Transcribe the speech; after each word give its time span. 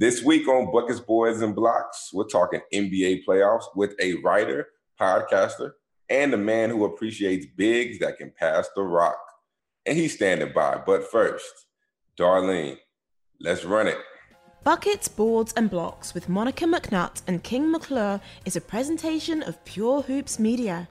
This 0.00 0.22
week 0.22 0.46
on 0.46 0.70
Buckets, 0.70 1.00
Boards, 1.00 1.42
and 1.42 1.56
Blocks, 1.56 2.10
we're 2.12 2.28
talking 2.28 2.60
NBA 2.72 3.24
playoffs 3.26 3.64
with 3.74 3.96
a 4.00 4.14
writer, 4.22 4.68
podcaster, 5.00 5.72
and 6.08 6.32
a 6.32 6.36
man 6.36 6.70
who 6.70 6.84
appreciates 6.84 7.46
bigs 7.56 7.98
that 7.98 8.16
can 8.16 8.30
pass 8.30 8.68
the 8.76 8.82
rock. 8.84 9.18
And 9.86 9.98
he's 9.98 10.14
standing 10.14 10.52
by. 10.54 10.80
But 10.86 11.10
first, 11.10 11.66
Darlene, 12.16 12.76
let's 13.40 13.64
run 13.64 13.88
it. 13.88 13.98
Buckets, 14.62 15.08
Boards, 15.08 15.52
and 15.56 15.68
Blocks 15.68 16.14
with 16.14 16.28
Monica 16.28 16.64
McNutt 16.64 17.22
and 17.26 17.42
King 17.42 17.68
McClure 17.68 18.20
is 18.44 18.54
a 18.54 18.60
presentation 18.60 19.42
of 19.42 19.64
Pure 19.64 20.02
Hoops 20.02 20.38
Media. 20.38 20.86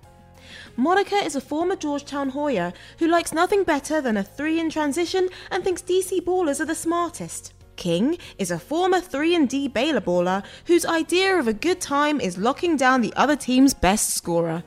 Monica 0.75 1.15
is 1.15 1.37
a 1.37 1.41
former 1.41 1.77
Georgetown 1.77 2.27
Hoya 2.27 2.73
who 2.99 3.07
likes 3.07 3.31
nothing 3.31 3.63
better 3.63 4.01
than 4.01 4.17
a 4.17 4.23
three 4.23 4.59
in 4.59 4.69
transition 4.69 5.29
and 5.49 5.63
thinks 5.63 5.81
DC 5.81 6.19
ballers 6.25 6.59
are 6.59 6.65
the 6.65 6.75
smartest. 6.75 7.53
King 7.77 8.17
is 8.37 8.51
a 8.51 8.59
former 8.59 8.99
3 8.99 9.35
and 9.35 9.47
D 9.47 9.67
Baylor 9.67 10.01
baller 10.01 10.43
whose 10.65 10.85
idea 10.85 11.37
of 11.37 11.47
a 11.47 11.53
good 11.53 11.79
time 11.79 12.19
is 12.19 12.37
locking 12.37 12.75
down 12.75 13.01
the 13.01 13.13
other 13.15 13.35
team's 13.35 13.73
best 13.73 14.09
scorer. 14.09 14.63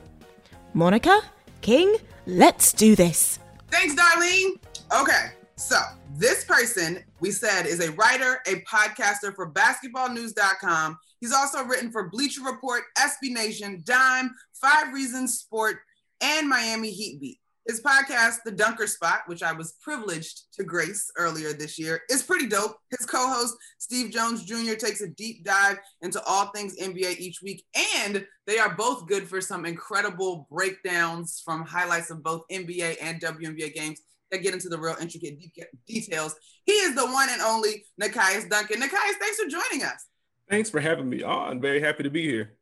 Monica, 0.73 1.21
King, 1.61 1.95
let's 2.25 2.73
do 2.73 2.95
this. 2.95 3.39
Thanks, 3.69 3.93
Darlene. 3.93 4.53
Okay, 4.99 5.31
so 5.55 5.77
this 6.17 6.43
person 6.45 7.03
we 7.19 7.31
said 7.31 7.65
is 7.65 7.79
a 7.79 7.91
writer, 7.91 8.39
a 8.47 8.61
podcaster 8.61 9.35
for 9.35 9.51
basketballnews.com. 9.51 10.97
He's 11.19 11.33
also 11.33 11.63
written 11.63 11.91
for 11.91 12.09
Bleacher 12.09 12.41
Report, 12.43 12.83
SB 12.97 13.31
Nation, 13.31 13.83
Dime, 13.85 14.31
Five 14.53 14.93
Reasons 14.93 15.37
Sport, 15.37 15.77
and 16.19 16.49
Miami 16.49 16.91
Heat 16.91 17.19
Beat. 17.19 17.39
His 17.67 17.81
podcast, 17.81 18.37
The 18.43 18.51
Dunker 18.51 18.87
Spot, 18.87 19.21
which 19.27 19.43
I 19.43 19.51
was 19.53 19.73
privileged 19.83 20.51
to 20.53 20.63
grace 20.63 21.11
earlier 21.15 21.53
this 21.53 21.77
year, 21.77 22.01
is 22.09 22.23
pretty 22.23 22.47
dope. 22.47 22.75
His 22.89 23.05
co 23.05 23.27
host, 23.27 23.55
Steve 23.77 24.11
Jones 24.11 24.43
Jr., 24.43 24.73
takes 24.73 25.01
a 25.01 25.09
deep 25.09 25.45
dive 25.45 25.77
into 26.01 26.21
all 26.23 26.47
things 26.47 26.79
NBA 26.79 27.19
each 27.19 27.41
week, 27.43 27.63
and 27.97 28.25
they 28.47 28.57
are 28.57 28.75
both 28.75 29.07
good 29.07 29.27
for 29.27 29.41
some 29.41 29.65
incredible 29.65 30.47
breakdowns 30.51 31.41
from 31.45 31.63
highlights 31.63 32.09
of 32.09 32.23
both 32.23 32.41
NBA 32.51 32.97
and 33.01 33.21
WNBA 33.21 33.73
games 33.73 34.01
that 34.31 34.41
get 34.41 34.53
into 34.53 34.69
the 34.69 34.79
real 34.79 34.95
intricate 34.99 35.39
de- 35.39 35.65
details. 35.87 36.35
He 36.65 36.73
is 36.73 36.95
the 36.95 37.05
one 37.05 37.29
and 37.29 37.41
only 37.41 37.85
Nekias 38.01 38.49
Duncan. 38.49 38.81
Nekias, 38.81 39.17
thanks 39.19 39.39
for 39.39 39.47
joining 39.47 39.85
us. 39.85 40.07
Thanks 40.49 40.69
for 40.69 40.79
having 40.79 41.09
me 41.09 41.21
on. 41.21 41.61
Very 41.61 41.79
happy 41.79 42.03
to 42.03 42.09
be 42.09 42.23
here. 42.23 42.53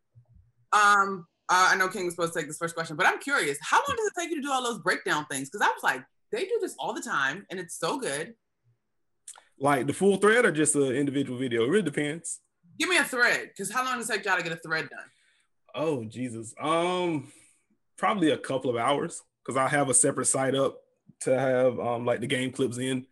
Um, 0.74 1.26
uh, 1.50 1.70
I 1.72 1.76
know 1.76 1.88
King 1.88 2.06
was 2.06 2.14
supposed 2.14 2.34
to 2.34 2.40
take 2.40 2.48
this 2.48 2.58
first 2.58 2.76
question, 2.76 2.96
but 2.96 3.08
I'm 3.08 3.20
curious. 3.20 3.58
How 3.62 3.78
long 3.78 3.98
does 3.98 4.08
it 4.08 4.14
take 4.20 4.30
you 4.30 4.36
to 4.36 4.42
do 4.42 4.52
all 4.52 4.64
those 4.64 4.80
breakdown 4.80 5.26
things? 5.32 5.50
Because 5.50 5.66
I 5.66 5.72
was 5.72 5.84
like, 5.84 6.04
they 6.32 6.46
do 6.46 6.60
this 6.62 6.76
all 6.78 6.94
the 6.94 7.02
time, 7.02 7.46
and 7.50 7.60
it's 7.60 7.78
so 7.80 8.00
good. 8.00 8.36
Like 9.60 9.88
the 9.88 9.94
full 9.94 10.18
thread 10.18 10.46
or 10.46 10.52
just 10.52 10.76
an 10.76 10.96
individual 10.96 11.40
video? 11.40 11.64
It 11.64 11.70
really 11.70 11.82
depends. 11.82 12.40
Give 12.78 12.88
me 12.88 12.98
a 12.98 13.04
thread, 13.04 13.50
because 13.50 13.72
how 13.72 13.84
long 13.84 13.98
does 13.98 14.10
it 14.10 14.14
take 14.14 14.26
y'all 14.26 14.38
to 14.38 14.44
get 14.44 14.54
a 14.54 14.58
thread 14.58 14.90
done? 14.90 15.06
Oh 15.76 16.04
Jesus, 16.06 16.54
um, 16.62 17.32
probably 17.98 18.32
a 18.32 18.38
couple 18.38 18.70
of 18.70 18.78
hours 18.78 19.22
because 19.44 19.58
I 19.58 19.68
have 19.68 19.90
a 19.90 19.94
separate 19.94 20.26
site 20.26 20.56
up 20.56 20.78
to 21.22 21.38
have 21.38 21.80
um 21.80 22.06
like 22.06 22.22
the 22.22 22.28
game 22.28 22.52
clips 22.52 22.78
in. 22.78 23.06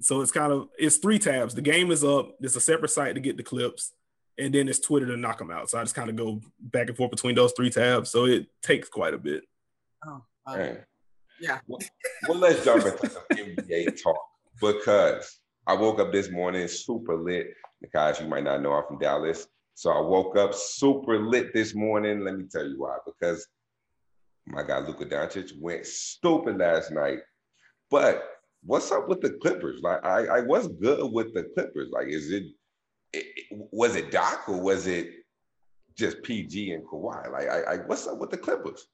So 0.00 0.20
it's 0.20 0.32
kind 0.32 0.52
of 0.52 0.68
it's 0.78 0.98
three 0.98 1.18
tabs. 1.18 1.54
The 1.54 1.62
game 1.62 1.90
is 1.90 2.04
up. 2.04 2.36
There's 2.40 2.56
a 2.56 2.60
separate 2.60 2.90
site 2.90 3.14
to 3.14 3.20
get 3.20 3.36
the 3.36 3.42
clips 3.42 3.92
and 4.38 4.54
then 4.54 4.68
it's 4.68 4.80
Twitter 4.80 5.06
to 5.06 5.16
knock 5.16 5.38
them 5.38 5.50
out. 5.50 5.70
So 5.70 5.78
I 5.78 5.82
just 5.82 5.94
kind 5.94 6.10
of 6.10 6.16
go 6.16 6.40
back 6.60 6.88
and 6.88 6.96
forth 6.96 7.10
between 7.10 7.34
those 7.34 7.52
three 7.52 7.70
tabs. 7.70 8.10
So 8.10 8.26
it 8.26 8.46
takes 8.62 8.88
quite 8.88 9.14
a 9.14 9.18
bit. 9.18 9.44
Oh, 10.06 10.22
okay. 10.48 10.78
yeah. 11.40 11.58
Well, 11.66 11.80
well, 12.28 12.38
let's 12.38 12.64
jump 12.64 12.84
into 12.84 13.08
some 13.08 13.22
NBA 13.30 14.02
talk 14.02 14.20
because 14.60 15.40
I 15.66 15.74
woke 15.74 16.00
up 16.00 16.12
this 16.12 16.30
morning 16.30 16.68
super 16.68 17.16
lit. 17.16 17.48
Guys, 17.92 18.20
you 18.20 18.26
might 18.26 18.44
not 18.44 18.62
know 18.62 18.72
I'm 18.72 18.84
from 18.86 18.98
Dallas. 18.98 19.46
So 19.74 19.90
I 19.90 20.00
woke 20.00 20.36
up 20.36 20.54
super 20.54 21.18
lit 21.18 21.52
this 21.52 21.74
morning. 21.74 22.20
Let 22.20 22.36
me 22.36 22.44
tell 22.50 22.66
you 22.66 22.78
why. 22.78 22.96
Because 23.04 23.46
my 24.46 24.62
guy 24.62 24.78
Luka 24.78 25.06
Doncic 25.06 25.52
went 25.58 25.86
stupid 25.86 26.58
last 26.58 26.92
night. 26.92 27.18
But 27.90 28.24
what's 28.62 28.90
up 28.92 29.08
with 29.08 29.20
the 29.20 29.30
Clippers? 29.42 29.80
Like 29.82 30.04
I, 30.04 30.26
I 30.26 30.40
was 30.40 30.68
good 30.68 31.10
with 31.12 31.34
the 31.34 31.44
Clippers. 31.54 31.90
Like, 31.90 32.08
is 32.08 32.30
it 32.30 32.44
was 33.50 33.96
it 33.96 34.10
Doc 34.10 34.48
or 34.48 34.60
was 34.60 34.86
it 34.86 35.10
just 35.96 36.22
PG 36.22 36.72
and 36.72 36.84
Kawhi? 36.84 37.30
Like, 37.30 37.48
I, 37.48 37.60
I, 37.60 37.76
what's 37.86 38.06
up 38.06 38.18
with 38.18 38.30
the 38.30 38.36
Clippers? 38.36 38.86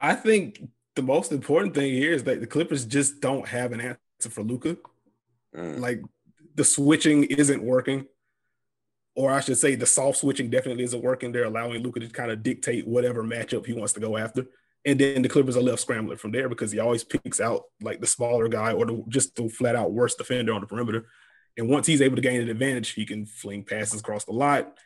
I 0.00 0.14
think 0.14 0.62
the 0.96 1.02
most 1.02 1.32
important 1.32 1.74
thing 1.74 1.92
here 1.92 2.12
is 2.12 2.24
that 2.24 2.40
the 2.40 2.46
Clippers 2.46 2.84
just 2.84 3.20
don't 3.20 3.46
have 3.46 3.72
an 3.72 3.80
answer 3.80 4.30
for 4.30 4.42
Luka. 4.42 4.76
Mm. 5.56 5.80
Like, 5.80 6.02
the 6.54 6.64
switching 6.64 7.24
isn't 7.24 7.62
working, 7.62 8.06
or 9.14 9.30
I 9.30 9.40
should 9.40 9.58
say, 9.58 9.74
the 9.74 9.86
soft 9.86 10.18
switching 10.18 10.50
definitely 10.50 10.84
isn't 10.84 11.02
working. 11.02 11.32
They're 11.32 11.44
allowing 11.44 11.82
Luka 11.82 12.00
to 12.00 12.08
kind 12.08 12.30
of 12.30 12.42
dictate 12.42 12.86
whatever 12.86 13.22
matchup 13.22 13.66
he 13.66 13.72
wants 13.72 13.92
to 13.94 14.00
go 14.00 14.16
after. 14.16 14.46
And 14.84 14.98
then 14.98 15.22
the 15.22 15.28
Clippers 15.28 15.56
are 15.56 15.62
left 15.62 15.80
scrambling 15.80 16.18
from 16.18 16.32
there 16.32 16.48
because 16.48 16.72
he 16.72 16.78
always 16.78 17.04
picks 17.04 17.40
out 17.40 17.64
like 17.82 18.00
the 18.00 18.06
smaller 18.06 18.48
guy 18.48 18.72
or 18.72 18.86
the, 18.86 19.04
just 19.08 19.34
the 19.34 19.48
flat 19.48 19.76
out 19.76 19.92
worst 19.92 20.18
defender 20.18 20.52
on 20.52 20.60
the 20.60 20.66
perimeter. 20.66 21.06
And 21.58 21.68
once 21.68 21.86
he's 21.86 22.00
able 22.00 22.16
to 22.16 22.22
gain 22.22 22.40
an 22.40 22.48
advantage, 22.48 22.90
he 22.90 23.04
can 23.04 23.26
fling 23.26 23.64
passes 23.64 24.00
across 24.00 24.24
the 24.24 24.32
lot. 24.32 24.78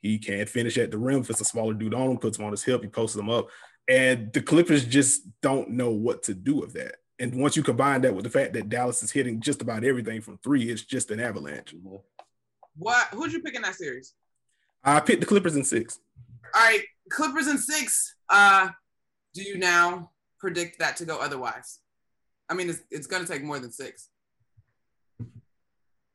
He 0.00 0.18
can't 0.18 0.48
finish 0.48 0.78
at 0.78 0.90
the 0.90 0.98
rim 0.98 1.20
if 1.20 1.30
it's 1.30 1.40
a 1.40 1.44
smaller 1.44 1.74
dude 1.74 1.92
on 1.92 2.10
him, 2.10 2.18
puts 2.18 2.38
him 2.38 2.44
on 2.44 2.52
his 2.52 2.62
hip, 2.62 2.82
he 2.82 2.88
posts 2.88 3.16
them 3.16 3.28
up. 3.28 3.48
And 3.88 4.32
the 4.32 4.40
Clippers 4.40 4.84
just 4.84 5.22
don't 5.42 5.70
know 5.70 5.90
what 5.90 6.22
to 6.24 6.34
do 6.34 6.54
with 6.56 6.72
that. 6.74 6.96
And 7.18 7.34
once 7.34 7.56
you 7.56 7.62
combine 7.62 8.02
that 8.02 8.14
with 8.14 8.24
the 8.24 8.30
fact 8.30 8.52
that 8.54 8.68
Dallas 8.68 9.02
is 9.02 9.10
hitting 9.10 9.40
just 9.40 9.60
about 9.60 9.84
everything 9.84 10.20
from 10.20 10.38
three, 10.38 10.70
it's 10.70 10.82
just 10.82 11.10
an 11.10 11.20
avalanche. 11.20 11.74
What? 12.76 13.06
Who'd 13.08 13.32
you 13.32 13.42
pick 13.42 13.54
in 13.54 13.62
that 13.62 13.74
series? 13.74 14.14
I 14.82 15.00
picked 15.00 15.20
the 15.20 15.26
Clippers 15.26 15.56
in 15.56 15.64
six. 15.64 15.98
All 16.54 16.62
right, 16.62 16.82
Clippers 17.10 17.48
in 17.48 17.58
six. 17.58 18.14
Uh, 18.28 18.68
do 19.34 19.42
you 19.42 19.58
now 19.58 20.10
predict 20.38 20.78
that 20.78 20.96
to 20.98 21.04
go 21.04 21.18
otherwise? 21.18 21.80
I 22.48 22.54
mean, 22.54 22.68
it's, 22.68 22.80
it's 22.90 23.06
going 23.06 23.24
to 23.24 23.30
take 23.30 23.42
more 23.42 23.58
than 23.58 23.72
six. 23.72 24.10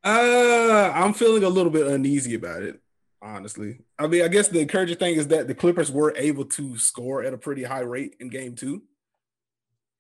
Uh, 0.04 0.92
I'm 0.94 1.14
feeling 1.14 1.44
a 1.44 1.50
little 1.50 1.72
bit 1.72 1.88
uneasy 1.88 2.36
about 2.36 2.64
it, 2.64 2.80
honestly. 3.22 3.80
I 3.98 4.08
mean, 4.08 4.24
I 4.24 4.30
guess 4.30 4.48
the 4.48 4.60
encouraging 4.60 4.98
thing 4.98 5.16
is 5.16 5.28
that 5.28 5.48
the 5.48 5.56
Clippers 5.56 5.92
were 5.92 6.14
able 6.16 6.46
to 6.46 6.78
score 6.78 7.24
at 7.24 7.34
a 7.34 7.38
pretty 7.38 7.64
high 7.64 7.82
rate 7.82 8.16
in 8.20 8.30
game 8.30 8.56
two. 8.56 8.84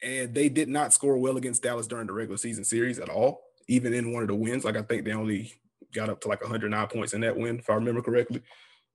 And 0.01 0.33
they 0.33 0.47
did 0.47 0.69
not 0.69 0.93
score 0.93 1.17
well 1.17 1.35
against 1.35 1.61
Dallas 1.63 1.87
during 1.87 2.07
the 2.07 2.13
regular 2.13 2.37
season 2.37 2.63
series 2.63 2.99
at 2.99 3.09
all, 3.09 3.41
even 3.67 3.93
in 3.93 4.13
one 4.13 4.21
of 4.21 4.29
the 4.29 4.35
wins. 4.35 4.63
Like, 4.63 4.77
I 4.77 4.81
think 4.81 5.03
they 5.03 5.11
only 5.11 5.53
got 5.93 6.09
up 6.09 6.21
to 6.21 6.29
like 6.29 6.41
109 6.41 6.87
points 6.87 7.13
in 7.13 7.21
that 7.21 7.35
win, 7.35 7.59
if 7.59 7.69
I 7.69 7.73
remember 7.73 8.01
correctly. 8.01 8.41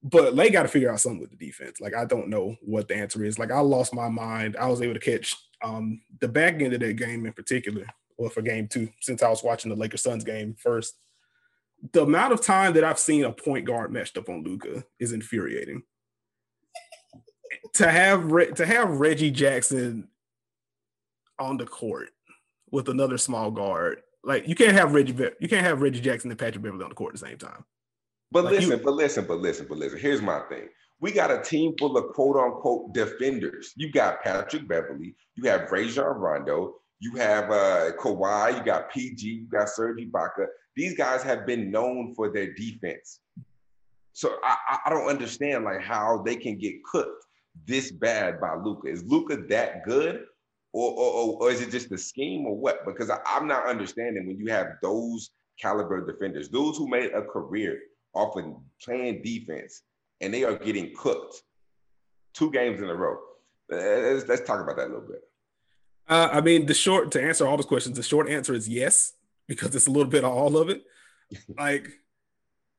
But 0.03 0.35
they 0.35 0.49
got 0.49 0.63
to 0.63 0.69
figure 0.69 0.91
out 0.91 1.01
something 1.01 1.21
with 1.21 1.31
the 1.31 1.47
defense. 1.47 1.81
Like, 1.81 1.95
I 1.95 2.07
don't 2.07 2.29
know 2.29 2.57
what 2.63 2.89
the 2.89 2.97
answer 2.97 3.23
is. 3.23 3.39
Like, 3.39 3.51
I 3.51 3.61
lost 3.61 3.95
my 3.95 4.09
mind. 4.09 4.57
I 4.59 4.69
was 4.69 4.81
able 4.81 4.95
to 4.95 5.01
catch 5.01 5.37
um, 5.63 6.01
the 6.21 6.29
back 6.29 6.63
end 6.63 6.73
of 6.73 6.81
that 6.81 6.95
game 6.95 7.27
in 7.27 7.33
particular 7.35 7.87
or 8.17 8.31
for 8.31 8.43
game 8.43 8.69
two, 8.69 8.89
since 9.01 9.23
I 9.23 9.29
was 9.29 9.43
watching 9.43 9.71
the 9.71 9.77
Lakers 9.77 10.03
Suns 10.03 10.25
game 10.25 10.55
first. 10.59 10.95
The 11.93 12.03
amount 12.03 12.33
of 12.33 12.41
time 12.41 12.73
that 12.75 12.85
I've 12.85 12.99
seen 12.99 13.25
a 13.25 13.33
point 13.33 13.67
guard 13.67 13.93
matched 13.93 14.17
up 14.17 14.29
on 14.29 14.43
Luka 14.43 14.85
is 14.99 15.13
infuriating. 15.13 15.83
to 17.75 17.91
have 17.91 18.55
to 18.55 18.67
have 18.67 19.01
Reggie 19.01 19.31
Jackson 19.31 20.09
on 21.39 21.57
the 21.57 21.67
court 21.67 22.11
with 22.71 22.89
another 22.89 23.19
small 23.19 23.51
guard, 23.51 24.01
like 24.23 24.49
you 24.49 24.55
can't 24.55 24.73
have 24.73 24.95
Reggie 24.95 25.15
you 25.41 25.49
can't 25.49 25.67
have 25.67 25.83
Reggie 25.83 26.01
Jackson 26.01 26.31
and 26.31 26.39
Patrick 26.39 26.63
Beverley 26.63 26.85
on 26.85 26.91
the 26.91 26.95
court 26.95 27.15
at 27.15 27.21
the 27.21 27.27
same 27.27 27.39
time. 27.39 27.65
But 28.31 28.45
like 28.45 28.55
listen, 28.55 28.71
you, 28.71 28.77
but 28.79 28.95
listen, 28.95 29.25
but 29.27 29.39
listen, 29.39 29.67
but 29.69 29.79
listen. 29.79 29.99
Here's 29.99 30.23
my 30.23 30.41
thing. 30.49 30.69
We 31.01 31.13
got 31.13 31.31
a 31.31 31.43
team 31.43 31.75
full 31.79 31.97
of 31.97 32.13
quote 32.15 32.37
unquote 32.37 32.95
defenders. 32.95 33.73
You 33.77 33.93
got 33.93 34.23
Patrick 34.23 34.67
Beverley, 34.67 35.15
you 35.35 35.49
have 35.51 35.71
Rajon 35.71 36.05
Rondo, 36.05 36.77
you 37.01 37.17
have 37.17 37.51
uh, 37.51 37.93
Kawhi, 37.99 38.59
you 38.59 38.65
got 38.65 38.91
PG, 38.91 39.27
you 39.27 39.47
got 39.47 39.69
Serge 39.69 39.99
Ibaka. 39.99 40.47
These 40.77 40.97
guys 40.97 41.23
have 41.23 41.47
been 41.47 41.71
known 41.71 42.15
for 42.15 42.31
their 42.33 42.55
defense. 42.55 43.21
So 44.13 44.39
I, 44.45 44.79
I 44.87 44.91
don't 44.91 45.09
understand 45.09 45.65
like 45.65 45.81
how 45.81 46.23
they 46.25 46.37
can 46.37 46.57
get 46.57 46.83
cooked 46.85 47.27
this 47.67 47.91
bad 47.91 48.41
by 48.41 48.55
Luka. 48.55 48.89
Is 48.89 49.05
Luka 49.05 49.37
that 49.49 49.85
good? 49.85 50.25
Or, 50.73 50.91
or, 50.91 51.37
or, 51.41 51.51
is 51.53 51.61
it 51.61 51.71
just 51.71 51.89
the 51.89 51.97
scheme 51.97 52.47
or 52.47 52.57
what? 52.57 52.85
Because 52.85 53.09
I, 53.09 53.19
I'm 53.27 53.47
not 53.47 53.69
understanding 53.69 54.27
when 54.27 54.39
you 54.39 54.51
have 54.51 54.73
those 54.83 55.31
caliber 55.61 56.05
defenders, 56.05 56.49
those 56.49 56.77
who 56.77 56.89
made 56.89 57.13
a 57.13 57.23
career 57.23 57.79
off 58.13 58.37
of 58.37 58.57
playing 58.83 59.23
defense, 59.23 59.83
and 60.21 60.35
they 60.35 60.43
are 60.43 60.59
getting 60.59 60.93
cooked 60.97 61.43
two 62.33 62.51
games 62.51 62.81
in 62.81 62.89
a 62.89 62.95
row. 62.95 63.19
Let's, 63.69 64.27
let's 64.27 64.43
talk 64.43 64.61
about 64.61 64.77
that 64.77 64.87
a 64.87 64.93
little 64.93 65.07
bit. 65.07 65.23
Uh, 66.09 66.29
I 66.33 66.41
mean, 66.41 66.67
the 66.67 66.75
short 66.75 67.11
to 67.13 67.23
answer 67.23 67.47
all 67.47 67.57
those 67.57 67.67
questions, 67.67 67.97
the 67.97 68.03
short 68.03 68.29
answer 68.29 68.55
is 68.55 68.69
yes, 68.69 69.13
because 69.47 69.75
it's 69.75 69.87
a 69.87 69.91
little 69.91 70.11
bit 70.11 70.25
of 70.25 70.33
all 70.33 70.57
of 70.57 70.69
it. 70.69 70.83
like, 71.59 71.89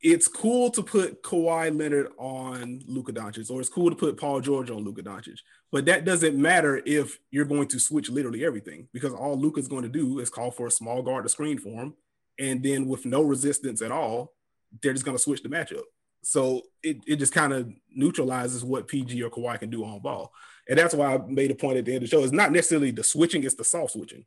it's 0.02 0.28
cool 0.28 0.70
to 0.72 0.84
put 0.84 1.24
Kawhi 1.24 1.76
Leonard 1.76 2.10
on 2.18 2.84
Luka 2.86 3.12
Doncic, 3.12 3.50
or 3.50 3.60
it's 3.60 3.70
cool 3.70 3.90
to 3.90 3.96
put 3.96 4.18
Paul 4.18 4.40
George 4.42 4.70
on 4.70 4.84
Luka 4.84 5.02
Doncic. 5.02 5.40
But 5.72 5.86
that 5.86 6.06
doesn't 6.06 6.40
matter 6.40 6.82
if 6.86 7.18
you're 7.32 7.46
going 7.46 7.68
to 7.70 7.80
switch 7.80 8.10
literally 8.10 8.46
everything, 8.46 8.88
because 8.94 9.14
all 9.14 9.40
Luka's 9.40 9.68
going 9.68 9.84
to 9.84 9.90
do 9.90 10.20
is 10.20 10.30
call 10.30 10.52
for 10.52 10.68
a 10.68 10.72
small 10.72 11.02
guard 11.02 11.24
to 11.24 11.30
screen 11.30 11.58
for 11.58 11.82
him, 11.82 11.96
and 12.38 12.62
then 12.62 12.88
with 12.88 13.06
no 13.06 13.24
resistance 13.24 13.82
at 13.82 13.92
all, 13.92 14.34
they're 14.82 14.94
just 14.94 15.06
going 15.06 15.18
to 15.18 15.24
switch 15.24 15.42
the 15.42 15.50
matchup. 15.50 15.84
So 16.28 16.64
it, 16.82 16.98
it 17.06 17.18
just 17.18 17.34
kind 17.34 17.54
of 17.54 17.72
neutralizes 17.94 18.66
what 18.66 18.88
PG 18.88 19.22
or 19.22 19.30
Kawhi 19.30 19.60
can 19.60 19.70
do 19.70 19.86
on 19.86 20.00
ball. 20.00 20.34
And 20.68 20.80
that's 20.80 20.96
why 20.96 21.14
I 21.14 21.18
made 21.20 21.52
a 21.52 21.56
point 21.56 21.78
at 21.78 21.86
the 21.86 21.92
end 21.92 22.04
of 22.04 22.10
the 22.10 22.16
show. 22.18 22.24
It's 22.24 22.34
not 22.34 22.52
necessarily 22.52 22.90
the 22.90 23.04
switching, 23.04 23.44
it's 23.44 23.54
the 23.54 23.64
soft 23.64 23.94
switching. 23.94 24.26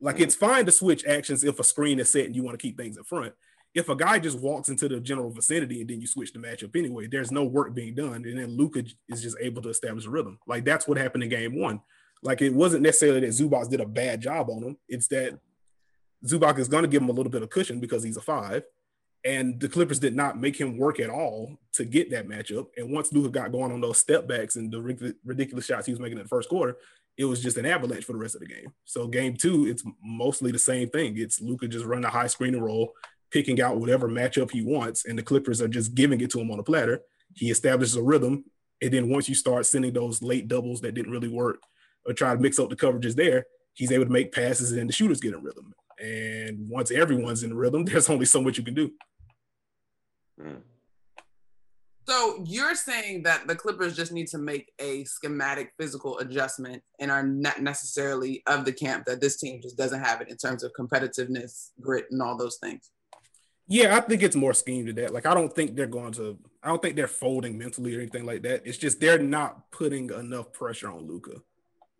Like 0.00 0.18
it's 0.18 0.34
fine 0.34 0.64
to 0.64 0.72
switch 0.72 1.04
actions 1.04 1.44
if 1.44 1.60
a 1.60 1.62
screen 1.62 2.00
is 2.00 2.08
set 2.08 2.24
and 2.24 2.34
you 2.34 2.42
want 2.42 2.58
to 2.58 2.66
keep 2.66 2.78
things 2.78 2.96
in 2.96 3.04
front. 3.04 3.34
If 3.74 3.90
a 3.90 3.96
guy 3.96 4.18
just 4.18 4.40
walks 4.40 4.70
into 4.70 4.88
the 4.88 4.98
general 4.98 5.30
vicinity 5.30 5.82
and 5.82 5.90
then 5.90 6.00
you 6.00 6.06
switch 6.06 6.32
the 6.32 6.38
matchup 6.38 6.74
anyway, 6.74 7.06
there's 7.06 7.30
no 7.30 7.44
work 7.44 7.74
being 7.74 7.94
done. 7.94 8.24
And 8.24 8.38
then 8.38 8.56
Luka 8.56 8.82
is 9.10 9.22
just 9.22 9.36
able 9.42 9.60
to 9.60 9.68
establish 9.68 10.06
a 10.06 10.10
rhythm. 10.10 10.38
Like 10.46 10.64
that's 10.64 10.88
what 10.88 10.96
happened 10.96 11.24
in 11.24 11.28
game 11.28 11.60
one. 11.60 11.82
Like 12.22 12.40
it 12.40 12.54
wasn't 12.54 12.82
necessarily 12.82 13.20
that 13.20 13.34
Zubac 13.34 13.68
did 13.68 13.82
a 13.82 13.86
bad 13.86 14.22
job 14.22 14.48
on 14.48 14.62
him. 14.62 14.78
It's 14.88 15.08
that 15.08 15.38
Zubac 16.24 16.58
is 16.58 16.68
going 16.68 16.84
to 16.84 16.88
give 16.88 17.02
him 17.02 17.10
a 17.10 17.12
little 17.12 17.30
bit 17.30 17.42
of 17.42 17.50
cushion 17.50 17.78
because 17.78 18.02
he's 18.02 18.16
a 18.16 18.22
five. 18.22 18.62
And 19.24 19.60
the 19.60 19.68
Clippers 19.68 19.98
did 19.98 20.16
not 20.16 20.40
make 20.40 20.58
him 20.58 20.78
work 20.78 20.98
at 20.98 21.10
all 21.10 21.58
to 21.74 21.84
get 21.84 22.10
that 22.10 22.26
matchup. 22.26 22.68
And 22.76 22.90
once 22.90 23.12
Luka 23.12 23.28
got 23.28 23.52
going 23.52 23.70
on 23.70 23.80
those 23.80 23.98
step 23.98 24.26
backs 24.26 24.56
and 24.56 24.72
the 24.72 25.14
ridiculous 25.24 25.66
shots 25.66 25.86
he 25.86 25.92
was 25.92 26.00
making 26.00 26.16
in 26.16 26.22
the 26.22 26.28
first 26.28 26.48
quarter, 26.48 26.78
it 27.18 27.26
was 27.26 27.42
just 27.42 27.58
an 27.58 27.66
avalanche 27.66 28.04
for 28.04 28.12
the 28.12 28.18
rest 28.18 28.34
of 28.34 28.40
the 28.40 28.46
game. 28.46 28.72
So 28.86 29.06
game 29.06 29.36
two, 29.36 29.66
it's 29.66 29.84
mostly 30.02 30.52
the 30.52 30.58
same 30.58 30.88
thing. 30.88 31.18
It's 31.18 31.40
Luka 31.40 31.68
just 31.68 31.84
running 31.84 32.06
a 32.06 32.10
high 32.10 32.28
screen 32.28 32.54
and 32.54 32.64
roll, 32.64 32.94
picking 33.30 33.60
out 33.60 33.78
whatever 33.78 34.08
matchup 34.08 34.50
he 34.50 34.62
wants, 34.62 35.04
and 35.04 35.18
the 35.18 35.22
Clippers 35.22 35.60
are 35.60 35.68
just 35.68 35.94
giving 35.94 36.20
it 36.22 36.30
to 36.30 36.40
him 36.40 36.50
on 36.50 36.58
a 36.58 36.62
platter. 36.62 37.02
He 37.34 37.50
establishes 37.50 37.96
a 37.96 38.02
rhythm, 38.02 38.44
and 38.80 38.90
then 38.90 39.10
once 39.10 39.28
you 39.28 39.34
start 39.34 39.66
sending 39.66 39.92
those 39.92 40.22
late 40.22 40.48
doubles 40.48 40.80
that 40.80 40.94
didn't 40.94 41.12
really 41.12 41.28
work, 41.28 41.60
or 42.06 42.14
try 42.14 42.34
to 42.34 42.40
mix 42.40 42.58
up 42.58 42.70
the 42.70 42.76
coverages 42.76 43.14
there, 43.14 43.44
he's 43.74 43.92
able 43.92 44.06
to 44.06 44.10
make 44.10 44.32
passes, 44.32 44.72
and 44.72 44.88
the 44.88 44.92
shooters 44.92 45.20
get 45.20 45.34
in 45.34 45.42
rhythm. 45.42 45.74
And 46.02 46.70
once 46.70 46.90
everyone's 46.90 47.42
in 47.42 47.54
rhythm, 47.54 47.84
there's 47.86 48.08
only 48.08 48.24
so 48.24 48.40
much 48.40 48.56
you 48.56 48.64
can 48.64 48.74
do. 48.74 48.92
Mm. 50.40 50.62
So 52.08 52.42
you're 52.44 52.74
saying 52.74 53.22
that 53.22 53.46
the 53.46 53.54
Clippers 53.54 53.94
just 53.94 54.10
need 54.10 54.26
to 54.28 54.38
make 54.38 54.72
a 54.80 55.04
schematic 55.04 55.72
physical 55.78 56.18
adjustment 56.18 56.82
and 56.98 57.10
are 57.10 57.22
not 57.22 57.62
necessarily 57.62 58.42
of 58.48 58.64
the 58.64 58.72
camp 58.72 59.04
that 59.06 59.20
this 59.20 59.36
team 59.36 59.60
just 59.62 59.76
doesn't 59.76 60.02
have 60.02 60.20
it 60.20 60.28
in 60.28 60.36
terms 60.36 60.64
of 60.64 60.72
competitiveness, 60.72 61.70
grit, 61.80 62.06
and 62.10 62.20
all 62.20 62.36
those 62.36 62.56
things. 62.56 62.90
Yeah, 63.68 63.96
I 63.96 64.00
think 64.00 64.24
it's 64.24 64.34
more 64.34 64.54
scheme 64.54 64.86
to 64.86 64.92
that. 64.94 65.14
Like, 65.14 65.26
I 65.26 65.34
don't 65.34 65.54
think 65.54 65.76
they're 65.76 65.86
going 65.86 66.12
to. 66.14 66.36
I 66.64 66.68
don't 66.68 66.82
think 66.82 66.96
they're 66.96 67.06
folding 67.06 67.56
mentally 67.56 67.94
or 67.94 68.00
anything 68.00 68.26
like 68.26 68.42
that. 68.42 68.62
It's 68.64 68.78
just 68.78 69.00
they're 69.00 69.18
not 69.22 69.70
putting 69.70 70.10
enough 70.10 70.52
pressure 70.52 70.90
on 70.90 71.06
Luka. 71.06 71.36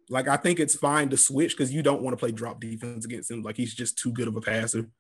Like, 0.09 0.27
I 0.27 0.37
think 0.37 0.59
it's 0.59 0.75
fine 0.75 1.11
to 1.11 1.17
switch 1.17 1.57
because 1.57 1.73
you 1.73 1.85
don't 1.85 2.03
want 2.03 2.15
to 2.15 2.21
play 2.21 2.33
drop 2.33 2.61
defense 2.61 3.05
against 3.05 3.31
him. 3.31 3.43
Like, 3.43 3.57
he's 3.57 3.75
just 3.75 3.97
too 3.97 4.11
good 4.11 4.27
of 4.27 4.35
a 4.35 4.41
passer 4.41 4.91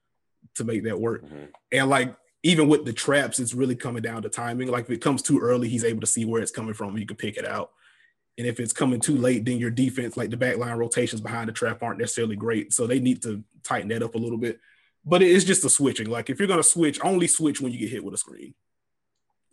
to 0.55 0.65
make 0.65 0.85
that 0.85 1.01
work. 1.01 1.25
Mm-hmm. 1.25 1.45
And 1.73 1.91
like 1.91 2.15
even 2.43 2.69
with 2.69 2.85
the 2.85 2.93
traps, 2.93 3.39
it's 3.39 3.55
really 3.55 3.77
coming 3.77 4.03
down 4.03 4.23
to 4.23 4.29
timing. 4.29 4.69
Like 4.69 4.85
if 4.85 4.91
it 4.91 5.03
comes 5.03 5.23
too 5.23 5.39
early, 5.39 5.69
he's 5.69 5.85
able 5.85 6.01
to 6.01 6.07
see 6.07 6.25
where 6.25 6.41
it's 6.41 6.51
coming 6.51 6.75
from. 6.75 6.97
You 6.97 7.07
can 7.07 7.17
pick 7.17 7.37
it 7.37 7.47
out. 7.47 7.73
And 8.39 8.47
if 8.47 8.59
it's 8.59 8.73
coming 8.73 9.01
too 9.01 9.17
late, 9.17 9.45
then 9.45 9.59
your 9.59 9.71
defense, 9.71 10.17
like 10.17 10.31
the 10.31 10.37
backline 10.37 10.77
rotations 10.79 11.21
behind 11.21 11.49
the 11.49 11.53
trap, 11.53 11.83
aren't 11.83 11.99
necessarily 11.99 12.37
great. 12.37 12.73
So 12.73 12.87
they 12.87 12.99
need 12.99 13.23
to 13.23 13.45
tighten 13.63 13.89
that 13.89 14.03
up 14.03 14.15
a 14.15 14.19
little 14.19 14.39
bit. 14.39 14.59
But 15.05 15.23
it's 15.23 15.45
just 15.45 15.63
the 15.63 15.71
switching. 15.71 16.09
Like 16.09 16.31
if 16.31 16.39
you're 16.39 16.49
gonna 16.49 16.63
switch, 16.63 16.99
only 17.03 17.27
switch 17.27 17.61
when 17.61 17.73
you 17.73 17.79
get 17.79 17.91
hit 17.91 18.05
with 18.05 18.15
a 18.15 18.19
screen. 18.19 18.55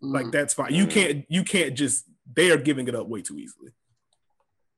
Mm. 0.02 0.14
Like 0.14 0.32
that's 0.32 0.54
fine. 0.54 0.74
You 0.74 0.88
mm. 0.88 0.92
can't 0.92 1.26
you 1.28 1.44
can't 1.44 1.74
just 1.74 2.06
they 2.34 2.52
are 2.52 2.58
giving 2.58 2.88
it 2.88 2.96
up 2.96 3.08
way 3.08 3.22
too 3.22 3.38
easily. 3.38 3.72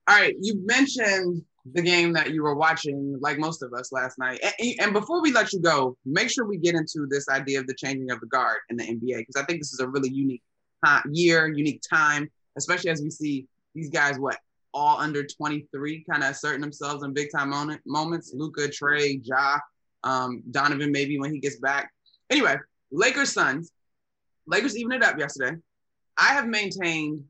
All 0.08 0.16
right, 0.16 0.36
you 0.40 0.60
mentioned 0.66 1.44
the 1.74 1.82
game 1.82 2.14
that 2.14 2.32
you 2.32 2.44
were 2.44 2.56
watching, 2.56 3.18
like 3.20 3.38
most 3.38 3.62
of 3.62 3.74
us 3.74 3.92
last 3.92 4.18
night. 4.18 4.40
And, 4.42 4.76
and, 4.80 4.94
before 4.94 5.22
we 5.22 5.32
let 5.32 5.54
you 5.54 5.60
go, 5.60 5.98
make 6.06 6.30
sure 6.30 6.46
we 6.46 6.58
get 6.58 6.76
into 6.76 7.06
this 7.10 7.28
idea 7.30 7.60
of 7.60 7.68
the 7.68 7.76
changing 7.76 8.12
of 8.12 8.20
the 8.20 8.28
guard 8.28 8.60
in 8.70 8.78
the 8.78 8.84
NBA 8.84 9.18
because 9.18 9.36
I 9.36 9.44
think 9.44 9.60
this 9.60 9.74
is 9.74 9.80
a 9.80 9.88
really 9.88 10.10
unique 10.10 10.42
year, 11.12 11.48
unique 11.48 11.82
time, 11.88 12.30
especially 12.58 12.92
as 12.92 13.02
we 13.02 13.10
see 13.10 13.46
these 13.76 13.90
guys 13.90 14.18
what 14.18 14.38
all 14.74 15.00
under 15.00 15.26
23 15.26 16.06
kind 16.10 16.24
of 16.24 16.32
asserting 16.32 16.62
themselves 16.62 17.04
in 17.04 17.14
big 17.14 17.30
time 17.36 17.50
moment, 17.50 17.82
moments. 17.86 18.32
Luka, 18.34 18.68
Trae, 18.68 19.20
Ja, 19.24 19.58
um, 20.04 20.44
Donovan, 20.52 20.92
maybe 20.92 21.20
when 21.20 21.34
he 21.34 21.40
gets 21.40 21.58
back. 21.58 21.92
Anyway, 22.30 22.56
Lakers 22.92 23.34
Suns. 23.34 23.72
Lakers 24.48 24.78
evened 24.78 24.96
it 24.96 25.04
up 25.04 25.18
yesterday. 25.20 25.58
I 26.18 26.34
have 26.34 26.48
maintained 26.48 27.24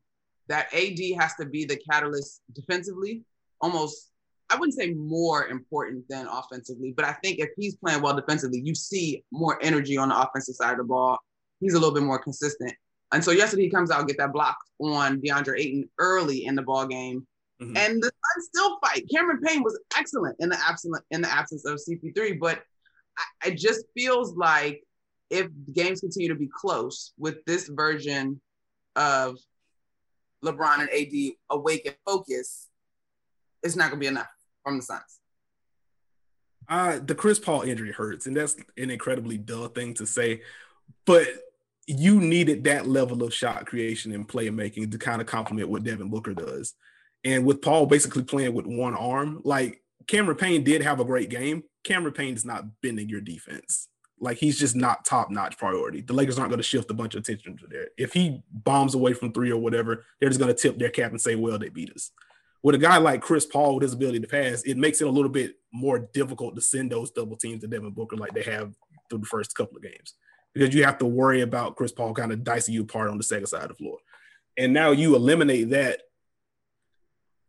that 0.48 0.74
AD 0.74 1.00
has 1.20 1.36
to 1.36 1.46
be 1.46 1.66
the 1.66 1.80
catalyst 1.90 2.42
defensively, 2.54 3.24
almost 3.62 4.08
I 4.50 4.56
wouldn't 4.56 4.78
say 4.78 4.94
more 4.94 5.48
important 5.48 6.07
than 6.10 6.28
offensively, 6.28 6.92
but 6.96 7.06
I 7.06 7.13
think 7.24 7.40
if 7.40 7.50
he's 7.56 7.75
playing 7.75 8.01
well 8.01 8.16
defensively, 8.16 8.62
you 8.63 8.74
see 8.74 9.24
more 9.31 9.60
energy 9.62 9.96
on 9.96 10.10
the 10.10 10.19
offensive 10.19 10.56
side 10.56 10.72
of 10.72 10.78
the 10.80 10.84
ball. 10.86 11.19
He's 11.60 11.75
a 11.75 11.80
little 11.80 11.94
bit 11.94 12.04
more 12.04 12.19
consistent. 12.19 12.74
And 13.12 13.24
so 13.24 13.31
yesterday 13.31 13.63
he 13.63 13.69
comes 13.69 13.92
out 13.92 14.00
and 14.00 14.07
get 14.07 14.18
that 14.18 14.34
block 14.34 14.57
on 14.80 15.22
DeAndre 15.22 15.60
Ayton 15.60 15.90
early 16.00 16.46
in 16.46 16.56
the 16.56 16.62
ball 16.63 16.88
game. 16.88 17.28
Mm-hmm. 17.62 17.78
And 17.78 18.01
the 18.01 18.06
Suns 18.06 18.48
still 18.48 18.80
fight. 18.80 19.06
Cameron 19.13 19.42
Payne 19.42 19.63
was 19.63 19.80
excellent 19.98 20.36
in 20.40 20.50
the 20.50 20.57
absence 20.60 21.00
in 21.12 21.22
the 21.22 21.31
absence 21.31 21.66
of 21.66 21.80
CP3, 21.80 22.40
but 22.40 22.63
I, 23.18 23.50
it 23.50 23.57
just 23.57 23.86
feels 23.95 24.36
like 24.36 24.84
if 25.30 25.48
games 25.74 26.00
continue 26.00 26.30
to 26.30 26.36
be 26.36 26.50
close 26.54 27.13
with 27.19 27.44
this 27.45 27.68
version 27.68 28.42
of 28.95 29.38
LeBron 30.44 30.80
and 30.80 30.90
AD 30.90 31.34
awake 31.50 31.86
and 31.86 31.95
focus, 32.06 32.68
it's 33.62 33.75
not 33.75 33.90
gonna 33.90 34.00
be 34.00 34.07
enough 34.07 34.30
from 34.63 34.77
the 34.77 34.83
Suns? 34.83 35.19
Uh, 36.67 37.00
the 37.00 37.15
Chris 37.15 37.39
Paul 37.39 37.63
injury 37.63 37.91
hurts, 37.91 38.27
and 38.27 38.35
that's 38.38 38.56
an 38.77 38.91
incredibly 38.91 39.38
dull 39.38 39.67
thing 39.67 39.95
to 39.95 40.06
say, 40.06 40.41
but 41.06 41.27
you 41.88 42.21
needed 42.21 42.63
that 42.65 42.87
level 42.87 43.23
of 43.23 43.33
shot 43.33 43.66
creation 43.66 44.11
and 44.11 44.28
playmaking 44.28 44.92
to 44.92 44.97
kind 44.99 45.21
of 45.21 45.28
complement 45.28 45.69
what 45.69 45.83
Devin 45.83 46.09
Booker 46.09 46.35
does. 46.35 46.75
And 47.23 47.45
with 47.45 47.63
Paul 47.63 47.87
basically 47.87 48.23
playing 48.23 48.54
with 48.54 48.68
one 48.68 48.95
arm, 48.95 49.42
like 49.44 49.81
Cameron 50.07 50.37
Payne 50.37 50.63
did 50.63 50.83
have 50.83 50.99
a 50.99 51.06
great 51.06 51.30
game. 51.31 51.63
Cameron 51.83 52.13
Payne 52.13 52.35
is 52.35 52.45
not 52.45 52.66
bending 52.83 53.09
your 53.09 53.21
defense. 53.21 53.87
Like 54.19 54.37
he's 54.37 54.59
just 54.59 54.75
not 54.75 55.04
top 55.04 55.31
notch 55.31 55.57
priority. 55.57 56.01
The 56.01 56.13
Lakers 56.13 56.37
aren't 56.37 56.51
going 56.51 56.59
to 56.59 56.63
shift 56.63 56.92
a 56.92 56.94
bunch 56.94 57.16
of 57.16 57.21
attention 57.21 57.57
to 57.57 57.68
there. 57.68 57.87
If 57.97 58.13
he 58.13 58.44
bombs 58.51 58.94
away 58.94 59.13
from 59.13 59.31
three 59.31 59.51
or 59.51 59.59
whatever, 59.59 60.06
they're 60.19 60.30
just 60.30 60.39
going 60.39 60.54
to 60.54 60.61
tip 60.61 60.78
their 60.78 60.89
cap 60.89 61.11
and 61.11 61.21
say, 61.21 61.35
"Well, 61.35 61.57
they 61.57 61.69
beat 61.69 61.92
us." 61.92 62.11
With 62.61 62.75
a 62.75 62.80
guy 62.80 62.97
like 62.97 63.21
Chris 63.21 63.45
Paul 63.45 63.75
with 63.75 63.83
his 63.83 63.94
ability 63.94 64.19
to 64.19 64.28
pass, 64.28 64.63
it 64.63 64.78
makes 64.78 65.01
it 65.01 65.07
a 65.07 65.11
little 65.11 65.30
bit 65.30 65.56
more 65.71 65.99
difficult 65.99 66.56
to 66.56 66.61
send 66.61 66.92
those 66.92 67.11
double 67.11 67.37
teams 67.37 67.61
to 67.61 67.68
Devin 67.68 67.92
Booker 67.92 68.18
like 68.18 68.33
they 68.33 68.44
have 68.44 68.73
through 69.09 69.19
the 69.19 69.25
first 69.25 69.56
couple 69.56 69.78
of 69.78 69.83
games 69.83 70.16
because 70.54 70.73
you 70.73 70.83
have 70.83 70.97
to 70.97 71.06
worry 71.06 71.42
about 71.42 71.75
Chris 71.75 71.92
Paul 71.92 72.13
kind 72.13 72.31
of 72.31 72.44
dicing 72.44 72.73
you 72.73 72.83
apart 72.83 73.09
on 73.09 73.18
the 73.18 73.23
second 73.23 73.47
side 73.47 73.63
of 73.63 73.69
the 73.69 73.75
floor. 73.75 73.97
And 74.57 74.73
now 74.73 74.92
you 74.92 75.16
eliminate 75.16 75.69
that. 75.69 76.01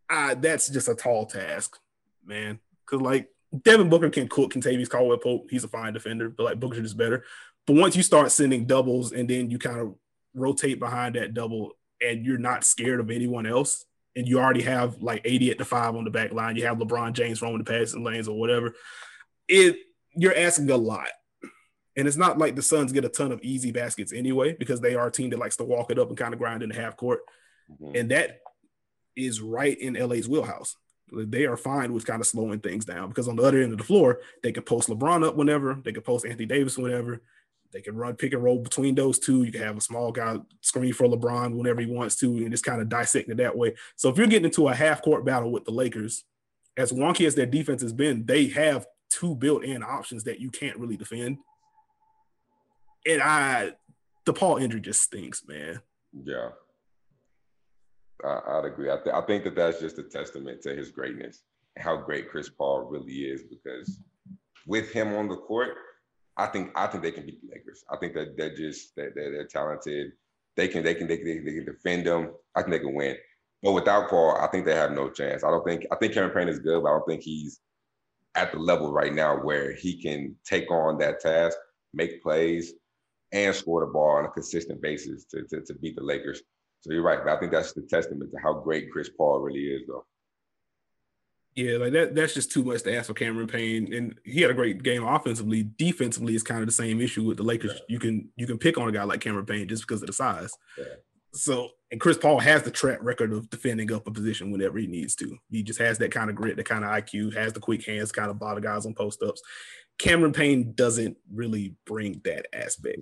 Uh, 0.09 0.35
that's 0.35 0.69
just 0.69 0.87
a 0.87 0.95
tall 0.95 1.25
task, 1.25 1.77
man. 2.25 2.59
Because 2.85 3.01
like 3.01 3.29
Devin 3.63 3.89
Booker 3.89 4.09
can 4.09 4.27
cook 4.27 4.53
Kentavious 4.53 4.89
Caldwell 4.89 5.17
Pope. 5.17 5.47
He's 5.49 5.63
a 5.63 5.69
fine 5.69 5.93
defender, 5.93 6.29
but 6.29 6.43
like 6.43 6.59
Booker 6.59 6.81
just 6.81 6.97
better. 6.97 7.25
But 7.67 7.75
once 7.75 7.95
you 7.95 8.03
start 8.03 8.31
sending 8.31 8.65
doubles 8.65 9.11
and 9.11 9.29
then 9.29 9.49
you 9.49 9.59
kind 9.59 9.79
of 9.79 9.95
rotate 10.33 10.79
behind 10.79 11.15
that 11.15 11.33
double 11.33 11.71
and 12.01 12.25
you're 12.25 12.37
not 12.37 12.63
scared 12.63 12.99
of 12.99 13.11
anyone 13.11 13.45
else, 13.45 13.85
and 14.15 14.27
you 14.27 14.39
already 14.39 14.61
have 14.61 15.01
like 15.01 15.25
AD 15.25 15.43
at 15.43 15.57
the 15.57 15.65
five 15.65 15.95
on 15.95 16.03
the 16.03 16.11
back 16.11 16.33
line, 16.33 16.55
you 16.55 16.65
have 16.65 16.77
LeBron 16.77 17.13
James 17.13 17.41
roaming 17.41 17.59
the 17.59 17.63
passing 17.63 18.03
lanes 18.03 18.27
or 18.27 18.37
whatever, 18.37 18.73
it 19.47 19.77
you're 20.15 20.37
asking 20.37 20.69
a 20.69 20.77
lot. 20.77 21.07
And 21.97 22.07
it's 22.07 22.17
not 22.17 22.37
like 22.37 22.55
the 22.55 22.61
Suns 22.61 22.93
get 22.93 23.05
a 23.05 23.09
ton 23.09 23.31
of 23.31 23.41
easy 23.41 23.71
baskets 23.71 24.13
anyway, 24.13 24.55
because 24.57 24.79
they 24.79 24.95
are 24.95 25.07
a 25.07 25.11
team 25.11 25.29
that 25.31 25.39
likes 25.39 25.57
to 25.57 25.65
walk 25.65 25.91
it 25.91 25.99
up 25.99 26.07
and 26.07 26.17
kind 26.17 26.33
of 26.33 26.39
grind 26.39 26.63
in 26.63 26.69
the 26.69 26.75
half 26.75 26.95
court. 26.95 27.19
Mm-hmm. 27.69 27.95
And 27.95 28.11
that 28.11 28.39
is 29.15 29.41
right 29.41 29.77
in 29.77 29.95
LA's 29.95 30.27
wheelhouse. 30.29 30.77
They 31.11 31.45
are 31.45 31.57
fine 31.57 31.91
with 31.91 32.05
kind 32.05 32.21
of 32.21 32.27
slowing 32.27 32.61
things 32.61 32.85
down 32.85 33.09
because 33.09 33.27
on 33.27 33.35
the 33.35 33.43
other 33.43 33.61
end 33.61 33.73
of 33.73 33.77
the 33.77 33.83
floor, 33.83 34.19
they 34.41 34.53
could 34.53 34.65
post 34.65 34.87
LeBron 34.87 35.27
up 35.27 35.35
whenever, 35.35 35.77
they 35.83 35.91
could 35.91 36.05
post 36.05 36.25
Anthony 36.25 36.45
Davis 36.45 36.77
whenever, 36.77 37.21
they 37.71 37.81
can 37.81 37.95
run 37.95 38.15
pick 38.15 38.33
and 38.33 38.43
roll 38.43 38.59
between 38.59 38.95
those 38.95 39.19
two. 39.19 39.43
You 39.43 39.51
can 39.51 39.61
have 39.61 39.77
a 39.77 39.81
small 39.81 40.11
guy 40.11 40.37
screen 40.61 40.93
for 40.93 41.07
LeBron 41.07 41.55
whenever 41.55 41.81
he 41.81 41.87
wants 41.87 42.15
to, 42.17 42.27
and 42.37 42.51
just 42.51 42.65
kind 42.65 42.81
of 42.81 42.89
dissect 42.89 43.29
it 43.29 43.37
that 43.37 43.57
way. 43.57 43.75
So 43.95 44.09
if 44.09 44.17
you're 44.17 44.27
getting 44.27 44.45
into 44.45 44.67
a 44.67 44.75
half 44.75 45.01
court 45.01 45.25
battle 45.25 45.51
with 45.51 45.65
the 45.65 45.71
Lakers, 45.71 46.23
as 46.77 46.91
wonky 46.91 47.25
as 47.25 47.35
their 47.35 47.45
defense 47.45 47.81
has 47.81 47.93
been, 47.93 48.25
they 48.25 48.47
have 48.47 48.85
two 49.09 49.35
built-in 49.35 49.83
options 49.83 50.23
that 50.23 50.39
you 50.39 50.49
can't 50.49 50.77
really 50.77 50.97
defend. 50.97 51.37
And 53.05 53.21
I 53.21 53.73
the 54.25 54.33
Paul 54.33 54.57
injury 54.57 54.81
just 54.81 55.01
stinks, 55.01 55.43
man. 55.47 55.81
Yeah. 56.13 56.49
I, 58.23 58.57
would 58.57 58.71
agree. 58.71 58.91
I, 58.91 58.97
th- 58.97 59.15
I 59.15 59.21
think 59.21 59.43
that 59.45 59.55
that's 59.55 59.79
just 59.79 59.97
a 59.97 60.03
testament 60.03 60.61
to 60.61 60.75
his 60.75 60.91
greatness, 60.91 61.41
how 61.79 61.97
great 61.97 62.29
Chris 62.29 62.49
Paul 62.49 62.83
really 62.83 63.13
is. 63.13 63.41
Because 63.43 63.99
with 64.67 64.91
him 64.91 65.15
on 65.15 65.27
the 65.27 65.37
court, 65.37 65.69
I 66.41 66.47
think 66.47 66.71
I 66.75 66.87
think 66.87 67.03
they 67.03 67.11
can 67.11 67.25
beat 67.25 67.39
the 67.41 67.53
Lakers. 67.53 67.83
I 67.89 67.97
think 67.97 68.15
that 68.15 68.35
they're 68.35 68.55
just 68.55 68.95
that 68.95 69.13
they're, 69.13 69.31
they're, 69.31 69.47
talented. 69.47 70.13
They 70.57 70.67
can 70.67 70.83
they 70.83 70.95
can 70.95 71.07
they 71.07 71.17
can 71.17 71.45
they 71.45 71.53
can 71.53 71.65
defend 71.65 72.07
them. 72.07 72.33
I 72.55 72.61
think 72.61 72.71
they 72.71 72.79
can 72.79 72.95
win. 72.95 73.15
But 73.61 73.73
without 73.73 74.09
Paul, 74.09 74.35
I 74.37 74.47
think 74.47 74.65
they 74.65 74.75
have 74.75 74.91
no 74.91 75.09
chance. 75.11 75.43
I 75.43 75.51
don't 75.51 75.63
think 75.63 75.85
I 75.91 75.95
think 75.95 76.13
Cameron 76.13 76.33
Payne 76.33 76.49
is 76.49 76.59
good, 76.59 76.81
but 76.81 76.89
I 76.89 76.93
don't 76.93 77.07
think 77.07 77.21
he's 77.21 77.59
at 78.33 78.51
the 78.51 78.57
level 78.57 78.91
right 78.91 79.13
now 79.13 79.37
where 79.37 79.73
he 79.73 80.01
can 80.01 80.35
take 80.43 80.71
on 80.71 80.97
that 80.97 81.19
task, 81.19 81.57
make 81.93 82.23
plays, 82.23 82.73
and 83.31 83.53
score 83.53 83.85
the 83.85 83.91
ball 83.91 84.17
on 84.17 84.25
a 84.25 84.29
consistent 84.29 84.81
basis 84.81 85.25
to, 85.25 85.43
to, 85.49 85.61
to 85.61 85.73
beat 85.75 85.95
the 85.95 86.03
Lakers. 86.03 86.41
So 86.81 86.91
you're 86.91 87.03
right, 87.03 87.19
but 87.23 87.35
I 87.35 87.39
think 87.39 87.51
that's 87.51 87.73
the 87.73 87.83
testament 87.83 88.31
to 88.31 88.37
how 88.41 88.53
great 88.53 88.89
Chris 88.91 89.09
Paul 89.15 89.41
really 89.41 89.65
is, 89.65 89.81
though. 89.87 90.05
Yeah, 91.55 91.77
like 91.77 91.91
that 91.93 92.15
that's 92.15 92.33
just 92.33 92.51
too 92.51 92.63
much 92.63 92.83
to 92.83 92.95
ask 92.95 93.07
for 93.07 93.13
Cameron 93.13 93.47
Payne. 93.47 93.93
And 93.93 94.17
he 94.23 94.41
had 94.41 94.51
a 94.51 94.55
great 94.55 94.83
game 94.83 95.03
offensively. 95.05 95.63
Defensively 95.63 96.33
it's 96.33 96.43
kind 96.43 96.61
of 96.61 96.65
the 96.65 96.71
same 96.71 97.01
issue 97.01 97.23
with 97.23 97.37
the 97.37 97.43
Lakers. 97.43 97.73
Yeah. 97.73 97.85
You 97.89 97.99
can 97.99 98.29
you 98.37 98.47
can 98.47 98.57
pick 98.57 98.77
on 98.77 98.87
a 98.87 98.91
guy 98.91 99.03
like 99.03 99.19
Cameron 99.19 99.45
Payne 99.45 99.67
just 99.67 99.85
because 99.85 100.01
of 100.01 100.07
the 100.07 100.13
size. 100.13 100.53
Yeah. 100.77 100.85
So 101.33 101.69
and 101.91 101.99
Chris 101.99 102.17
Paul 102.17 102.39
has 102.39 102.63
the 102.63 102.71
track 102.71 102.99
record 103.01 103.33
of 103.33 103.49
defending 103.49 103.91
up 103.91 104.07
a 104.07 104.11
position 104.11 104.51
whenever 104.51 104.79
he 104.79 104.87
needs 104.87 105.13
to. 105.17 105.37
He 105.49 105.61
just 105.61 105.79
has 105.79 105.97
that 105.97 106.11
kind 106.11 106.29
of 106.29 106.37
grit, 106.37 106.55
that 106.55 106.65
kind 106.65 106.85
of 106.85 106.91
IQ, 106.91 107.35
has 107.35 107.51
the 107.51 107.59
quick 107.59 107.85
hands, 107.85 108.13
kind 108.13 108.31
of 108.31 108.39
bother 108.39 108.61
guys 108.61 108.85
on 108.85 108.93
post 108.93 109.21
ups. 109.21 109.41
Cameron 109.97 110.31
Payne 110.31 110.73
doesn't 110.73 111.17
really 111.33 111.75
bring 111.85 112.21
that 112.23 112.45
aspect. 112.53 113.01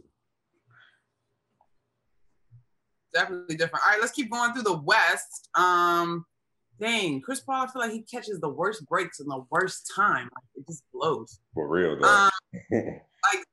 Definitely 3.13 3.57
different. 3.57 3.85
All 3.85 3.91
right, 3.91 4.01
let's 4.01 4.11
keep 4.11 4.31
going 4.31 4.53
through 4.53 4.63
the 4.63 4.79
West. 4.79 5.49
Um, 5.55 6.25
dang, 6.79 7.21
Chris 7.21 7.41
Paul, 7.41 7.65
I 7.65 7.71
feel 7.71 7.81
like 7.81 7.91
he 7.91 8.01
catches 8.01 8.39
the 8.39 8.49
worst 8.49 8.85
breaks 8.87 9.19
in 9.19 9.27
the 9.27 9.43
worst 9.49 9.91
time. 9.95 10.29
Like, 10.35 10.43
it 10.55 10.67
just 10.67 10.83
blows. 10.93 11.39
For 11.53 11.67
real 11.67 11.99
though. 11.99 12.07
Um, 12.07 12.31
like 12.71 13.45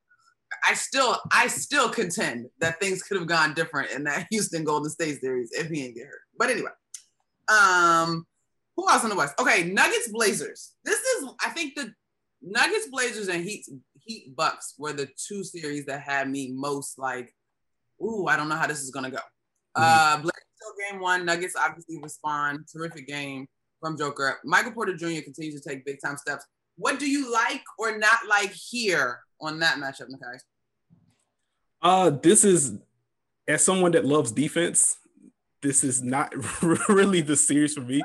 I 0.66 0.74
still 0.74 1.18
I 1.32 1.46
still 1.48 1.88
contend 1.88 2.46
that 2.60 2.80
things 2.80 3.02
could 3.02 3.18
have 3.18 3.26
gone 3.26 3.54
different 3.54 3.90
in 3.92 4.04
that 4.04 4.26
Houston 4.30 4.64
Golden 4.64 4.90
State 4.90 5.20
series 5.20 5.50
if 5.52 5.68
he 5.68 5.82
didn't 5.82 5.96
get 5.96 6.06
hurt. 6.06 6.20
But 6.38 6.50
anyway. 6.50 6.70
Um 7.48 8.26
who 8.76 8.88
else 8.90 9.04
in 9.04 9.10
the 9.10 9.16
West? 9.16 9.34
Okay, 9.40 9.64
Nuggets 9.64 10.08
Blazers. 10.08 10.74
This 10.84 10.98
is 10.98 11.30
I 11.44 11.50
think 11.50 11.74
the 11.74 11.92
Nuggets 12.42 12.88
Blazers 12.90 13.28
and 13.28 13.44
Heat 13.44 13.66
Heat 14.04 14.34
Bucks 14.36 14.74
were 14.78 14.92
the 14.92 15.08
two 15.16 15.44
series 15.44 15.86
that 15.86 16.02
had 16.02 16.28
me 16.30 16.52
most 16.52 16.98
like, 16.98 17.34
ooh, 18.02 18.26
I 18.26 18.36
don't 18.36 18.48
know 18.48 18.56
how 18.56 18.66
this 18.66 18.82
is 18.82 18.90
gonna 18.90 19.10
go. 19.10 19.18
Mm-hmm. 19.76 19.82
Uh 19.82 20.16
Blazers 20.16 20.42
game 20.90 21.00
one. 21.00 21.24
Nuggets 21.24 21.54
obviously 21.56 21.98
respond. 22.02 22.60
Terrific 22.72 23.06
game 23.06 23.46
from 23.80 23.96
Joker. 23.96 24.38
Michael 24.44 24.72
Porter 24.72 24.96
Jr. 24.96 25.22
continues 25.22 25.60
to 25.60 25.68
take 25.68 25.84
big 25.84 25.98
time 26.04 26.16
steps. 26.16 26.44
What 26.76 26.98
do 26.98 27.08
you 27.08 27.32
like 27.32 27.62
or 27.78 27.98
not 27.98 28.18
like 28.28 28.52
here 28.52 29.20
on 29.40 29.58
that 29.60 29.76
matchup, 29.76 30.08
Nekias? 30.08 30.40
Uh, 31.82 32.10
this 32.10 32.44
is 32.44 32.78
as 33.48 33.64
someone 33.64 33.92
that 33.92 34.04
loves 34.04 34.32
defense, 34.32 34.98
this 35.62 35.84
is 35.84 36.02
not 36.02 36.32
really 36.88 37.20
the 37.20 37.36
series 37.36 37.74
for 37.74 37.80
me. 37.80 38.02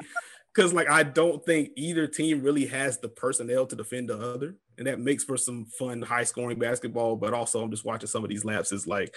Cause 0.53 0.73
like 0.73 0.89
I 0.89 1.03
don't 1.03 1.43
think 1.45 1.69
either 1.77 2.07
team 2.07 2.41
really 2.43 2.65
has 2.65 2.97
the 2.97 3.07
personnel 3.07 3.65
to 3.67 3.75
defend 3.75 4.09
the 4.09 4.19
other. 4.19 4.55
And 4.77 4.85
that 4.87 4.99
makes 4.99 5.23
for 5.23 5.37
some 5.37 5.65
fun, 5.65 6.01
high 6.01 6.25
scoring 6.25 6.59
basketball. 6.59 7.15
But 7.15 7.33
also 7.33 7.63
I'm 7.63 7.71
just 7.71 7.85
watching 7.85 8.07
some 8.07 8.23
of 8.23 8.29
these 8.29 8.43
lapses 8.43 8.85
like 8.85 9.15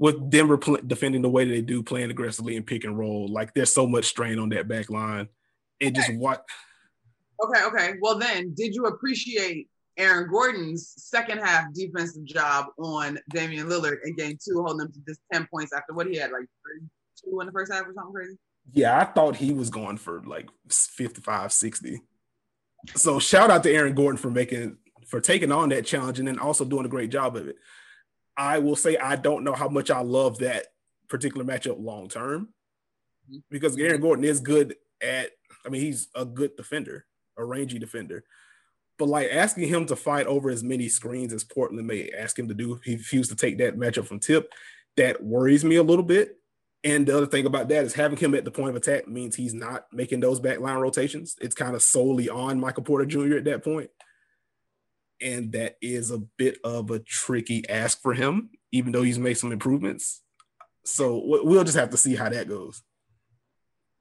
with 0.00 0.30
Denver 0.30 0.56
pl- 0.56 0.78
defending 0.86 1.20
the 1.20 1.28
way 1.28 1.44
they 1.44 1.60
do, 1.60 1.82
playing 1.82 2.10
aggressively 2.10 2.56
and 2.56 2.66
pick 2.66 2.84
and 2.84 2.98
roll, 2.98 3.28
like 3.28 3.52
there's 3.52 3.72
so 3.72 3.86
much 3.86 4.06
strain 4.06 4.38
on 4.38 4.48
that 4.48 4.66
back 4.66 4.88
line. 4.88 5.28
And 5.80 5.96
okay. 5.96 6.06
just 6.06 6.18
what. 6.18 6.44
Okay, 7.44 7.64
okay. 7.66 7.92
Well, 8.00 8.18
then, 8.18 8.54
did 8.56 8.74
you 8.74 8.86
appreciate 8.86 9.68
Aaron 9.98 10.30
Gordon's 10.30 10.94
second 10.96 11.38
half 11.38 11.72
defensive 11.74 12.24
job 12.24 12.68
on 12.78 13.18
Damian 13.28 13.68
Lillard 13.68 13.98
in 14.04 14.16
game 14.16 14.38
two, 14.42 14.62
holding 14.62 14.86
him 14.86 14.92
to 14.92 15.00
just 15.06 15.20
10 15.34 15.46
points 15.52 15.72
after 15.74 15.92
what 15.92 16.06
he 16.06 16.16
had, 16.16 16.32
like 16.32 16.46
two 17.22 17.38
in 17.40 17.46
the 17.46 17.52
first 17.52 17.70
half 17.70 17.82
or 17.82 17.92
something 17.94 18.12
crazy? 18.12 18.38
Yeah, 18.72 18.98
I 18.98 19.04
thought 19.04 19.36
he 19.36 19.52
was 19.52 19.68
going 19.68 19.98
for 19.98 20.22
like 20.22 20.48
55, 20.70 21.52
60. 21.52 22.00
So 22.96 23.18
shout 23.18 23.50
out 23.50 23.62
to 23.64 23.70
Aaron 23.70 23.94
Gordon 23.94 24.16
for 24.16 24.30
making 24.30 24.78
for 25.06 25.20
taking 25.20 25.52
on 25.52 25.68
that 25.70 25.84
challenge 25.84 26.18
and 26.18 26.28
then 26.28 26.38
also 26.38 26.64
doing 26.64 26.86
a 26.86 26.88
great 26.88 27.10
job 27.10 27.36
of 27.36 27.48
it. 27.48 27.56
I 28.40 28.58
will 28.58 28.74
say 28.74 28.96
I 28.96 29.16
don't 29.16 29.44
know 29.44 29.52
how 29.52 29.68
much 29.68 29.90
I 29.90 30.00
love 30.00 30.38
that 30.38 30.68
particular 31.08 31.44
matchup 31.44 31.76
long 31.78 32.08
term 32.08 32.48
mm-hmm. 33.28 33.40
because 33.50 33.76
Aaron 33.76 34.00
Gordon 34.00 34.24
is 34.24 34.40
good 34.40 34.76
at, 35.02 35.28
I 35.64 35.68
mean, 35.68 35.82
he's 35.82 36.08
a 36.14 36.24
good 36.24 36.56
defender, 36.56 37.04
a 37.36 37.44
rangy 37.44 37.78
defender. 37.78 38.24
But 38.98 39.08
like 39.08 39.28
asking 39.30 39.68
him 39.68 39.84
to 39.86 39.96
fight 39.96 40.26
over 40.26 40.48
as 40.48 40.64
many 40.64 40.88
screens 40.88 41.34
as 41.34 41.44
Portland 41.44 41.86
may 41.86 42.10
ask 42.18 42.38
him 42.38 42.48
to 42.48 42.54
do, 42.54 42.74
if 42.74 42.82
he 42.82 42.96
refused 42.96 43.28
to 43.28 43.36
take 43.36 43.58
that 43.58 43.76
matchup 43.76 44.06
from 44.06 44.20
Tip, 44.20 44.50
that 44.96 45.22
worries 45.22 45.64
me 45.64 45.76
a 45.76 45.82
little 45.82 46.04
bit. 46.04 46.38
And 46.82 47.06
the 47.06 47.14
other 47.14 47.26
thing 47.26 47.44
about 47.44 47.68
that 47.68 47.84
is 47.84 47.92
having 47.92 48.16
him 48.16 48.34
at 48.34 48.46
the 48.46 48.50
point 48.50 48.70
of 48.70 48.76
attack 48.76 49.06
means 49.06 49.36
he's 49.36 49.52
not 49.52 49.84
making 49.92 50.20
those 50.20 50.40
backline 50.40 50.80
rotations. 50.80 51.36
It's 51.42 51.54
kind 51.54 51.74
of 51.74 51.82
solely 51.82 52.30
on 52.30 52.58
Michael 52.58 52.84
Porter 52.84 53.04
Jr. 53.04 53.36
at 53.36 53.44
that 53.44 53.62
point 53.62 53.90
and 55.20 55.52
that 55.52 55.76
is 55.80 56.10
a 56.10 56.18
bit 56.18 56.58
of 56.64 56.90
a 56.90 56.98
tricky 56.98 57.68
ask 57.68 58.00
for 58.00 58.14
him, 58.14 58.50
even 58.72 58.92
though 58.92 59.02
he's 59.02 59.18
made 59.18 59.34
some 59.34 59.52
improvements. 59.52 60.22
So 60.84 61.22
we'll 61.24 61.64
just 61.64 61.76
have 61.76 61.90
to 61.90 61.96
see 61.96 62.14
how 62.14 62.28
that 62.28 62.48
goes. 62.48 62.82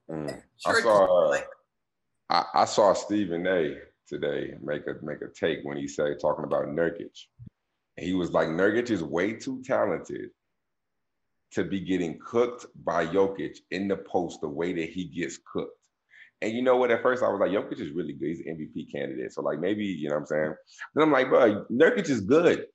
Mm. 0.09 0.41
I 0.65 0.81
saw 0.81 1.35
I, 2.29 2.43
I, 2.53 2.65
saw 2.65 2.93
Stephen 2.93 3.45
A. 3.47 3.75
today 4.07 4.55
make 4.61 4.87
a 4.87 4.95
make 5.03 5.21
a 5.21 5.27
take 5.27 5.59
when 5.63 5.77
he 5.77 5.87
said 5.87 6.19
talking 6.19 6.45
about 6.45 6.67
Nurkic. 6.67 7.17
And 7.97 8.05
he 8.05 8.13
was 8.13 8.31
like, 8.31 8.47
Nurkic 8.47 8.91
is 8.91 9.03
way 9.03 9.33
too 9.33 9.61
talented 9.63 10.29
to 11.51 11.63
be 11.63 11.79
getting 11.79 12.19
cooked 12.19 12.67
by 12.83 13.05
Jokic 13.05 13.57
in 13.71 13.87
the 13.87 13.97
post 13.97 14.41
the 14.41 14.47
way 14.47 14.73
that 14.73 14.89
he 14.89 15.05
gets 15.05 15.39
cooked. 15.51 15.78
And 16.41 16.53
you 16.53 16.61
know 16.61 16.77
what? 16.77 16.91
At 16.91 17.01
first, 17.01 17.21
I 17.21 17.27
was 17.29 17.39
like, 17.39 17.51
Jokic 17.51 17.81
is 17.81 17.91
really 17.91 18.13
good. 18.13 18.29
He's 18.29 18.39
an 18.39 18.55
MVP 18.55 18.91
candidate. 18.91 19.33
So, 19.33 19.41
like, 19.41 19.59
maybe, 19.59 19.85
you 19.85 20.07
know 20.07 20.15
what 20.15 20.21
I'm 20.21 20.27
saying? 20.27 20.53
Then 20.95 21.03
I'm 21.03 21.11
like, 21.11 21.29
bro, 21.29 21.65
Nurkic 21.69 22.09
is 22.09 22.21
good. 22.21 22.65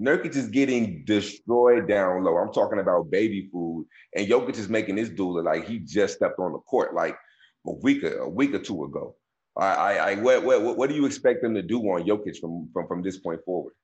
Nurkic 0.00 0.34
is 0.34 0.48
getting 0.48 1.04
destroyed 1.04 1.88
down 1.88 2.24
low. 2.24 2.36
I'm 2.36 2.52
talking 2.52 2.80
about 2.80 3.10
baby 3.10 3.48
food. 3.52 3.86
And 4.16 4.26
Jokic 4.26 4.58
is 4.58 4.68
making 4.68 4.96
this 4.96 5.08
duel 5.08 5.44
like 5.44 5.66
he 5.68 5.78
just 5.78 6.16
stepped 6.16 6.40
on 6.40 6.52
the 6.52 6.58
court 6.58 6.94
like 6.94 7.16
a 7.66 7.72
week, 7.72 8.02
a 8.02 8.28
week 8.28 8.54
or 8.54 8.58
two 8.58 8.84
ago. 8.84 9.14
I, 9.56 9.66
I, 9.66 9.92
I 9.92 10.14
what, 10.16 10.42
what, 10.42 10.76
what 10.76 10.88
do 10.88 10.96
you 10.96 11.06
expect 11.06 11.42
them 11.42 11.54
to 11.54 11.62
do 11.62 11.78
on 11.82 12.02
Jokic 12.02 12.38
from, 12.40 12.68
from, 12.72 12.88
from 12.88 13.02
this 13.02 13.18
point 13.18 13.44
forward? 13.44 13.74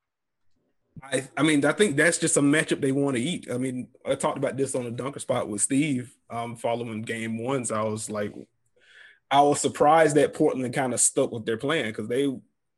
I, 1.03 1.29
I 1.37 1.43
mean, 1.45 1.65
I 1.65 1.73
think 1.73 1.97
that's 1.97 2.19
just 2.19 2.37
a 2.37 2.41
matchup 2.41 2.81
they 2.81 2.93
want 2.93 3.17
to 3.17 3.23
eat. 3.23 3.49
I 3.51 3.59
mean, 3.59 3.89
I 4.05 4.17
talked 4.17 4.39
about 4.39 4.57
this 4.57 4.75
on 4.75 4.85
the 4.85 4.91
dunker 4.91 5.21
spot 5.21 5.49
with 5.49 5.63
Steve 5.63 6.15
um, 6.29 6.57
following 6.57 7.03
game 7.03 7.39
ones. 7.39 7.71
I 7.71 7.83
was 7.83 8.11
like, 8.11 8.35
I 9.31 9.43
was 9.43 9.61
surprised 9.61 10.17
that 10.17 10.35
Portland 10.35 10.75
kind 10.75 10.93
of 10.93 11.01
stuck 11.01 11.31
with 11.31 11.47
their 11.47 11.57
plan 11.57 11.87
because 11.87 12.09
they 12.09 12.29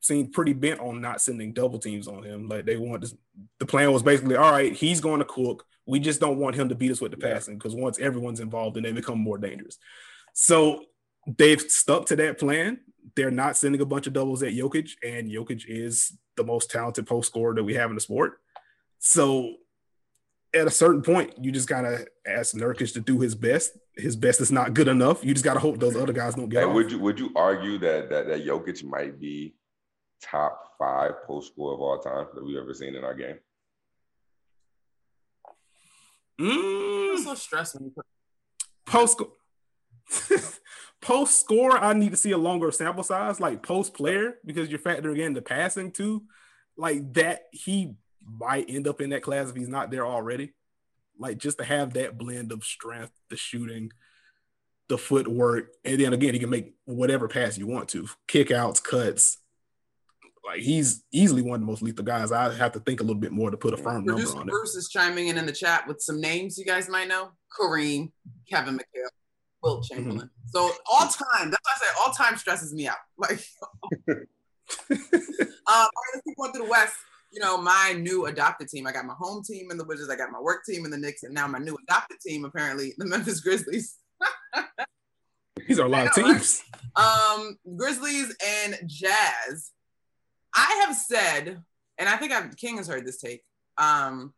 seemed 0.00 0.32
pretty 0.32 0.52
bent 0.52 0.80
on 0.80 1.00
not 1.00 1.22
sending 1.22 1.52
double 1.52 1.78
teams 1.78 2.08
on 2.08 2.22
him. 2.22 2.48
Like 2.48 2.66
they 2.66 2.76
wanted 2.76 3.10
the 3.58 3.66
plan 3.66 3.92
was 3.92 4.02
basically, 4.02 4.36
all 4.36 4.50
right, 4.50 4.74
he's 4.74 5.00
going 5.00 5.20
to 5.20 5.24
cook. 5.24 5.64
We 5.86 5.98
just 5.98 6.20
don't 6.20 6.38
want 6.38 6.56
him 6.56 6.68
to 6.68 6.74
beat 6.74 6.90
us 6.90 7.00
with 7.00 7.12
the 7.12 7.16
passing 7.16 7.56
because 7.56 7.74
once 7.74 7.98
everyone's 7.98 8.40
involved, 8.40 8.76
then 8.76 8.82
they 8.82 8.92
become 8.92 9.18
more 9.18 9.38
dangerous. 9.38 9.78
So 10.34 10.84
they've 11.38 11.60
stuck 11.60 12.06
to 12.06 12.16
that 12.16 12.38
plan. 12.38 12.80
They're 13.16 13.30
not 13.30 13.56
sending 13.56 13.80
a 13.80 13.86
bunch 13.86 14.06
of 14.06 14.12
doubles 14.12 14.42
at 14.42 14.52
Jokic, 14.52 14.90
and 15.02 15.30
Jokic 15.30 15.64
is 15.66 16.16
the 16.36 16.44
most 16.44 16.70
talented 16.70 17.06
post 17.06 17.30
scorer 17.30 17.54
that 17.54 17.64
we 17.64 17.74
have 17.74 17.90
in 17.90 17.96
the 17.96 18.00
sport. 18.00 18.40
So 18.98 19.56
at 20.54 20.66
a 20.66 20.70
certain 20.70 21.02
point, 21.02 21.32
you 21.42 21.50
just 21.50 21.68
gotta 21.68 22.06
ask 22.26 22.54
Nurkic 22.54 22.92
to 22.94 23.00
do 23.00 23.20
his 23.20 23.34
best. 23.34 23.76
His 23.96 24.16
best 24.16 24.40
is 24.40 24.52
not 24.52 24.74
good 24.74 24.88
enough. 24.88 25.24
You 25.24 25.34
just 25.34 25.44
gotta 25.44 25.60
hope 25.60 25.78
those 25.78 25.96
other 25.96 26.12
guys 26.12 26.34
don't 26.34 26.48
get. 26.48 26.60
Hey, 26.60 26.66
would 26.66 26.90
you 26.90 26.98
would 26.98 27.18
you 27.18 27.30
argue 27.34 27.78
that 27.78 28.10
that 28.10 28.26
that 28.28 28.44
Jokic 28.44 28.84
might 28.84 29.20
be 29.20 29.54
top 30.22 30.74
five 30.78 31.24
post 31.26 31.52
score 31.52 31.74
of 31.74 31.80
all 31.80 31.98
time 31.98 32.26
that 32.34 32.44
we've 32.44 32.56
ever 32.56 32.74
seen 32.74 32.94
in 32.94 33.04
our 33.04 33.14
game? 33.14 33.38
Mm. 36.40 37.24
so 37.24 37.34
stressing. 37.34 37.92
Post 38.86 39.12
score. 39.12 39.32
post 41.00 41.40
score, 41.40 41.78
I 41.78 41.92
need 41.92 42.10
to 42.10 42.16
see 42.16 42.32
a 42.32 42.38
longer 42.38 42.70
sample 42.70 43.04
size, 43.04 43.40
like 43.40 43.62
post 43.62 43.94
player, 43.94 44.34
because 44.44 44.68
you're 44.68 44.78
factoring 44.78 45.18
in 45.18 45.34
the 45.34 45.42
passing 45.42 45.92
too. 45.92 46.24
Like 46.76 47.12
that, 47.14 47.42
he 47.52 47.94
might 48.26 48.68
end 48.68 48.86
up 48.86 49.00
in 49.00 49.10
that 49.10 49.22
class 49.22 49.50
if 49.50 49.56
he's 49.56 49.68
not 49.68 49.90
there 49.90 50.06
already. 50.06 50.52
Like 51.18 51.38
just 51.38 51.58
to 51.58 51.64
have 51.64 51.94
that 51.94 52.18
blend 52.18 52.52
of 52.52 52.64
strength, 52.64 53.12
the 53.28 53.36
shooting, 53.36 53.92
the 54.88 54.98
footwork, 54.98 55.72
and 55.84 56.00
then 56.00 56.12
again, 56.12 56.34
he 56.34 56.40
can 56.40 56.50
make 56.50 56.74
whatever 56.84 57.28
pass 57.28 57.58
you 57.58 57.66
want 57.66 57.88
to, 57.90 58.08
kickouts, 58.28 58.82
cuts, 58.82 59.38
Like 60.44 60.60
he's 60.60 61.04
easily 61.12 61.42
one 61.42 61.56
of 61.56 61.60
the 61.60 61.66
most 61.66 61.82
lethal 61.82 62.04
guys. 62.04 62.32
I 62.32 62.52
have 62.54 62.72
to 62.72 62.80
think 62.80 63.00
a 63.00 63.04
little 63.04 63.20
bit 63.20 63.32
more 63.32 63.50
to 63.50 63.56
put 63.56 63.74
a 63.74 63.76
firm 63.76 64.04
Producer 64.04 64.28
number 64.28 64.40
on 64.40 64.48
it. 64.48 64.50
Bruce 64.50 64.74
is 64.74 64.88
chiming 64.88 65.28
in 65.28 65.38
in 65.38 65.46
the 65.46 65.52
chat 65.52 65.86
with 65.86 66.00
some 66.00 66.20
names 66.20 66.58
you 66.58 66.64
guys 66.64 66.88
might 66.88 67.08
know: 67.08 67.30
Kareem, 67.58 68.10
Kevin 68.50 68.76
McHale, 68.76 69.08
Wilt 69.62 69.84
mm-hmm. 69.84 69.94
Chamberlain. 69.94 70.26
Mm-hmm. 70.26 70.48
So 70.48 70.70
all 70.90 71.08
time, 71.08 71.50
that's 71.50 71.62
why 71.62 71.72
I 71.74 71.78
say 71.78 71.86
all 72.00 72.12
time 72.12 72.36
stresses 72.36 72.74
me 72.74 72.88
out. 72.88 72.96
Like, 73.16 73.40
um, 74.08 74.26
all 75.68 75.76
right, 75.76 75.88
let's 76.14 76.24
keep 76.26 76.36
going 76.36 76.52
through 76.52 76.64
the 76.64 76.70
West. 76.70 76.94
You 77.32 77.40
know, 77.40 77.60
my 77.60 77.94
new 77.98 78.26
adopted 78.26 78.68
team. 78.68 78.86
I 78.86 78.92
got 78.92 79.06
my 79.06 79.14
home 79.18 79.42
team 79.42 79.70
in 79.70 79.78
the 79.78 79.84
Wizards. 79.84 80.10
I 80.10 80.16
got 80.16 80.30
my 80.30 80.40
work 80.40 80.64
team 80.68 80.84
in 80.84 80.90
the 80.90 80.98
Knicks, 80.98 81.22
and 81.22 81.34
now 81.34 81.46
my 81.46 81.58
new 81.58 81.76
adopted 81.88 82.18
team, 82.20 82.44
apparently, 82.44 82.94
the 82.98 83.06
Memphis 83.06 83.40
Grizzlies. 83.40 83.96
These 85.66 85.78
are 85.78 85.86
a 85.86 85.88
lot 85.88 86.06
of 86.06 86.14
teams. 86.14 86.62
Um, 86.96 87.58
Grizzlies 87.76 88.34
and 88.44 88.78
Jazz. 88.86 89.70
I 90.54 90.84
have 90.84 90.94
said, 90.94 91.62
and 91.98 92.08
I 92.08 92.16
think 92.16 92.32
I've, 92.32 92.56
King 92.56 92.76
has 92.76 92.86
heard 92.86 93.06
this 93.06 93.18
take. 93.18 93.42
Um, 93.78 94.34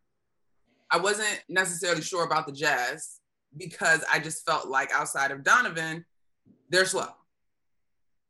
I 0.89 0.97
wasn't 0.97 1.43
necessarily 1.49 2.01
sure 2.01 2.25
about 2.25 2.45
the 2.45 2.53
Jazz 2.53 3.19
because 3.57 4.03
I 4.11 4.19
just 4.19 4.45
felt 4.45 4.67
like 4.67 4.91
outside 4.93 5.31
of 5.31 5.43
Donovan, 5.43 6.05
they're 6.69 6.85
slow. 6.85 7.07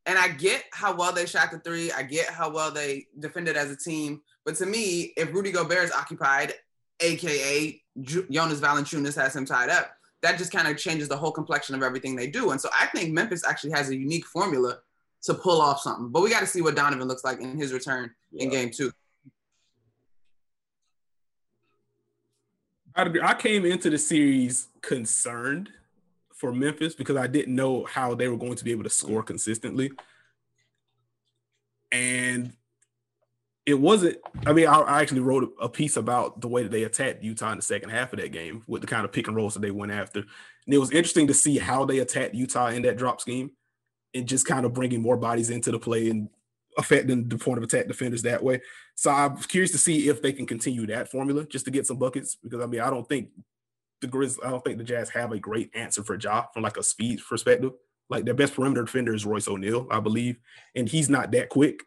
And 0.06 0.18
I 0.18 0.28
get 0.28 0.64
how 0.72 0.94
well 0.94 1.12
they 1.12 1.26
shot 1.26 1.50
the 1.50 1.58
three. 1.58 1.90
I 1.90 2.02
get 2.02 2.26
how 2.28 2.48
well 2.48 2.70
they 2.70 3.06
defended 3.18 3.56
as 3.56 3.70
a 3.70 3.76
team. 3.76 4.22
But 4.44 4.54
to 4.56 4.66
me, 4.66 5.12
if 5.16 5.32
Rudy 5.32 5.50
Gobert 5.50 5.84
is 5.84 5.92
occupied, 5.92 6.54
aka 7.00 7.82
Jonas 8.00 8.60
Valanciunas 8.60 9.16
has 9.16 9.34
him 9.34 9.44
tied 9.44 9.68
up, 9.68 9.90
that 10.22 10.38
just 10.38 10.52
kind 10.52 10.68
of 10.68 10.78
changes 10.78 11.08
the 11.08 11.16
whole 11.16 11.32
complexion 11.32 11.74
of 11.74 11.82
everything 11.82 12.14
they 12.14 12.28
do. 12.28 12.50
And 12.50 12.60
so 12.60 12.68
I 12.78 12.86
think 12.86 13.12
Memphis 13.12 13.44
actually 13.44 13.72
has 13.72 13.90
a 13.90 13.96
unique 13.96 14.26
formula 14.26 14.78
to 15.22 15.34
pull 15.34 15.60
off 15.60 15.80
something. 15.80 16.08
But 16.08 16.22
we 16.22 16.30
got 16.30 16.40
to 16.40 16.46
see 16.46 16.62
what 16.62 16.76
Donovan 16.76 17.08
looks 17.08 17.24
like 17.24 17.40
in 17.40 17.58
his 17.58 17.72
return 17.72 18.10
yeah. 18.30 18.44
in 18.44 18.50
game 18.50 18.70
two. 18.70 18.92
I 22.94 23.34
came 23.34 23.66
into 23.66 23.90
the 23.90 23.98
series 23.98 24.68
concerned 24.80 25.70
for 26.36 26.52
Memphis 26.52 26.94
because 26.94 27.16
I 27.16 27.26
didn't 27.26 27.54
know 27.54 27.84
how 27.84 28.14
they 28.14 28.28
were 28.28 28.36
going 28.36 28.56
to 28.56 28.64
be 28.64 28.70
able 28.70 28.84
to 28.84 28.90
score 28.90 29.22
consistently. 29.22 29.90
And 31.90 32.52
it 33.64 33.74
wasn't, 33.74 34.18
I 34.46 34.52
mean, 34.52 34.68
I, 34.68 34.78
I 34.80 35.00
actually 35.00 35.20
wrote 35.20 35.52
a 35.60 35.68
piece 35.68 35.96
about 35.96 36.40
the 36.40 36.48
way 36.48 36.62
that 36.62 36.70
they 36.70 36.84
attacked 36.84 37.24
Utah 37.24 37.50
in 37.50 37.58
the 37.58 37.62
second 37.62 37.88
half 37.88 38.12
of 38.12 38.20
that 38.20 38.32
game 38.32 38.62
with 38.66 38.82
the 38.82 38.86
kind 38.86 39.04
of 39.04 39.12
pick 39.12 39.26
and 39.26 39.36
rolls 39.36 39.54
that 39.54 39.60
they 39.60 39.70
went 39.70 39.92
after. 39.92 40.20
And 40.20 40.74
it 40.74 40.78
was 40.78 40.90
interesting 40.90 41.26
to 41.28 41.34
see 41.34 41.58
how 41.58 41.84
they 41.84 41.98
attacked 41.98 42.34
Utah 42.34 42.68
in 42.68 42.82
that 42.82 42.98
drop 42.98 43.20
scheme 43.20 43.50
and 44.14 44.28
just 44.28 44.46
kind 44.46 44.66
of 44.66 44.74
bringing 44.74 45.02
more 45.02 45.16
bodies 45.16 45.50
into 45.50 45.70
the 45.70 45.78
play 45.78 46.10
and 46.10 46.28
affecting 46.78 47.28
the 47.28 47.38
point 47.38 47.58
of 47.58 47.64
attack 47.64 47.88
defenders 47.88 48.22
that 48.22 48.42
way. 48.42 48.60
So 48.94 49.10
I'm 49.10 49.36
curious 49.38 49.72
to 49.72 49.78
see 49.78 50.08
if 50.08 50.20
they 50.20 50.32
can 50.32 50.46
continue 50.46 50.86
that 50.88 51.10
formula 51.10 51.46
just 51.46 51.64
to 51.64 51.70
get 51.70 51.86
some 51.86 51.96
buckets 51.96 52.36
because 52.36 52.60
I 52.60 52.66
mean 52.66 52.80
I 52.80 52.90
don't 52.90 53.08
think 53.08 53.30
the 54.00 54.08
Grizz 54.08 54.38
I 54.44 54.50
don't 54.50 54.64
think 54.64 54.78
the 54.78 54.84
Jazz 54.84 55.10
have 55.10 55.32
a 55.32 55.38
great 55.38 55.70
answer 55.74 56.02
for 56.02 56.18
Ja 56.18 56.46
from 56.52 56.62
like 56.62 56.76
a 56.76 56.82
speed 56.82 57.20
perspective. 57.28 57.72
Like 58.08 58.24
their 58.24 58.34
best 58.34 58.54
perimeter 58.54 58.84
defender 58.84 59.14
is 59.14 59.26
Royce 59.26 59.48
O'Neale, 59.48 59.88
I 59.90 60.00
believe, 60.00 60.38
and 60.74 60.88
he's 60.88 61.10
not 61.10 61.32
that 61.32 61.48
quick. 61.48 61.82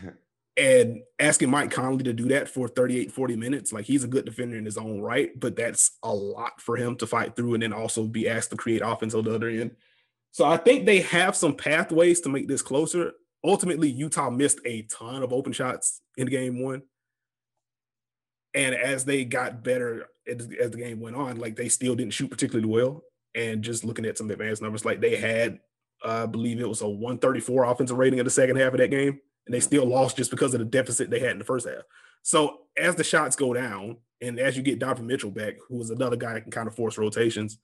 and 0.58 1.02
asking 1.20 1.50
Mike 1.50 1.70
Conley 1.70 2.02
to 2.04 2.12
do 2.12 2.28
that 2.28 2.48
for 2.48 2.68
38, 2.68 3.12
40 3.12 3.36
minutes, 3.36 3.72
like 3.72 3.84
he's 3.84 4.02
a 4.02 4.08
good 4.08 4.24
defender 4.24 4.56
in 4.56 4.64
his 4.64 4.76
own 4.76 5.00
right, 5.00 5.30
but 5.38 5.56
that's 5.56 5.98
a 6.02 6.12
lot 6.12 6.60
for 6.60 6.76
him 6.76 6.96
to 6.96 7.06
fight 7.06 7.36
through 7.36 7.54
and 7.54 7.62
then 7.62 7.72
also 7.72 8.04
be 8.04 8.28
asked 8.28 8.50
to 8.50 8.56
create 8.56 8.82
offense 8.84 9.14
on 9.14 9.24
the 9.24 9.34
other 9.34 9.48
end. 9.48 9.76
So 10.32 10.44
I 10.44 10.56
think 10.56 10.84
they 10.84 11.00
have 11.02 11.36
some 11.36 11.54
pathways 11.54 12.20
to 12.22 12.28
make 12.28 12.48
this 12.48 12.62
closer. 12.62 13.12
Ultimately, 13.44 13.88
Utah 13.88 14.30
missed 14.30 14.60
a 14.64 14.82
ton 14.82 15.22
of 15.22 15.32
open 15.32 15.52
shots 15.52 16.00
in 16.16 16.26
game 16.26 16.62
one. 16.62 16.82
And 18.52 18.74
as 18.74 19.04
they 19.04 19.24
got 19.24 19.62
better 19.62 20.06
as, 20.28 20.48
as 20.60 20.70
the 20.70 20.78
game 20.78 21.00
went 21.00 21.16
on, 21.16 21.38
like 21.38 21.56
they 21.56 21.68
still 21.68 21.94
didn't 21.94 22.12
shoot 22.12 22.30
particularly 22.30 22.68
well. 22.68 23.02
And 23.34 23.62
just 23.62 23.84
looking 23.84 24.06
at 24.06 24.18
some 24.18 24.30
advanced 24.30 24.62
numbers, 24.62 24.84
like 24.84 25.00
they 25.00 25.16
had, 25.16 25.60
uh, 26.04 26.24
I 26.24 26.26
believe 26.26 26.60
it 26.60 26.68
was 26.68 26.80
a 26.80 26.88
134 26.88 27.64
offensive 27.64 27.98
rating 27.98 28.18
in 28.18 28.24
the 28.24 28.30
second 28.30 28.56
half 28.56 28.72
of 28.72 28.78
that 28.78 28.90
game. 28.90 29.20
And 29.46 29.54
they 29.54 29.60
still 29.60 29.84
lost 29.84 30.16
just 30.16 30.30
because 30.30 30.54
of 30.54 30.60
the 30.60 30.66
deficit 30.66 31.10
they 31.10 31.20
had 31.20 31.32
in 31.32 31.38
the 31.38 31.44
first 31.44 31.66
half. 31.66 31.82
So 32.22 32.60
as 32.76 32.94
the 32.94 33.04
shots 33.04 33.36
go 33.36 33.54
down, 33.54 33.98
and 34.20 34.38
as 34.38 34.56
you 34.56 34.62
get 34.62 34.78
Donovan 34.78 35.06
Mitchell 35.06 35.30
back, 35.30 35.54
who 35.68 35.80
is 35.80 35.90
another 35.90 36.16
guy 36.16 36.34
that 36.34 36.42
can 36.42 36.50
kind 36.50 36.68
of 36.68 36.74
force 36.74 36.98
rotations, 36.98 37.58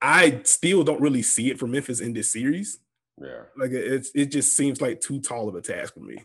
I 0.00 0.42
still 0.44 0.84
don't 0.84 1.00
really 1.00 1.22
see 1.22 1.50
it 1.50 1.58
for 1.58 1.66
Memphis 1.66 2.00
in 2.00 2.12
this 2.12 2.32
series. 2.32 2.78
Yeah, 3.20 3.42
like 3.56 3.70
it's 3.70 4.10
it 4.14 4.26
just 4.26 4.56
seems 4.56 4.80
like 4.80 5.00
too 5.00 5.20
tall 5.20 5.48
of 5.48 5.54
a 5.54 5.62
task 5.62 5.94
for 5.94 6.00
me. 6.00 6.18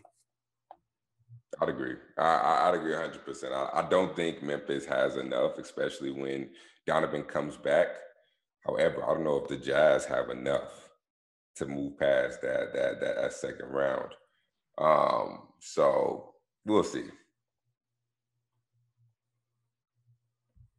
I'd 1.60 1.68
agree. 1.68 1.94
I, 2.18 2.68
I'd 2.68 2.74
agree 2.74 2.92
100. 2.92 3.24
percent 3.24 3.52
I, 3.52 3.68
I 3.74 3.88
don't 3.88 4.14
think 4.14 4.42
Memphis 4.42 4.84
has 4.86 5.16
enough, 5.16 5.58
especially 5.58 6.10
when 6.10 6.50
Donovan 6.86 7.24
comes 7.24 7.56
back. 7.56 7.88
However, 8.64 9.02
I 9.04 9.14
don't 9.14 9.24
know 9.24 9.36
if 9.36 9.48
the 9.48 9.56
Jazz 9.56 10.04
have 10.04 10.30
enough 10.30 10.90
to 11.56 11.66
move 11.66 11.98
past 11.98 12.40
that 12.42 12.72
that 12.72 13.00
that, 13.00 13.16
that 13.16 13.32
second 13.32 13.66
round. 13.70 14.12
Um, 14.78 15.48
so 15.60 16.34
we'll 16.64 16.84
see. 16.84 17.04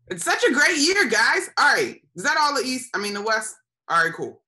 It's 0.08 0.26
such 0.26 0.44
a 0.44 0.52
great 0.52 0.78
year, 0.78 1.08
guys. 1.08 1.50
All 1.58 1.74
right. 1.74 2.02
Is 2.16 2.24
that 2.24 2.38
all 2.38 2.54
the 2.54 2.68
East? 2.68 2.90
I 2.94 2.98
mean, 2.98 3.14
the 3.14 3.22
West? 3.22 3.56
All 3.88 4.04
right, 4.04 4.14
cool. 4.14 4.42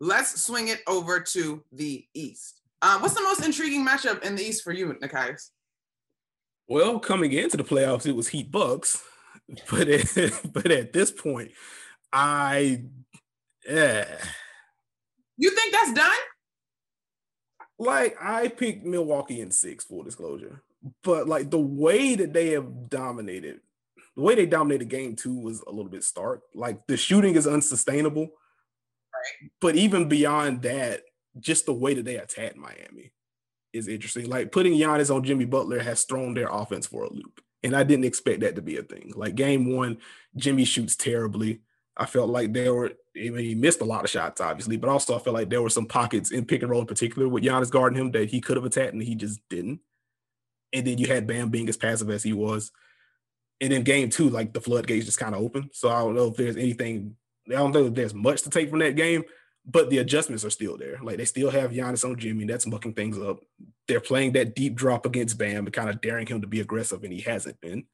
Let's 0.00 0.42
swing 0.42 0.68
it 0.68 0.80
over 0.86 1.20
to 1.20 1.62
the 1.72 2.06
East. 2.14 2.57
Uh, 2.80 2.98
what's 3.00 3.14
the 3.14 3.22
most 3.22 3.44
intriguing 3.44 3.86
matchup 3.86 4.22
in 4.24 4.36
the 4.36 4.42
East 4.42 4.62
for 4.62 4.72
you, 4.72 4.94
Nekias? 5.02 5.50
Well, 6.68 7.00
coming 7.00 7.32
into 7.32 7.56
the 7.56 7.64
playoffs, 7.64 8.06
it 8.06 8.14
was 8.14 8.28
Heat 8.28 8.50
Bucks, 8.50 9.02
but 9.70 9.88
at, 9.88 10.32
but 10.52 10.70
at 10.70 10.92
this 10.92 11.10
point, 11.10 11.52
I 12.12 12.84
yeah. 13.68 14.06
You 15.36 15.50
think 15.50 15.72
that's 15.72 15.92
done? 15.92 16.10
Like 17.78 18.16
I 18.20 18.48
picked 18.48 18.84
Milwaukee 18.84 19.40
in 19.40 19.50
six, 19.50 19.84
full 19.84 20.02
disclosure, 20.02 20.62
but 21.04 21.28
like 21.28 21.50
the 21.50 21.58
way 21.58 22.16
that 22.16 22.32
they 22.32 22.50
have 22.50 22.88
dominated 22.88 23.60
the 24.18 24.24
way 24.24 24.34
they 24.34 24.46
dominated 24.46 24.88
game 24.88 25.14
two 25.14 25.38
was 25.38 25.62
a 25.62 25.70
little 25.70 25.88
bit 25.90 26.02
stark. 26.02 26.42
Like 26.52 26.84
the 26.88 26.96
shooting 26.96 27.36
is 27.36 27.46
unsustainable. 27.46 28.22
Right. 28.22 29.50
But 29.60 29.76
even 29.76 30.08
beyond 30.08 30.62
that, 30.62 31.02
just 31.38 31.66
the 31.66 31.72
way 31.72 31.94
that 31.94 32.04
they 32.04 32.16
attacked 32.16 32.56
Miami 32.56 33.12
is 33.72 33.88
interesting. 33.88 34.28
Like 34.28 34.52
putting 34.52 34.72
Giannis 34.72 35.14
on 35.14 35.24
Jimmy 35.24 35.44
Butler 35.44 35.80
has 35.80 36.04
thrown 36.04 36.34
their 36.34 36.48
offense 36.48 36.86
for 36.86 37.04
a 37.04 37.12
loop. 37.12 37.40
And 37.62 37.74
I 37.74 37.82
didn't 37.82 38.04
expect 38.04 38.40
that 38.40 38.54
to 38.56 38.62
be 38.62 38.76
a 38.76 38.82
thing. 38.82 39.12
Like 39.16 39.34
game 39.34 39.74
one, 39.74 39.98
Jimmy 40.36 40.64
shoots 40.64 40.96
terribly. 40.96 41.60
I 41.96 42.06
felt 42.06 42.30
like 42.30 42.52
there 42.52 42.72
were, 42.72 42.92
I 43.16 43.30
mean, 43.30 43.38
he 43.38 43.54
missed 43.56 43.80
a 43.80 43.84
lot 43.84 44.04
of 44.04 44.10
shots, 44.10 44.40
obviously, 44.40 44.76
but 44.76 44.88
also 44.88 45.16
I 45.16 45.18
felt 45.18 45.34
like 45.34 45.50
there 45.50 45.62
were 45.62 45.68
some 45.68 45.86
pockets 45.86 46.30
in 46.30 46.44
pick 46.44 46.62
and 46.62 46.70
roll 46.70 46.82
in 46.82 46.86
particular 46.86 47.28
with 47.28 47.42
Giannis 47.42 47.70
guarding 47.70 47.98
him 47.98 48.12
that 48.12 48.30
he 48.30 48.40
could 48.40 48.56
have 48.56 48.64
attacked 48.64 48.92
and 48.92 49.02
he 49.02 49.16
just 49.16 49.40
didn't. 49.50 49.80
And 50.72 50.86
then 50.86 50.98
you 50.98 51.08
had 51.08 51.26
Bam 51.26 51.48
being 51.48 51.68
as 51.68 51.76
passive 51.76 52.10
as 52.10 52.22
he 52.22 52.32
was 52.32 52.70
and 53.60 53.72
then 53.72 53.82
game 53.82 54.10
two, 54.10 54.30
like 54.30 54.52
the 54.52 54.60
floodgates 54.60 55.06
just 55.06 55.18
kind 55.18 55.34
of 55.34 55.42
open. 55.42 55.70
So 55.72 55.88
I 55.88 56.00
don't 56.00 56.14
know 56.14 56.28
if 56.28 56.36
there's 56.36 56.56
anything. 56.56 57.16
I 57.48 57.54
don't 57.54 57.72
know 57.72 57.86
if 57.86 57.94
there's 57.94 58.14
much 58.14 58.42
to 58.42 58.50
take 58.50 58.70
from 58.70 58.78
that 58.80 58.96
game, 58.96 59.24
but 59.70 59.90
the 59.90 59.98
adjustments 59.98 60.44
are 60.44 60.50
still 60.50 60.78
there. 60.78 60.98
Like 61.02 61.18
they 61.18 61.26
still 61.26 61.50
have 61.50 61.72
Giannis 61.72 62.08
on 62.08 62.18
Jimmy. 62.18 62.46
That's 62.46 62.66
mucking 62.66 62.94
things 62.94 63.18
up. 63.18 63.40
They're 63.86 64.00
playing 64.00 64.32
that 64.32 64.54
deep 64.54 64.74
drop 64.74 65.04
against 65.04 65.38
Bam 65.38 65.66
kind 65.66 65.90
of 65.90 66.00
daring 66.00 66.26
him 66.26 66.40
to 66.40 66.46
be 66.46 66.60
aggressive, 66.60 67.04
and 67.04 67.12
he 67.12 67.20
hasn't 67.20 67.60
been. 67.60 67.84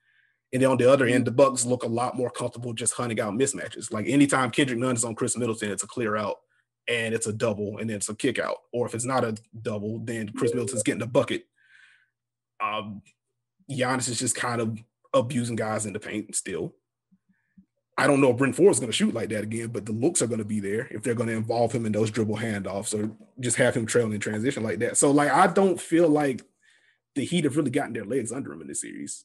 And 0.52 0.62
then 0.62 0.70
on 0.70 0.76
the 0.78 0.90
other 0.90 1.06
end, 1.06 1.24
the 1.24 1.32
Bucks 1.32 1.64
look 1.64 1.82
a 1.82 1.88
lot 1.88 2.16
more 2.16 2.30
comfortable 2.30 2.72
just 2.72 2.94
hunting 2.94 3.18
out 3.18 3.34
mismatches. 3.34 3.92
Like 3.92 4.06
anytime 4.08 4.52
Kendrick 4.52 4.78
Nunn 4.78 4.94
is 4.94 5.04
on 5.04 5.16
Khris 5.16 5.36
Middleton, 5.36 5.72
it's 5.72 5.82
a 5.82 5.88
clear 5.88 6.14
out 6.16 6.36
and 6.86 7.12
it's 7.12 7.26
a 7.26 7.32
double 7.32 7.78
and 7.78 7.90
then 7.90 7.96
it's 7.96 8.08
a 8.08 8.14
kick 8.14 8.38
out. 8.38 8.58
Or 8.72 8.86
if 8.86 8.94
it's 8.94 9.04
not 9.04 9.24
a 9.24 9.36
double, 9.62 9.98
then 9.98 10.28
Khris 10.28 10.54
Middleton's 10.54 10.84
getting 10.84 11.02
a 11.02 11.06
bucket. 11.06 11.42
Um, 12.62 13.02
Giannis 13.68 14.08
is 14.08 14.20
just 14.20 14.36
kind 14.36 14.60
of 14.60 14.78
abusing 15.12 15.56
guys 15.56 15.86
in 15.86 15.92
the 15.92 15.98
paint 15.98 16.36
still. 16.36 16.72
I 17.96 18.08
don't 18.08 18.20
know 18.20 18.30
if 18.30 18.56
Forbes 18.56 18.76
is 18.76 18.80
going 18.80 18.90
to 18.90 18.92
shoot 18.92 19.14
like 19.14 19.28
that 19.28 19.44
again, 19.44 19.68
but 19.68 19.86
the 19.86 19.92
looks 19.92 20.20
are 20.20 20.26
going 20.26 20.38
to 20.38 20.44
be 20.44 20.58
there 20.58 20.88
if 20.90 21.02
they're 21.02 21.14
going 21.14 21.28
to 21.28 21.36
involve 21.36 21.70
him 21.70 21.86
in 21.86 21.92
those 21.92 22.10
dribble 22.10 22.36
handoffs 22.36 22.92
or 22.92 23.10
just 23.38 23.56
have 23.56 23.74
him 23.74 23.86
trailing 23.86 24.12
in 24.12 24.20
transition 24.20 24.64
like 24.64 24.80
that. 24.80 24.96
So, 24.96 25.12
like, 25.12 25.30
I 25.30 25.46
don't 25.46 25.80
feel 25.80 26.08
like 26.08 26.42
the 27.14 27.24
Heat 27.24 27.44
have 27.44 27.56
really 27.56 27.70
gotten 27.70 27.92
their 27.92 28.04
legs 28.04 28.32
under 28.32 28.52
him 28.52 28.62
in 28.62 28.66
this 28.66 28.80
series. 28.80 29.24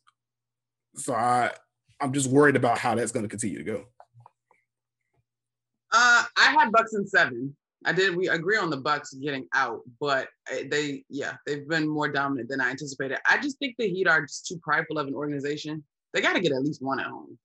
So 0.95 1.13
I, 1.15 1.51
I'm 1.99 2.13
just 2.13 2.29
worried 2.29 2.55
about 2.55 2.77
how 2.77 2.93
that's 2.93 3.11
going 3.11 3.23
to 3.23 3.29
continue 3.29 3.57
to 3.57 3.63
go. 3.63 3.85
Uh, 5.91 6.23
I 6.37 6.55
had 6.57 6.71
Bucks 6.71 6.93
in 6.93 7.07
seven. 7.07 7.55
I 7.85 7.93
did. 7.93 8.15
We 8.15 8.27
agree 8.27 8.57
on 8.57 8.69
the 8.69 8.77
Bucks 8.77 9.13
getting 9.13 9.47
out, 9.55 9.81
but 9.99 10.27
eh, 10.51 10.65
they, 10.69 11.05
yeah, 11.09 11.33
they've 11.47 11.67
been 11.67 11.87
more 11.87 12.09
dominant 12.09 12.49
than 12.49 12.61
I 12.61 12.69
anticipated. 12.69 13.17
I 13.27 13.39
just 13.39 13.57
think 13.57 13.75
the 13.79 13.89
Heat 13.89 14.07
are 14.07 14.21
just 14.21 14.45
too 14.47 14.59
prideful 14.61 14.99
of 14.99 15.07
an 15.07 15.15
organization. 15.15 15.83
They 16.13 16.21
got 16.21 16.33
to 16.33 16.41
get 16.41 16.51
at 16.51 16.61
least 16.61 16.83
one 16.83 16.99
at 16.99 17.07
home. 17.07 17.37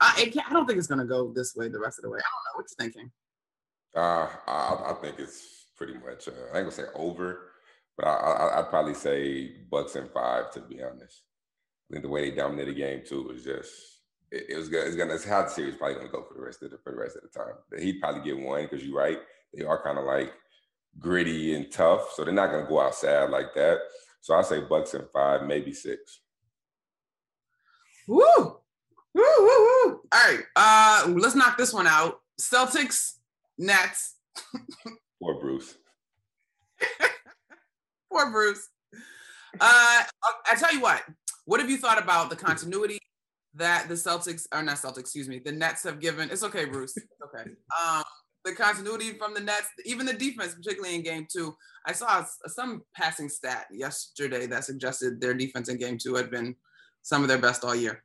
I, 0.00 0.32
I 0.48 0.52
don't 0.52 0.66
think 0.66 0.78
it's 0.78 0.88
gonna 0.88 1.04
go 1.04 1.32
this 1.32 1.54
way 1.54 1.68
the 1.68 1.78
rest 1.78 1.98
of 1.98 2.02
the 2.02 2.10
way. 2.10 2.18
I 2.18 2.22
don't 2.22 2.44
know 2.46 2.62
what 2.62 2.66
you're 2.70 2.86
thinking. 2.86 3.10
Uh, 3.96 4.28
I, 4.46 4.90
I 4.90 4.94
think 5.00 5.18
it's 5.18 5.66
pretty 5.76 5.94
much. 5.94 6.28
Uh, 6.28 6.32
I 6.52 6.58
ain't 6.58 6.70
gonna 6.70 6.70
say 6.72 6.84
over, 6.94 7.52
But 7.96 8.06
I, 8.06 8.60
would 8.60 8.70
probably 8.70 8.94
say 8.94 9.52
Bucks 9.70 9.96
and 9.96 10.10
five 10.10 10.50
to 10.52 10.60
be 10.60 10.82
honest. 10.82 11.22
I 11.90 11.94
think 11.94 12.02
the 12.02 12.10
way 12.10 12.30
they 12.30 12.36
dominated 12.36 12.74
the 12.74 12.78
game 12.78 13.02
too 13.06 13.22
was 13.22 13.44
just 13.44 13.72
it, 14.30 14.46
it 14.50 14.56
was 14.56 14.68
good. 14.68 14.86
It's 14.86 14.96
gonna 14.96 15.14
it's 15.14 15.24
how 15.24 15.42
the 15.42 15.48
series 15.48 15.76
probably 15.76 15.96
gonna 15.96 16.08
go 16.08 16.24
for 16.24 16.34
the 16.34 16.44
rest 16.44 16.62
of 16.62 16.70
the 16.70 16.78
for 16.78 16.90
the 16.92 16.98
rest 16.98 17.16
of 17.16 17.22
the 17.22 17.38
time. 17.38 17.54
He'd 17.80 18.00
probably 18.00 18.22
get 18.22 18.38
one 18.38 18.64
because 18.64 18.84
you're 18.84 18.98
right. 18.98 19.18
They 19.54 19.64
are 19.64 19.82
kind 19.82 19.98
of 19.98 20.04
like 20.04 20.32
gritty 20.98 21.54
and 21.54 21.70
tough, 21.70 22.12
so 22.14 22.24
they're 22.24 22.34
not 22.34 22.50
gonna 22.50 22.68
go 22.68 22.80
outside 22.80 23.30
like 23.30 23.54
that. 23.54 23.78
So 24.20 24.34
I 24.34 24.42
say 24.42 24.60
Bucks 24.60 24.94
and 24.94 25.08
five, 25.12 25.46
maybe 25.46 25.72
six. 25.72 26.20
Woo! 28.08 28.60
Woo, 29.14 29.22
woo, 29.38 29.46
woo. 29.46 30.00
All 30.12 30.30
right. 30.30 30.40
Uh 30.56 31.12
let's 31.16 31.34
knock 31.34 31.56
this 31.56 31.72
one 31.72 31.86
out. 31.86 32.20
Celtics, 32.40 33.14
Nets. 33.58 34.16
Poor 35.22 35.40
Bruce. 35.40 35.76
Poor 38.12 38.30
Bruce. 38.30 38.68
Uh 39.60 40.02
I 40.50 40.56
tell 40.58 40.74
you 40.74 40.80
what, 40.80 41.02
what 41.44 41.60
have 41.60 41.70
you 41.70 41.78
thought 41.78 42.02
about 42.02 42.28
the 42.30 42.36
continuity 42.36 42.98
that 43.54 43.86
the 43.88 43.94
Celtics 43.94 44.46
or 44.52 44.62
not 44.62 44.76
Celtics, 44.76 44.98
excuse 44.98 45.28
me, 45.28 45.40
the 45.44 45.52
Nets 45.52 45.84
have 45.84 46.00
given? 46.00 46.28
It's 46.30 46.42
okay, 46.42 46.64
Bruce. 46.64 46.96
It's 46.96 47.06
okay. 47.22 47.50
Um 47.84 48.04
the 48.44 48.52
continuity 48.52 49.12
from 49.14 49.32
the 49.32 49.40
Nets, 49.40 49.68
even 49.86 50.04
the 50.04 50.12
defense, 50.12 50.54
particularly 50.54 50.96
in 50.96 51.02
game 51.02 51.26
two. 51.32 51.54
I 51.86 51.92
saw 51.92 52.24
some 52.46 52.82
passing 52.94 53.28
stat 53.28 53.66
yesterday 53.70 54.46
that 54.46 54.64
suggested 54.64 55.20
their 55.20 55.34
defense 55.34 55.68
in 55.68 55.78
game 55.78 55.98
two 55.98 56.14
had 56.14 56.30
been 56.30 56.54
some 57.02 57.22
of 57.22 57.28
their 57.28 57.38
best 57.38 57.64
all 57.64 57.74
year. 57.74 58.02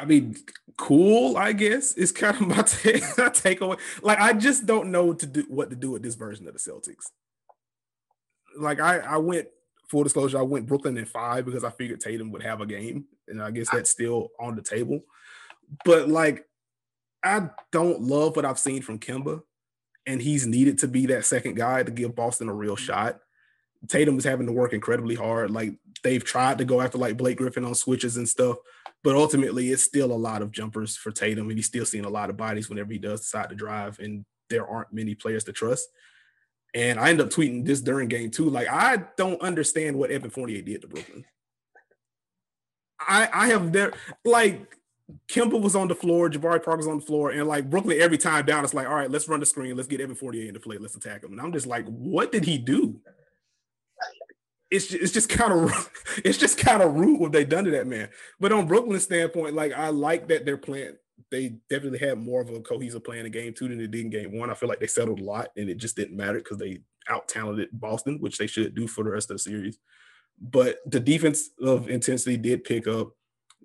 I 0.00 0.06
mean, 0.06 0.36
cool, 0.78 1.36
I 1.36 1.52
guess, 1.52 1.92
is 1.92 2.10
kind 2.10 2.34
of 2.34 2.46
my, 2.46 2.62
take, 2.62 3.02
my 3.18 3.28
takeaway. 3.28 3.78
Like, 4.02 4.18
I 4.18 4.32
just 4.32 4.64
don't 4.64 4.90
know 4.90 5.12
to 5.12 5.26
do 5.26 5.44
what 5.48 5.70
to 5.70 5.76
do 5.76 5.90
with 5.90 6.02
this 6.02 6.14
version 6.14 6.48
of 6.48 6.54
the 6.54 6.58
Celtics. 6.58 7.10
Like, 8.58 8.80
I, 8.80 8.98
I 8.98 9.16
went 9.18 9.48
full 9.88 10.04
disclosure, 10.04 10.38
I 10.38 10.42
went 10.42 10.66
Brooklyn 10.66 10.96
in 10.96 11.04
five 11.04 11.44
because 11.44 11.64
I 11.64 11.70
figured 11.70 12.00
Tatum 12.00 12.30
would 12.30 12.42
have 12.42 12.60
a 12.60 12.66
game, 12.66 13.04
and 13.28 13.42
I 13.42 13.50
guess 13.50 13.68
that's 13.70 13.90
still 13.90 14.30
on 14.40 14.56
the 14.56 14.62
table. 14.62 15.00
But 15.84 16.08
like, 16.08 16.46
I 17.22 17.50
don't 17.72 18.00
love 18.00 18.36
what 18.36 18.44
I've 18.44 18.58
seen 18.58 18.82
from 18.82 18.98
Kemba, 18.98 19.42
and 20.06 20.22
he's 20.22 20.46
needed 20.46 20.78
to 20.78 20.88
be 20.88 21.06
that 21.06 21.26
second 21.26 21.56
guy 21.56 21.82
to 21.82 21.90
give 21.90 22.14
Boston 22.14 22.48
a 22.48 22.54
real 22.54 22.76
shot. 22.76 23.20
Tatum 23.88 24.16
is 24.16 24.24
having 24.24 24.46
to 24.46 24.52
work 24.52 24.72
incredibly 24.72 25.14
hard. 25.14 25.50
Like 25.50 25.74
they've 26.02 26.24
tried 26.24 26.58
to 26.58 26.64
go 26.64 26.80
after 26.80 26.98
like 26.98 27.16
Blake 27.16 27.38
Griffin 27.38 27.64
on 27.64 27.74
switches 27.74 28.16
and 28.16 28.28
stuff, 28.28 28.56
but 29.02 29.16
ultimately 29.16 29.70
it's 29.70 29.82
still 29.82 30.12
a 30.12 30.14
lot 30.14 30.42
of 30.42 30.50
jumpers 30.50 30.96
for 30.96 31.10
Tatum, 31.10 31.48
and 31.48 31.58
he's 31.58 31.66
still 31.66 31.84
seeing 31.84 32.04
a 32.04 32.10
lot 32.10 32.30
of 32.30 32.36
bodies 32.36 32.68
whenever 32.68 32.92
he 32.92 32.98
does 32.98 33.20
decide 33.20 33.48
to 33.50 33.54
drive, 33.54 33.98
and 33.98 34.24
there 34.48 34.66
aren't 34.66 34.92
many 34.92 35.14
players 35.14 35.44
to 35.44 35.52
trust. 35.52 35.88
And 36.74 37.00
I 37.00 37.10
end 37.10 37.20
up 37.20 37.30
tweeting 37.30 37.64
this 37.64 37.80
during 37.80 38.08
game 38.08 38.30
two. 38.30 38.48
Like, 38.48 38.68
I 38.68 39.04
don't 39.16 39.40
understand 39.42 39.96
what 39.96 40.10
Evan 40.10 40.30
Fournier 40.30 40.62
did 40.62 40.82
to 40.82 40.88
Brooklyn. 40.88 41.24
I 43.00 43.28
I 43.32 43.46
have 43.48 43.72
there 43.72 43.92
like 44.24 44.76
Kemba 45.28 45.60
was 45.60 45.74
on 45.74 45.88
the 45.88 45.94
floor, 45.94 46.30
Jabari 46.30 46.62
Parker's 46.62 46.86
on 46.86 47.00
the 47.00 47.04
floor, 47.06 47.30
and 47.30 47.48
like 47.48 47.68
Brooklyn 47.68 48.00
every 48.00 48.18
time 48.18 48.46
down, 48.46 48.64
it's 48.64 48.74
like, 48.74 48.86
all 48.86 48.94
right, 48.94 49.10
let's 49.10 49.28
run 49.28 49.40
the 49.40 49.46
screen, 49.46 49.76
let's 49.76 49.88
get 49.88 50.00
Evan 50.00 50.14
Fournier 50.14 50.46
into 50.46 50.60
play, 50.60 50.76
let's 50.78 50.94
attack 50.94 51.24
him. 51.24 51.32
And 51.32 51.40
I'm 51.40 51.52
just 51.52 51.66
like, 51.66 51.86
what 51.86 52.30
did 52.30 52.44
he 52.44 52.58
do? 52.58 53.00
It's 54.70 54.86
just, 54.86 55.02
it's 55.02 55.12
just 55.12 55.28
kind 55.28 55.52
of 55.52 55.90
it's 56.24 56.38
just 56.38 56.58
kind 56.58 56.82
of 56.82 56.94
rude 56.94 57.20
what 57.20 57.32
they 57.32 57.44
done 57.44 57.64
to 57.64 57.70
that 57.72 57.86
man. 57.86 58.08
But 58.38 58.52
on 58.52 58.66
Brooklyn's 58.66 59.04
standpoint, 59.04 59.54
like 59.54 59.72
I 59.72 59.88
like 59.88 60.28
that 60.28 60.44
they're 60.44 60.56
playing. 60.56 60.96
They 61.30 61.56
definitely 61.68 62.00
had 62.00 62.18
more 62.18 62.40
of 62.40 62.50
a 62.50 62.60
cohesive 62.60 63.04
plan 63.04 63.24
in 63.24 63.30
game 63.30 63.54
two 63.54 63.68
than 63.68 63.78
they 63.78 63.86
did 63.86 64.00
in 64.00 64.10
game 64.10 64.36
one. 64.36 64.50
I 64.50 64.54
feel 64.54 64.68
like 64.68 64.80
they 64.80 64.86
settled 64.86 65.20
a 65.20 65.24
lot, 65.24 65.48
and 65.56 65.68
it 65.68 65.76
just 65.76 65.96
didn't 65.96 66.16
matter 66.16 66.38
because 66.38 66.58
they 66.58 66.80
out 67.08 67.28
talented 67.28 67.68
Boston, 67.72 68.18
which 68.20 68.38
they 68.38 68.46
should 68.46 68.74
do 68.74 68.86
for 68.86 69.04
the 69.04 69.10
rest 69.10 69.30
of 69.30 69.36
the 69.36 69.42
series. 69.42 69.78
But 70.40 70.78
the 70.86 71.00
defense 71.00 71.50
of 71.60 71.88
intensity 71.88 72.36
did 72.36 72.64
pick 72.64 72.86
up 72.86 73.12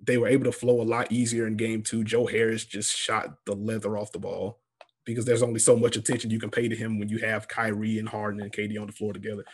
they 0.02 0.18
were 0.18 0.28
able 0.28 0.44
to 0.44 0.52
flow 0.52 0.80
a 0.80 0.84
lot 0.84 1.10
easier 1.10 1.46
in 1.46 1.56
game 1.56 1.82
two. 1.82 2.04
Joe 2.04 2.26
Harris 2.26 2.64
just 2.64 2.94
shot 2.94 3.36
the 3.46 3.54
leather 3.54 3.96
off 3.96 4.12
the 4.12 4.18
ball 4.18 4.60
because 5.04 5.24
there's 5.24 5.42
only 5.42 5.60
so 5.60 5.76
much 5.76 5.96
attention 5.96 6.30
you 6.30 6.40
can 6.40 6.50
pay 6.50 6.68
to 6.68 6.76
him 6.76 6.98
when 6.98 7.08
you 7.08 7.18
have 7.18 7.48
Kyrie 7.48 7.98
and 7.98 8.08
Harden 8.08 8.40
and 8.40 8.52
KD 8.52 8.78
on 8.80 8.86
the 8.86 8.92
floor 8.92 9.12
together. 9.12 9.44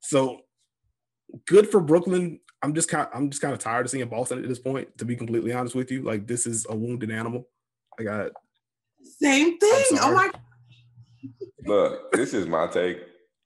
So 0.00 0.40
good 1.46 1.68
for 1.68 1.80
Brooklyn. 1.80 2.40
I'm 2.62 2.74
just 2.74 2.88
kind 2.88 3.06
of, 3.06 3.10
I'm 3.14 3.30
just 3.30 3.40
kind 3.40 3.54
of 3.54 3.58
tired 3.58 3.86
of 3.86 3.90
seeing 3.90 4.08
Boston 4.08 4.42
at 4.42 4.48
this 4.48 4.58
point, 4.58 4.96
to 4.98 5.04
be 5.04 5.16
completely 5.16 5.52
honest 5.52 5.74
with 5.74 5.90
you. 5.90 6.02
Like 6.02 6.26
this 6.26 6.46
is 6.46 6.66
a 6.68 6.76
wounded 6.76 7.10
animal. 7.10 7.48
I 7.98 8.02
got 8.04 8.30
same 9.02 9.58
thing. 9.58 9.84
Oh 10.00 10.14
my 10.14 10.30
look, 11.64 12.12
this 12.12 12.34
is 12.34 12.46
my 12.46 12.66
take. 12.66 12.98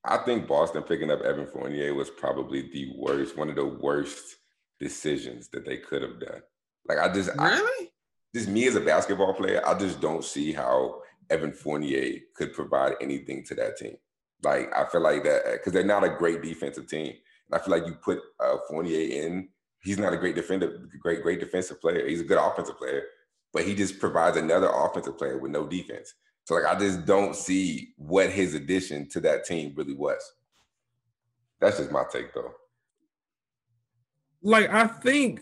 I 0.05 0.19
think 0.19 0.47
Boston 0.47 0.83
picking 0.83 1.11
up 1.11 1.23
Evan 1.23 1.47
Fournier 1.47 1.95
was 1.95 2.11
probably 2.11 2.71
the 2.73 2.93
worst, 2.97 3.37
one 3.37 3.49
of 3.49 3.57
the 3.57 3.65
worst 3.65 4.37
decisions 4.79 5.49
that 5.49 5.65
they 5.65 5.79
could 5.79 6.03
have 6.03 6.21
done. 6.21 6.43
Like 6.87 6.99
I 6.99 7.13
just 7.13 7.31
really, 7.31 7.39
I, 7.39 7.89
just 8.35 8.49
me 8.49 8.67
as 8.67 8.77
a 8.77 8.81
basketball 8.81 9.33
player, 9.33 9.63
I 9.67 9.79
just 9.79 10.01
don't 10.01 10.25
see 10.25 10.53
how 10.53 11.01
Evan 11.31 11.53
Fournier 11.53 12.19
could 12.35 12.53
provide 12.53 12.95
anything 13.01 13.45
to 13.45 13.55
that 13.55 13.79
team. 13.79 13.97
Like 14.43 14.71
I 14.77 14.85
feel 14.85 15.01
like 15.01 15.25
that 15.25 15.45
because 15.53 15.73
they're 15.73 15.85
not 15.85 16.05
a 16.05 16.11
great 16.11 16.43
defensive 16.43 16.87
team. 16.87 17.15
And 17.51 17.61
I 17.61 17.65
feel 17.65 17.77
like 17.79 17.87
you 17.87 17.95
put 17.95 18.21
uh, 18.41 18.57
Fournier 18.69 19.25
in, 19.25 19.49
he's 19.83 19.99
not 19.99 20.13
a 20.13 20.17
great 20.17 20.35
defender, 20.35 20.89
great 21.01 21.23
great 21.23 21.41
defensive 21.41 21.81
player. 21.81 22.07
He's 22.09 22.21
a 22.21 22.25
good 22.25 22.39
offensive 22.39 22.79
player, 22.79 23.05
but 23.53 23.65
he 23.65 23.75
just 23.75 23.99
provides 23.99 24.37
another 24.37 24.69
offensive 24.69 25.19
player 25.19 25.39
with 25.39 25.53
no 25.53 25.67
defense. 25.67 26.15
So 26.45 26.55
like 26.55 26.65
I 26.65 26.79
just 26.79 27.07
don't 27.07 27.35
see 27.35 27.95
what 27.97 28.31
his 28.31 28.55
addition 28.55 29.09
to 29.11 29.21
that 29.21 29.45
team 29.45 29.75
really 29.77 29.95
was. 29.95 30.21
That's 31.61 31.79
just 31.79 31.91
my 31.91 32.05
take 32.13 32.35
though 32.35 32.53
like 34.45 34.71
I 34.71 34.87
think 34.87 35.41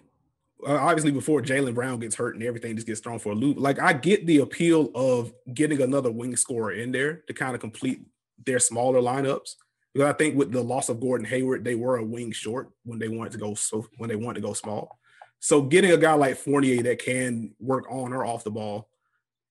uh, 0.66 0.76
obviously 0.76 1.10
before 1.10 1.42
Jaylen 1.42 1.74
Brown 1.74 1.98
gets 1.98 2.14
hurt 2.14 2.36
and 2.36 2.44
everything 2.44 2.76
just 2.76 2.86
gets 2.86 3.00
thrown 3.00 3.18
for 3.18 3.32
a 3.32 3.34
loop. 3.34 3.58
Like 3.58 3.78
I 3.80 3.92
get 3.92 4.26
the 4.26 4.38
appeal 4.38 4.90
of 4.94 5.32
getting 5.52 5.82
another 5.82 6.10
wing 6.10 6.36
scorer 6.36 6.72
in 6.72 6.92
there 6.92 7.16
to 7.26 7.34
kind 7.34 7.54
of 7.54 7.60
complete 7.60 8.06
their 8.46 8.60
smaller 8.60 9.00
lineups. 9.00 9.56
Because 9.92 10.08
I 10.08 10.16
think 10.16 10.36
with 10.36 10.52
the 10.52 10.62
loss 10.62 10.88
of 10.88 11.00
Gordon 11.00 11.26
Hayward, 11.26 11.64
they 11.64 11.74
were 11.74 11.98
a 11.98 12.04
wing 12.04 12.32
short 12.32 12.70
when 12.84 12.98
they 12.98 13.08
wanted 13.08 13.32
to 13.32 13.38
go 13.38 13.54
so 13.54 13.86
when 13.98 14.08
they 14.08 14.16
wanted 14.16 14.40
to 14.40 14.46
go 14.46 14.54
small. 14.54 14.98
So 15.40 15.60
getting 15.60 15.90
a 15.90 15.96
guy 15.96 16.14
like 16.14 16.36
Fournier 16.36 16.82
that 16.84 17.04
can 17.04 17.54
work 17.58 17.90
on 17.90 18.12
or 18.12 18.24
off 18.24 18.44
the 18.44 18.50
ball, 18.50 18.88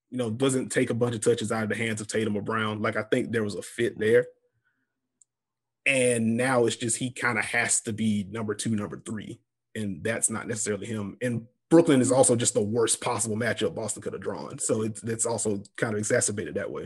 you 0.09 0.17
know, 0.17 0.29
doesn't 0.29 0.69
take 0.69 0.89
a 0.89 0.95
bunch 0.95 1.15
of 1.15 1.21
touches 1.21 1.51
out 1.51 1.63
of 1.63 1.69
the 1.69 1.75
hands 1.75 2.01
of 2.01 2.07
Tatum 2.07 2.35
or 2.35 2.41
Brown. 2.41 2.81
Like 2.81 2.95
I 2.95 3.03
think 3.03 3.31
there 3.31 3.43
was 3.43 3.55
a 3.55 3.61
fit 3.61 3.99
there. 3.99 4.25
And 5.85 6.37
now 6.37 6.65
it's 6.65 6.75
just 6.75 6.97
he 6.97 7.11
kind 7.11 7.37
of 7.37 7.45
has 7.45 7.81
to 7.81 7.93
be 7.93 8.25
number 8.29 8.55
two, 8.55 8.75
number 8.75 9.01
three. 9.05 9.39
And 9.75 10.03
that's 10.03 10.29
not 10.29 10.47
necessarily 10.47 10.87
him. 10.87 11.17
And 11.21 11.45
Brooklyn 11.69 12.01
is 12.01 12.11
also 12.11 12.35
just 12.35 12.53
the 12.53 12.61
worst 12.61 13.01
possible 13.01 13.37
matchup 13.37 13.75
Boston 13.75 14.01
could 14.01 14.13
have 14.13 14.21
drawn. 14.21 14.59
So 14.59 14.83
it's, 14.83 15.03
it's 15.03 15.25
also 15.25 15.63
kind 15.77 15.93
of 15.93 15.99
exacerbated 15.99 16.55
that 16.55 16.71
way. 16.71 16.85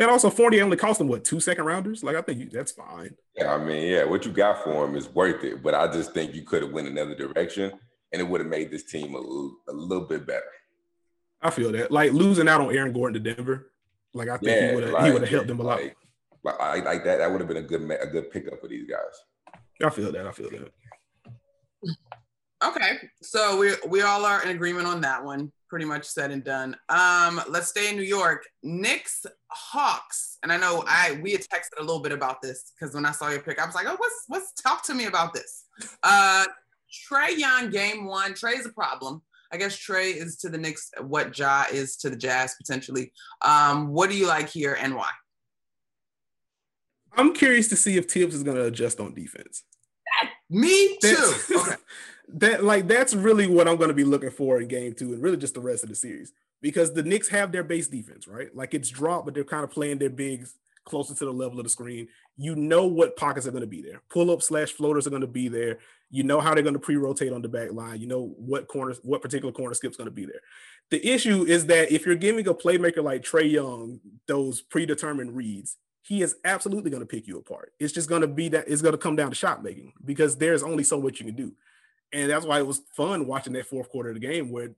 And 0.00 0.10
also, 0.10 0.30
Fournier 0.30 0.64
only 0.64 0.78
cost 0.78 0.98
him 0.98 1.08
what 1.08 1.24
two 1.24 1.40
second 1.40 1.66
rounders? 1.66 2.02
Like 2.02 2.16
I 2.16 2.22
think 2.22 2.40
you, 2.40 2.48
that's 2.48 2.72
fine. 2.72 3.14
Yeah, 3.36 3.52
I 3.52 3.62
mean, 3.62 3.86
yeah, 3.86 4.04
what 4.04 4.24
you 4.24 4.32
got 4.32 4.64
for 4.64 4.86
him 4.86 4.96
is 4.96 5.10
worth 5.10 5.44
it. 5.44 5.62
But 5.62 5.74
I 5.74 5.92
just 5.92 6.14
think 6.14 6.34
you 6.34 6.42
could 6.42 6.62
have 6.62 6.72
went 6.72 6.88
another 6.88 7.14
direction, 7.14 7.70
and 8.10 8.22
it 8.22 8.24
would 8.26 8.40
have 8.40 8.48
made 8.48 8.70
this 8.70 8.84
team 8.84 9.14
a 9.14 9.18
little, 9.18 9.56
a 9.68 9.72
little 9.72 10.06
bit 10.06 10.26
better. 10.26 10.42
I 11.42 11.50
feel 11.50 11.70
that, 11.72 11.90
like 11.90 12.12
losing 12.12 12.48
out 12.48 12.62
on 12.62 12.74
Aaron 12.74 12.94
Gordon 12.94 13.22
to 13.22 13.34
Denver, 13.34 13.72
like 14.14 14.30
I 14.30 14.38
think 14.38 14.50
yeah, 14.50 14.68
he 14.70 14.74
would 14.74 14.84
have, 14.84 14.92
like, 14.94 15.04
he 15.04 15.10
would 15.12 15.20
have 15.20 15.30
helped 15.30 15.48
them 15.48 15.60
a 15.60 15.64
lot. 15.64 15.80
Like, 16.42 16.58
like, 16.58 16.84
like 16.86 17.04
that, 17.04 17.18
that 17.18 17.30
would 17.30 17.40
have 17.40 17.48
been 17.48 17.58
a 17.58 17.62
good 17.62 17.82
a 17.82 18.06
good 18.06 18.30
pickup 18.30 18.58
for 18.58 18.68
these 18.68 18.88
guys. 18.88 19.58
I 19.84 19.90
feel 19.90 20.10
that. 20.12 20.26
I 20.26 20.32
feel 20.32 20.48
that. 20.48 20.72
Okay, 22.62 22.98
so 23.22 23.56
we 23.56 23.72
we 23.88 24.02
all 24.02 24.24
are 24.24 24.42
in 24.42 24.50
agreement 24.50 24.86
on 24.86 25.00
that 25.00 25.24
one. 25.24 25.50
Pretty 25.68 25.86
much 25.86 26.04
said 26.04 26.30
and 26.30 26.44
done. 26.44 26.76
Um, 26.90 27.40
let's 27.48 27.68
stay 27.68 27.88
in 27.88 27.96
New 27.96 28.02
York. 28.02 28.44
Knicks 28.62 29.24
Hawks, 29.48 30.36
and 30.42 30.52
I 30.52 30.58
know 30.58 30.84
I 30.86 31.18
we 31.22 31.32
had 31.32 31.40
texted 31.40 31.78
a 31.78 31.82
little 31.82 32.02
bit 32.02 32.12
about 32.12 32.42
this 32.42 32.72
because 32.78 32.94
when 32.94 33.06
I 33.06 33.12
saw 33.12 33.30
your 33.30 33.40
pick, 33.40 33.60
I 33.60 33.64
was 33.64 33.74
like, 33.74 33.86
oh, 33.88 33.96
what's 33.96 34.24
what's 34.28 34.52
talk 34.52 34.84
to 34.86 34.94
me 34.94 35.06
about 35.06 35.32
this? 35.32 35.64
Uh, 36.02 36.44
Trae 36.92 37.38
Young 37.38 37.70
game 37.70 38.04
one. 38.04 38.32
Trae's 38.32 38.66
a 38.66 38.72
problem. 38.72 39.22
I 39.52 39.56
guess 39.56 39.76
Trae 39.76 40.14
is 40.14 40.36
to 40.38 40.50
the 40.50 40.58
Knicks 40.58 40.90
what 41.00 41.36
Ja 41.36 41.64
is 41.72 41.96
to 41.98 42.10
the 42.10 42.16
Jazz 42.16 42.56
potentially. 42.56 43.12
Um, 43.42 43.88
what 43.88 44.10
do 44.10 44.16
you 44.16 44.26
like 44.26 44.50
here 44.50 44.76
and 44.78 44.94
why? 44.94 45.10
I'm 47.16 47.32
curious 47.32 47.68
to 47.68 47.76
see 47.76 47.96
if 47.96 48.10
Thibs 48.10 48.34
is 48.34 48.42
going 48.42 48.56
to 48.56 48.66
adjust 48.66 49.00
on 49.00 49.14
defense. 49.14 49.64
Me 50.48 50.98
too. 51.00 51.34
okay. 51.56 51.76
that 52.34 52.64
like 52.64 52.88
that's 52.88 53.14
really 53.14 53.46
what 53.46 53.68
I'm 53.68 53.76
going 53.76 53.88
to 53.88 53.94
be 53.94 54.04
looking 54.04 54.30
for 54.30 54.60
in 54.60 54.68
game 54.68 54.94
two, 54.94 55.12
and 55.12 55.22
really 55.22 55.36
just 55.36 55.54
the 55.54 55.60
rest 55.60 55.82
of 55.82 55.88
the 55.88 55.94
series 55.94 56.32
because 56.62 56.92
the 56.92 57.02
Knicks 57.02 57.28
have 57.28 57.52
their 57.52 57.64
base 57.64 57.88
defense, 57.88 58.28
right? 58.28 58.54
Like 58.54 58.74
it's 58.74 58.90
dropped, 58.90 59.24
but 59.24 59.34
they're 59.34 59.44
kind 59.44 59.64
of 59.64 59.70
playing 59.70 59.98
their 59.98 60.10
bigs 60.10 60.56
closer 60.84 61.14
to 61.14 61.24
the 61.24 61.32
level 61.32 61.58
of 61.58 61.64
the 61.64 61.70
screen. 61.70 62.08
You 62.36 62.56
know 62.56 62.86
what 62.86 63.16
pockets 63.16 63.46
are 63.46 63.50
going 63.50 63.62
to 63.62 63.66
be 63.66 63.82
there. 63.82 64.02
Pull 64.10 64.30
up 64.30 64.42
slash 64.42 64.72
floaters 64.72 65.06
are 65.06 65.10
going 65.10 65.20
to 65.22 65.28
be 65.28 65.48
there. 65.48 65.78
You 66.10 66.22
know 66.22 66.40
how 66.40 66.54
they're 66.54 66.62
going 66.62 66.74
to 66.74 66.80
pre-rotate 66.80 67.32
on 67.32 67.42
the 67.42 67.48
back 67.48 67.72
line. 67.72 68.00
You 68.00 68.06
know 68.06 68.34
what 68.36 68.66
corners, 68.66 68.98
what 69.02 69.22
particular 69.22 69.52
corner 69.52 69.74
skip's 69.74 69.96
going 69.96 70.08
to 70.08 70.14
be 70.14 70.26
there. 70.26 70.40
The 70.90 71.06
issue 71.06 71.44
is 71.44 71.66
that 71.66 71.92
if 71.92 72.04
you're 72.04 72.16
giving 72.16 72.46
a 72.48 72.54
playmaker 72.54 73.02
like 73.02 73.22
Trae 73.22 73.50
Young 73.50 74.00
those 74.26 74.60
predetermined 74.60 75.36
reads, 75.36 75.76
he 76.02 76.22
is 76.22 76.36
absolutely 76.44 76.90
going 76.90 77.02
to 77.02 77.06
pick 77.06 77.28
you 77.28 77.38
apart. 77.38 77.72
It's 77.78 77.92
just 77.92 78.08
going 78.08 78.22
to 78.22 78.28
be 78.28 78.48
that 78.48 78.66
it's 78.66 78.82
going 78.82 78.92
to 78.92 78.98
come 78.98 79.16
down 79.16 79.30
to 79.30 79.36
shot 79.36 79.62
making 79.62 79.92
because 80.04 80.36
there's 80.36 80.62
only 80.62 80.82
so 80.82 81.00
much 81.00 81.20
you 81.20 81.26
can 81.26 81.36
do. 81.36 81.52
And 82.12 82.30
that's 82.30 82.44
why 82.44 82.58
it 82.58 82.66
was 82.66 82.82
fun 82.96 83.26
watching 83.26 83.52
that 83.52 83.66
fourth 83.66 83.88
quarter 83.88 84.10
of 84.10 84.14
the 84.14 84.26
game 84.26 84.50
where 84.50 84.70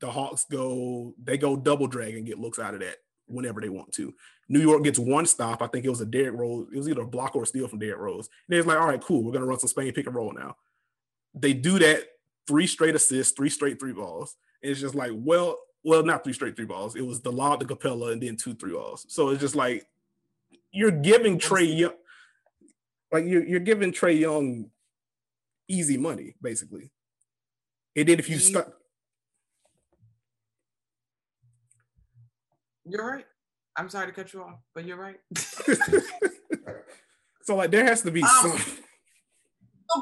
the 0.00 0.10
Hawks 0.10 0.46
go, 0.50 1.14
they 1.22 1.38
go 1.38 1.56
double 1.56 1.86
drag 1.86 2.16
and 2.16 2.26
get 2.26 2.38
looks 2.38 2.58
out 2.58 2.74
of 2.74 2.80
that 2.80 2.96
whenever 3.26 3.60
they 3.60 3.68
want 3.68 3.92
to. 3.92 4.14
New 4.48 4.60
York 4.60 4.84
gets 4.84 4.98
one 4.98 5.26
stop. 5.26 5.62
I 5.62 5.66
think 5.66 5.84
it 5.84 5.90
was 5.90 6.00
a 6.00 6.06
Derrick 6.06 6.34
Rose. 6.34 6.68
It 6.72 6.76
was 6.76 6.88
either 6.88 7.02
a 7.02 7.06
block 7.06 7.34
or 7.34 7.44
a 7.44 7.46
steal 7.46 7.68
from 7.68 7.78
Derrick 7.78 8.00
Rose. 8.00 8.28
And 8.48 8.58
it's 8.58 8.66
like, 8.66 8.78
all 8.78 8.86
right, 8.86 9.00
cool. 9.00 9.22
We're 9.22 9.32
gonna 9.32 9.46
run 9.46 9.58
some 9.58 9.68
Spain 9.68 9.92
pick 9.92 10.06
and 10.06 10.14
roll 10.14 10.32
now. 10.32 10.56
They 11.34 11.54
do 11.54 11.78
that 11.78 12.04
three 12.46 12.66
straight 12.66 12.94
assists, 12.94 13.32
three 13.34 13.48
straight 13.48 13.80
three 13.80 13.92
balls. 13.92 14.36
And 14.62 14.70
it's 14.70 14.80
just 14.80 14.94
like, 14.94 15.12
well, 15.14 15.58
well, 15.84 16.04
not 16.04 16.22
three 16.22 16.32
straight 16.32 16.56
three 16.56 16.66
balls. 16.66 16.96
It 16.96 17.06
was 17.06 17.20
the 17.20 17.32
lob 17.32 17.60
to 17.60 17.66
Capela, 17.66 18.12
and 18.12 18.22
then 18.22 18.36
two 18.36 18.54
three 18.54 18.72
balls. 18.72 19.06
So 19.08 19.30
it's 19.30 19.40
just 19.40 19.56
like 19.56 19.86
you're 20.72 20.90
giving 20.90 21.38
Trae 21.38 21.78
Young, 21.78 21.94
like 23.10 23.24
you're 23.24 23.44
you're 23.44 23.60
giving 23.60 23.92
Trae 23.92 24.18
Young 24.18 24.70
easy 25.72 25.96
money 25.96 26.34
basically. 26.40 26.90
And 27.96 28.08
then 28.08 28.18
if 28.18 28.28
you 28.28 28.38
stuck. 28.38 28.72
You're 32.84 33.06
right. 33.06 33.24
I'm 33.76 33.88
sorry 33.88 34.06
to 34.06 34.12
cut 34.12 34.32
you 34.32 34.42
off, 34.42 34.58
but 34.74 34.84
you're 34.84 34.98
right. 34.98 35.16
so 37.42 37.56
like 37.56 37.70
there 37.70 37.84
has 37.84 38.02
to 38.02 38.10
be 38.10 38.22
um, 38.22 38.28
some. 38.28 38.58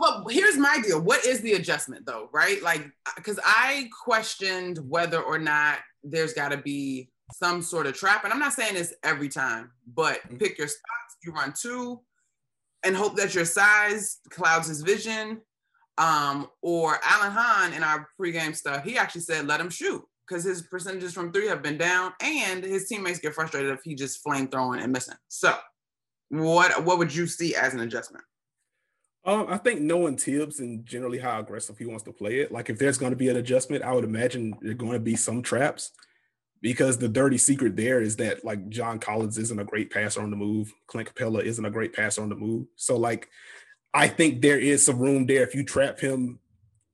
but 0.00 0.32
here's 0.32 0.56
my 0.56 0.80
deal. 0.84 1.00
What 1.00 1.24
is 1.24 1.40
the 1.40 1.52
adjustment 1.54 2.06
though, 2.06 2.28
right? 2.32 2.62
Like, 2.62 2.90
because 3.16 3.38
I 3.44 3.88
questioned 4.04 4.78
whether 4.88 5.20
or 5.20 5.38
not 5.38 5.78
there's 6.02 6.32
got 6.32 6.50
to 6.50 6.56
be 6.56 7.10
some 7.32 7.62
sort 7.62 7.86
of 7.86 7.94
trap, 7.94 8.24
and 8.24 8.32
I'm 8.32 8.40
not 8.40 8.54
saying 8.54 8.74
this 8.74 8.94
every 9.04 9.28
time, 9.28 9.70
but 9.94 10.20
mm-hmm. 10.22 10.38
pick 10.38 10.58
your 10.58 10.68
spots. 10.68 11.16
You 11.22 11.32
run 11.32 11.52
two, 11.60 12.00
and 12.82 12.96
hope 12.96 13.16
that 13.16 13.34
your 13.34 13.44
size 13.44 14.18
clouds 14.30 14.68
his 14.68 14.82
vision. 14.82 15.42
Um, 16.00 16.48
or 16.62 16.98
Alan 17.04 17.30
Hahn 17.30 17.74
in 17.74 17.84
our 17.84 18.08
pregame 18.18 18.56
stuff, 18.56 18.84
he 18.84 18.96
actually 18.96 19.20
said 19.20 19.46
let 19.46 19.60
him 19.60 19.68
shoot 19.68 20.02
because 20.26 20.42
his 20.42 20.62
percentages 20.62 21.12
from 21.12 21.30
three 21.30 21.46
have 21.46 21.62
been 21.62 21.76
down, 21.76 22.12
and 22.22 22.64
his 22.64 22.88
teammates 22.88 23.18
get 23.18 23.34
frustrated 23.34 23.70
if 23.70 23.80
he 23.84 23.94
just 23.94 24.22
flame 24.22 24.48
throwing 24.48 24.80
and 24.80 24.92
missing. 24.92 25.16
So, 25.28 25.54
what 26.30 26.84
what 26.84 26.98
would 26.98 27.14
you 27.14 27.26
see 27.26 27.54
as 27.54 27.74
an 27.74 27.80
adjustment? 27.80 28.24
Um, 29.26 29.46
I 29.50 29.58
think 29.58 29.82
knowing 29.82 30.16
Thibs 30.16 30.60
and 30.60 30.86
generally 30.86 31.18
how 31.18 31.40
aggressive 31.40 31.76
he 31.76 31.84
wants 31.84 32.04
to 32.04 32.12
play 32.12 32.40
it, 32.40 32.50
like 32.50 32.70
if 32.70 32.78
there's 32.78 32.96
going 32.96 33.10
to 33.10 33.16
be 33.16 33.28
an 33.28 33.36
adjustment, 33.36 33.84
I 33.84 33.92
would 33.92 34.04
imagine 34.04 34.54
there's 34.62 34.76
going 34.76 34.92
to 34.92 35.00
be 35.00 35.16
some 35.16 35.42
traps 35.42 35.90
because 36.62 36.96
the 36.96 37.08
dirty 37.08 37.36
secret 37.36 37.76
there 37.76 38.00
is 38.00 38.16
that 38.16 38.44
like 38.44 38.70
John 38.70 38.98
Collins 38.98 39.36
isn't 39.36 39.58
a 39.58 39.64
great 39.64 39.90
passer 39.90 40.22
on 40.22 40.30
the 40.30 40.36
move, 40.36 40.72
Clint 40.86 41.12
Capela 41.14 41.42
isn't 41.42 41.64
a 41.64 41.70
great 41.70 41.92
passer 41.92 42.22
on 42.22 42.30
the 42.30 42.34
move. 42.34 42.66
So 42.76 42.96
like, 42.96 43.28
I 43.92 44.08
think 44.08 44.40
there 44.40 44.58
is 44.58 44.84
some 44.84 44.98
room 44.98 45.26
there 45.26 45.42
if 45.42 45.54
you 45.54 45.64
trap 45.64 45.98
him 45.98 46.40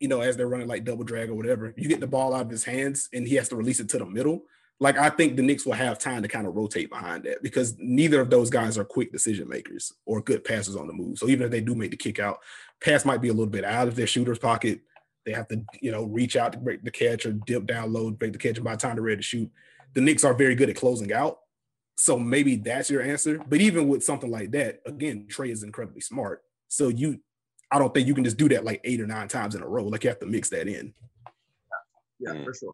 you 0.00 0.08
know, 0.08 0.20
as 0.20 0.36
they're 0.36 0.48
running 0.48 0.68
like 0.68 0.84
double 0.84 1.04
drag 1.04 1.30
or 1.30 1.34
whatever, 1.34 1.72
you 1.76 1.88
get 1.88 2.00
the 2.00 2.06
ball 2.06 2.34
out 2.34 2.42
of 2.42 2.50
his 2.50 2.64
hands 2.64 3.08
and 3.12 3.26
he 3.26 3.36
has 3.36 3.48
to 3.48 3.56
release 3.56 3.80
it 3.80 3.88
to 3.90 3.98
the 3.98 4.06
middle. 4.06 4.44
Like 4.78 4.98
I 4.98 5.08
think 5.08 5.36
the 5.36 5.42
Knicks 5.42 5.64
will 5.64 5.72
have 5.72 5.98
time 5.98 6.22
to 6.22 6.28
kind 6.28 6.46
of 6.46 6.54
rotate 6.54 6.90
behind 6.90 7.24
that 7.24 7.42
because 7.42 7.74
neither 7.78 8.20
of 8.20 8.28
those 8.28 8.50
guys 8.50 8.76
are 8.76 8.84
quick 8.84 9.10
decision 9.10 9.48
makers 9.48 9.94
or 10.04 10.20
good 10.20 10.44
passers 10.44 10.76
on 10.76 10.86
the 10.86 10.92
move. 10.92 11.18
So 11.18 11.28
even 11.28 11.46
if 11.46 11.50
they 11.50 11.62
do 11.62 11.74
make 11.74 11.92
the 11.92 11.96
kick 11.96 12.18
out, 12.18 12.40
pass 12.80 13.06
might 13.06 13.22
be 13.22 13.28
a 13.28 13.32
little 13.32 13.46
bit 13.46 13.64
out 13.64 13.88
of 13.88 13.96
their 13.96 14.06
shooter's 14.06 14.38
pocket. 14.38 14.80
They 15.24 15.32
have 15.32 15.48
to, 15.48 15.64
you 15.80 15.90
know, 15.90 16.04
reach 16.04 16.36
out 16.36 16.52
to 16.52 16.58
break 16.58 16.84
the 16.84 16.90
catch 16.90 17.24
or 17.24 17.32
dip 17.32 17.66
down 17.66 17.92
low, 17.92 18.10
break 18.10 18.32
the 18.32 18.38
catch, 18.38 18.58
and 18.58 18.64
by 18.64 18.72
the 18.72 18.80
time 18.80 18.96
they're 18.96 19.02
ready 19.02 19.16
to 19.16 19.22
shoot, 19.22 19.50
the 19.94 20.02
Knicks 20.02 20.24
are 20.24 20.34
very 20.34 20.54
good 20.54 20.68
at 20.68 20.76
closing 20.76 21.12
out. 21.12 21.38
So 21.96 22.18
maybe 22.18 22.56
that's 22.56 22.90
your 22.90 23.00
answer. 23.00 23.40
But 23.48 23.62
even 23.62 23.88
with 23.88 24.04
something 24.04 24.30
like 24.30 24.50
that, 24.50 24.82
again, 24.84 25.26
Trae 25.30 25.50
is 25.50 25.62
incredibly 25.62 26.02
smart. 26.02 26.42
So 26.68 26.88
you 26.88 27.20
I 27.70 27.78
don't 27.78 27.92
think 27.92 28.06
you 28.06 28.14
can 28.14 28.24
just 28.24 28.36
do 28.36 28.48
that 28.50 28.64
like 28.64 28.80
eight 28.84 29.00
or 29.00 29.06
nine 29.06 29.28
times 29.28 29.54
in 29.54 29.62
a 29.62 29.68
row. 29.68 29.84
Like 29.84 30.04
you 30.04 30.10
have 30.10 30.20
to 30.20 30.26
mix 30.26 30.48
that 30.50 30.68
in. 30.68 30.94
Yeah, 32.20 32.32
yeah 32.32 32.40
mm. 32.40 32.44
for 32.44 32.54
sure. 32.54 32.72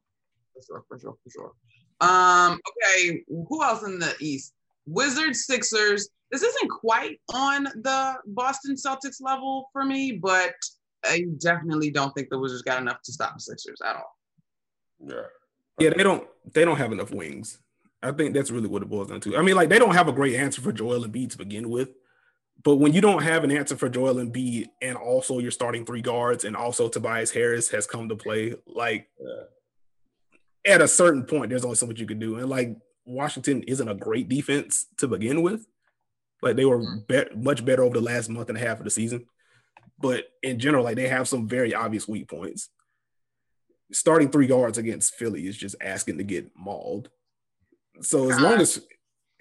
For 0.54 0.62
sure, 0.66 0.84
for 0.88 0.98
sure, 0.98 1.16
for 1.22 1.30
sure. 1.30 1.52
Um, 2.00 2.60
okay, 2.68 3.22
who 3.28 3.62
else 3.62 3.84
in 3.84 3.98
the 3.98 4.14
East? 4.20 4.52
Wizards, 4.86 5.46
Sixers. 5.46 6.08
This 6.30 6.42
isn't 6.42 6.68
quite 6.68 7.20
on 7.32 7.64
the 7.64 8.14
Boston 8.26 8.74
Celtics 8.74 9.20
level 9.20 9.68
for 9.72 9.84
me, 9.84 10.12
but 10.12 10.54
I 11.04 11.26
definitely 11.38 11.90
don't 11.90 12.12
think 12.12 12.28
the 12.30 12.38
Wizards 12.38 12.62
got 12.62 12.80
enough 12.80 13.02
to 13.04 13.12
stop 13.12 13.34
the 13.34 13.40
Sixers 13.40 13.80
at 13.84 13.96
all. 13.96 14.18
Yeah. 15.06 15.22
Yeah, 15.78 15.90
they 15.96 16.02
don't 16.02 16.28
they 16.52 16.64
don't 16.64 16.76
have 16.76 16.92
enough 16.92 17.10
wings. 17.10 17.58
I 18.02 18.12
think 18.12 18.34
that's 18.34 18.50
really 18.50 18.68
what 18.68 18.82
it 18.82 18.88
boils 18.88 19.08
down 19.08 19.20
to. 19.20 19.36
I 19.36 19.42
mean, 19.42 19.56
like 19.56 19.68
they 19.68 19.78
don't 19.78 19.94
have 19.94 20.08
a 20.08 20.12
great 20.12 20.34
answer 20.34 20.60
for 20.60 20.72
Joel 20.72 21.04
Embiid 21.04 21.30
to 21.30 21.38
begin 21.38 21.70
with. 21.70 21.90
But 22.64 22.76
when 22.76 22.92
you 22.92 23.00
don't 23.00 23.22
have 23.22 23.44
an 23.44 23.50
answer 23.50 23.76
for 23.76 23.88
Joel 23.88 24.14
Embiid 24.14 24.68
and 24.80 24.96
also 24.96 25.38
you're 25.38 25.50
starting 25.50 25.84
three 25.84 26.02
guards 26.02 26.44
and 26.44 26.56
also 26.56 26.88
Tobias 26.88 27.32
Harris 27.32 27.70
has 27.70 27.86
come 27.86 28.08
to 28.08 28.16
play, 28.16 28.54
like 28.66 29.08
yeah. 29.18 30.74
at 30.74 30.80
a 30.80 30.86
certain 30.86 31.24
point, 31.24 31.50
there's 31.50 31.64
only 31.64 31.76
so 31.76 31.86
much 31.86 31.98
you 31.98 32.06
can 32.06 32.20
do. 32.20 32.36
And 32.36 32.48
like 32.48 32.76
Washington 33.04 33.62
isn't 33.64 33.88
a 33.88 33.94
great 33.94 34.28
defense 34.28 34.86
to 34.98 35.08
begin 35.08 35.42
with. 35.42 35.66
Like 36.40 36.56
they 36.56 36.64
were 36.64 36.80
mm. 36.80 37.06
be- 37.06 37.34
much 37.34 37.64
better 37.64 37.82
over 37.82 37.94
the 37.94 38.04
last 38.04 38.28
month 38.28 38.48
and 38.48 38.58
a 38.58 38.60
half 38.60 38.78
of 38.78 38.84
the 38.84 38.90
season. 38.90 39.26
But 39.98 40.26
in 40.42 40.58
general, 40.58 40.84
like 40.84 40.96
they 40.96 41.08
have 41.08 41.28
some 41.28 41.48
very 41.48 41.74
obvious 41.74 42.06
weak 42.06 42.28
points. 42.28 42.68
Starting 43.92 44.30
three 44.30 44.46
guards 44.46 44.78
against 44.78 45.14
Philly 45.14 45.46
is 45.46 45.56
just 45.56 45.76
asking 45.80 46.18
to 46.18 46.24
get 46.24 46.50
mauled. 46.56 47.10
So 48.00 48.30
as 48.30 48.40
long 48.40 48.54
as 48.54 48.80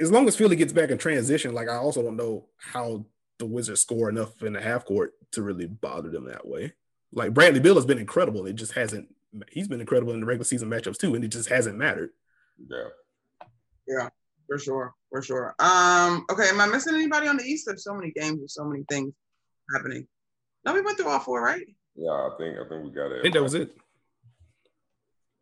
as 0.02 0.12
long 0.12 0.28
as 0.28 0.36
Philly 0.36 0.56
gets 0.56 0.74
back 0.74 0.90
in 0.90 0.98
transition, 0.98 1.54
like 1.54 1.70
I 1.70 1.76
also 1.76 2.02
don't 2.02 2.18
know 2.18 2.48
how 2.58 3.06
the 3.38 3.46
Wizards 3.46 3.82
score 3.82 4.10
enough 4.10 4.42
in 4.42 4.54
the 4.54 4.62
half 4.62 4.84
court 4.86 5.14
to 5.32 5.44
really 5.44 5.68
bother 5.68 6.10
them 6.10 6.26
that 6.26 6.46
way. 6.46 6.74
Like 7.14 7.34
Bradley 7.34 7.60
Beal 7.60 7.76
has 7.76 7.86
been 7.86 8.00
incredible. 8.00 8.46
It 8.48 8.54
just 8.54 8.74
hasn't. 8.74 9.14
He's 9.50 9.68
been 9.68 9.80
incredible 9.80 10.14
in 10.14 10.20
the 10.20 10.26
regular 10.26 10.44
season 10.44 10.70
matchups 10.70 10.98
too, 10.98 11.16
and 11.16 11.24
it 11.24 11.30
just 11.30 11.50
hasn't 11.50 11.78
mattered. 11.78 12.10
Yeah. 12.68 12.88
Yeah, 13.88 14.10
for 14.48 14.58
sure, 14.58 14.94
for 15.10 15.22
sure. 15.22 15.56
Um. 15.60 16.26
Okay, 16.32 16.50
am 16.50 16.60
I 16.62 16.68
missing 16.68 16.96
anybody 16.96 17.28
on 17.28 17.38
the 17.38 17.44
East? 17.44 17.66
There's 17.68 17.84
so 17.84 17.94
many 17.94 18.12
games, 18.12 18.40
there's 18.40 18.54
so 18.54 18.66
many 18.66 18.84
things 18.90 19.14
happening. 19.74 20.08
No, 20.66 20.74
we 20.74 20.82
went 20.82 20.98
through 20.98 21.10
all 21.10 21.20
four, 21.20 21.42
right? 21.42 21.66
Yeah, 21.96 22.12
I 22.12 22.30
think 22.38 22.58
I 22.58 22.70
think 22.70 22.86
we 22.86 22.92
got 22.92 23.12
it. 23.12 23.20
I 23.20 23.22
think 23.22 23.34
that 23.34 23.44
was 23.44 23.54
it. 23.54 23.76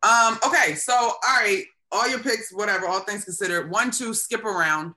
Um. 0.02 0.38
Okay. 0.44 0.74
So, 0.74 0.94
all 0.94 1.40
right 1.40 1.64
all 1.92 2.08
your 2.08 2.20
picks, 2.20 2.52
whatever, 2.52 2.86
all 2.86 3.00
things 3.00 3.24
considered. 3.24 3.70
One, 3.70 3.90
two, 3.90 4.14
skip 4.14 4.44
around. 4.44 4.94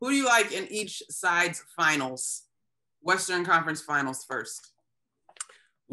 Who 0.00 0.10
do 0.10 0.16
you 0.16 0.26
like 0.26 0.52
in 0.52 0.66
each 0.70 1.02
side's 1.08 1.62
finals? 1.76 2.42
Western 3.02 3.44
Conference 3.44 3.80
Finals 3.80 4.24
first. 4.28 4.72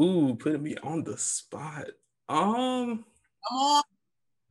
Ooh, 0.02 0.36
putting 0.40 0.64
me 0.64 0.76
on 0.82 1.04
the 1.04 1.18
spot. 1.18 1.86
Um, 2.28 3.06
come 3.48 3.58
on, 3.58 3.84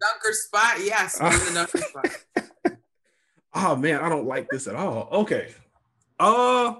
dunker 0.00 0.32
spot. 0.32 0.76
Yes, 0.80 1.18
the 1.18 1.50
dunker 1.54 1.78
spot. 1.88 2.78
oh 3.54 3.76
man, 3.76 4.00
I 4.00 4.08
don't 4.08 4.26
like 4.26 4.48
this 4.48 4.68
at 4.68 4.76
all. 4.76 5.08
Okay, 5.10 5.52
uh, 6.20 6.74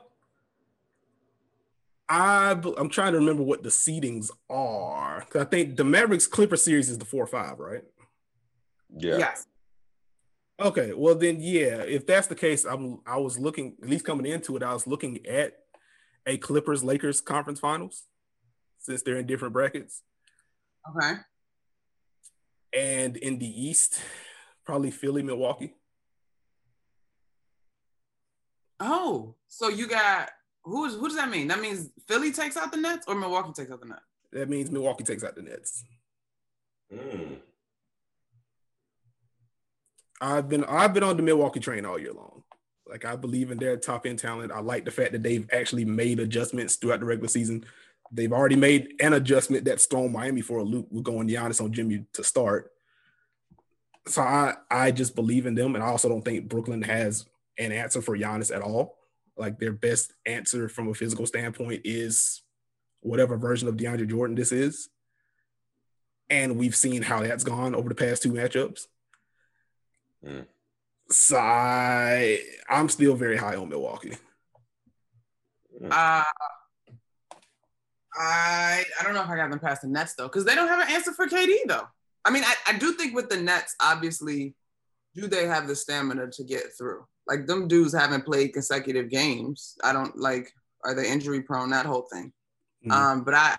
I 2.08 2.50
I'm 2.76 2.88
trying 2.88 3.12
to 3.12 3.18
remember 3.18 3.42
what 3.42 3.64
the 3.64 3.70
seedings 3.70 4.30
are. 4.48 5.26
I 5.34 5.44
think 5.44 5.76
the 5.76 5.84
Mavericks 5.84 6.28
Clipper 6.28 6.56
series 6.56 6.88
is 6.88 6.98
the 6.98 7.04
four 7.04 7.24
or 7.24 7.26
five, 7.26 7.58
right? 7.58 7.82
Yeah. 8.96 9.18
Yes. 9.18 9.46
Okay, 10.60 10.92
well 10.94 11.14
then, 11.14 11.38
yeah. 11.40 11.82
If 11.82 12.06
that's 12.06 12.28
the 12.28 12.34
case, 12.34 12.64
I'm. 12.64 13.00
I 13.06 13.16
was 13.16 13.38
looking 13.38 13.76
at 13.82 13.88
least 13.88 14.04
coming 14.04 14.26
into 14.26 14.56
it. 14.56 14.62
I 14.62 14.72
was 14.72 14.86
looking 14.86 15.26
at 15.26 15.54
a 16.26 16.36
Clippers 16.36 16.84
Lakers 16.84 17.20
conference 17.20 17.58
finals 17.58 18.04
since 18.78 19.02
they're 19.02 19.16
in 19.16 19.26
different 19.26 19.54
brackets. 19.54 20.02
Okay. 20.90 21.14
And 22.74 23.16
in 23.16 23.38
the 23.38 23.46
East, 23.46 24.00
probably 24.64 24.90
Philly, 24.90 25.22
Milwaukee. 25.22 25.74
Oh, 28.78 29.36
so 29.48 29.68
you 29.68 29.86
got 29.86 30.30
who's 30.64 30.94
who 30.94 31.08
does 31.08 31.16
that 31.16 31.30
mean? 31.30 31.48
That 31.48 31.60
means 31.60 31.90
Philly 32.08 32.32
takes 32.32 32.56
out 32.56 32.72
the 32.72 32.78
Nets 32.78 33.06
or 33.06 33.14
Milwaukee 33.14 33.52
takes 33.52 33.70
out 33.70 33.80
the 33.80 33.86
Nets? 33.86 34.02
That 34.32 34.48
means 34.48 34.70
Milwaukee 34.70 35.04
takes 35.04 35.24
out 35.24 35.34
the 35.34 35.42
Nets. 35.42 35.84
Mm. 36.92 37.36
I've 40.22 40.48
been 40.48 40.64
I've 40.64 40.94
been 40.94 41.02
on 41.02 41.16
the 41.16 41.22
Milwaukee 41.22 41.58
train 41.58 41.84
all 41.84 41.98
year 41.98 42.12
long. 42.12 42.44
Like 42.88 43.04
I 43.04 43.16
believe 43.16 43.50
in 43.50 43.58
their 43.58 43.76
top 43.76 44.06
end 44.06 44.20
talent. 44.20 44.52
I 44.52 44.60
like 44.60 44.84
the 44.84 44.90
fact 44.92 45.12
that 45.12 45.22
they've 45.24 45.48
actually 45.52 45.84
made 45.84 46.20
adjustments 46.20 46.76
throughout 46.76 47.00
the 47.00 47.06
regular 47.06 47.28
season. 47.28 47.64
They've 48.12 48.32
already 48.32 48.56
made 48.56 48.94
an 49.00 49.14
adjustment 49.14 49.64
that 49.64 49.80
stormed 49.80 50.12
Miami 50.12 50.40
for 50.40 50.58
a 50.58 50.62
loop 50.62 50.92
with 50.92 51.02
going 51.02 51.28
Giannis 51.28 51.62
on 51.62 51.72
Jimmy 51.72 52.04
to 52.12 52.22
start. 52.22 52.70
So 54.06 54.22
I 54.22 54.54
I 54.70 54.92
just 54.92 55.16
believe 55.16 55.46
in 55.46 55.56
them, 55.56 55.74
and 55.74 55.82
I 55.82 55.88
also 55.88 56.08
don't 56.08 56.24
think 56.24 56.48
Brooklyn 56.48 56.82
has 56.82 57.26
an 57.58 57.72
answer 57.72 58.00
for 58.00 58.16
Giannis 58.16 58.54
at 58.54 58.62
all. 58.62 58.98
Like 59.36 59.58
their 59.58 59.72
best 59.72 60.12
answer 60.24 60.68
from 60.68 60.88
a 60.88 60.94
physical 60.94 61.26
standpoint 61.26 61.80
is 61.84 62.42
whatever 63.00 63.36
version 63.36 63.66
of 63.66 63.76
DeAndre 63.76 64.08
Jordan 64.08 64.36
this 64.36 64.52
is. 64.52 64.88
And 66.30 66.58
we've 66.58 66.76
seen 66.76 67.02
how 67.02 67.22
that's 67.22 67.44
gone 67.44 67.74
over 67.74 67.88
the 67.88 67.94
past 67.94 68.22
two 68.22 68.32
matchups. 68.32 68.86
Mm. 70.24 70.46
So 71.10 71.36
I, 71.36 72.40
I'm 72.68 72.88
still 72.88 73.14
very 73.14 73.36
high 73.36 73.56
on 73.56 73.68
Milwaukee. 73.68 74.16
Mm. 75.82 75.90
Uh, 75.90 76.24
I 78.14 78.84
I 79.00 79.02
don't 79.02 79.14
know 79.14 79.22
if 79.22 79.28
I 79.28 79.36
got 79.36 79.50
them 79.50 79.58
past 79.58 79.82
the 79.82 79.88
Nets 79.88 80.14
though, 80.14 80.28
because 80.28 80.44
they 80.44 80.54
don't 80.54 80.68
have 80.68 80.86
an 80.86 80.94
answer 80.94 81.12
for 81.12 81.26
KD 81.26 81.56
though. 81.66 81.86
I 82.24 82.30
mean, 82.30 82.44
I, 82.44 82.54
I 82.68 82.78
do 82.78 82.92
think 82.92 83.14
with 83.14 83.28
the 83.28 83.40
Nets, 83.40 83.74
obviously, 83.80 84.54
do 85.14 85.26
they 85.26 85.46
have 85.46 85.66
the 85.66 85.74
stamina 85.74 86.30
to 86.30 86.44
get 86.44 86.64
through? 86.78 87.04
Like 87.26 87.46
them 87.46 87.68
dudes 87.68 87.94
haven't 87.94 88.24
played 88.24 88.52
consecutive 88.52 89.08
games. 89.10 89.76
I 89.82 89.92
don't 89.92 90.16
like 90.16 90.52
are 90.84 90.94
they 90.94 91.10
injury 91.10 91.42
prone? 91.42 91.70
That 91.70 91.86
whole 91.86 92.06
thing. 92.12 92.32
Mm-hmm. 92.84 92.92
Um, 92.92 93.24
but 93.24 93.34
I 93.34 93.56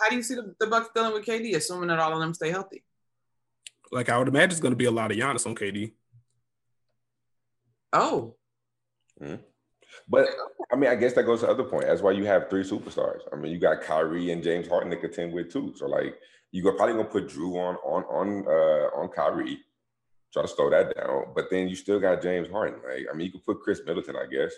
how 0.00 0.08
do 0.08 0.16
you 0.16 0.22
see 0.22 0.34
the, 0.34 0.54
the 0.58 0.66
Bucks 0.66 0.88
dealing 0.94 1.12
with 1.12 1.26
KD, 1.26 1.54
assuming 1.54 1.88
that 1.88 1.98
all 1.98 2.12
of 2.12 2.20
them 2.20 2.34
stay 2.34 2.50
healthy? 2.50 2.82
Like 3.92 4.08
I 4.08 4.18
would 4.18 4.28
imagine 4.28 4.50
it's 4.50 4.60
going 4.60 4.72
to 4.72 4.76
be 4.76 4.84
a 4.86 4.90
lot 4.90 5.10
of 5.10 5.16
Giannis 5.16 5.46
on 5.46 5.54
KD. 5.54 5.92
Oh. 7.92 8.34
Mm-hmm. 9.20 9.42
But 10.08 10.28
I 10.72 10.76
mean, 10.76 10.90
I 10.90 10.94
guess 10.94 11.14
that 11.14 11.24
goes 11.24 11.40
to 11.40 11.46
the 11.46 11.52
other 11.52 11.64
point. 11.64 11.86
That's 11.86 12.02
why 12.02 12.12
you 12.12 12.24
have 12.26 12.50
three 12.50 12.62
superstars. 12.62 13.20
I 13.32 13.36
mean, 13.36 13.52
you 13.52 13.58
got 13.58 13.82
Kyrie 13.82 14.30
and 14.30 14.42
James 14.42 14.68
Harden 14.68 14.90
to 14.90 14.96
contend 14.96 15.32
with 15.32 15.52
too. 15.52 15.72
So 15.76 15.86
like, 15.86 16.16
you're 16.52 16.72
probably 16.72 16.94
gonna 16.94 17.08
put 17.08 17.28
Jrue 17.28 17.56
on 17.56 17.76
on 17.76 18.02
on 18.04 18.46
uh, 18.46 19.00
on 19.00 19.08
Kyrie, 19.08 19.58
try 20.32 20.42
to 20.42 20.48
slow 20.48 20.70
that 20.70 20.94
down. 20.96 21.32
But 21.34 21.46
then 21.50 21.68
you 21.68 21.74
still 21.74 21.98
got 21.98 22.22
James 22.22 22.48
Harden. 22.48 22.80
Like, 22.86 23.06
I 23.10 23.16
mean, 23.16 23.26
you 23.26 23.32
could 23.32 23.46
put 23.46 23.62
Khris 23.62 23.80
Middleton, 23.86 24.16
I 24.16 24.26
guess, 24.26 24.52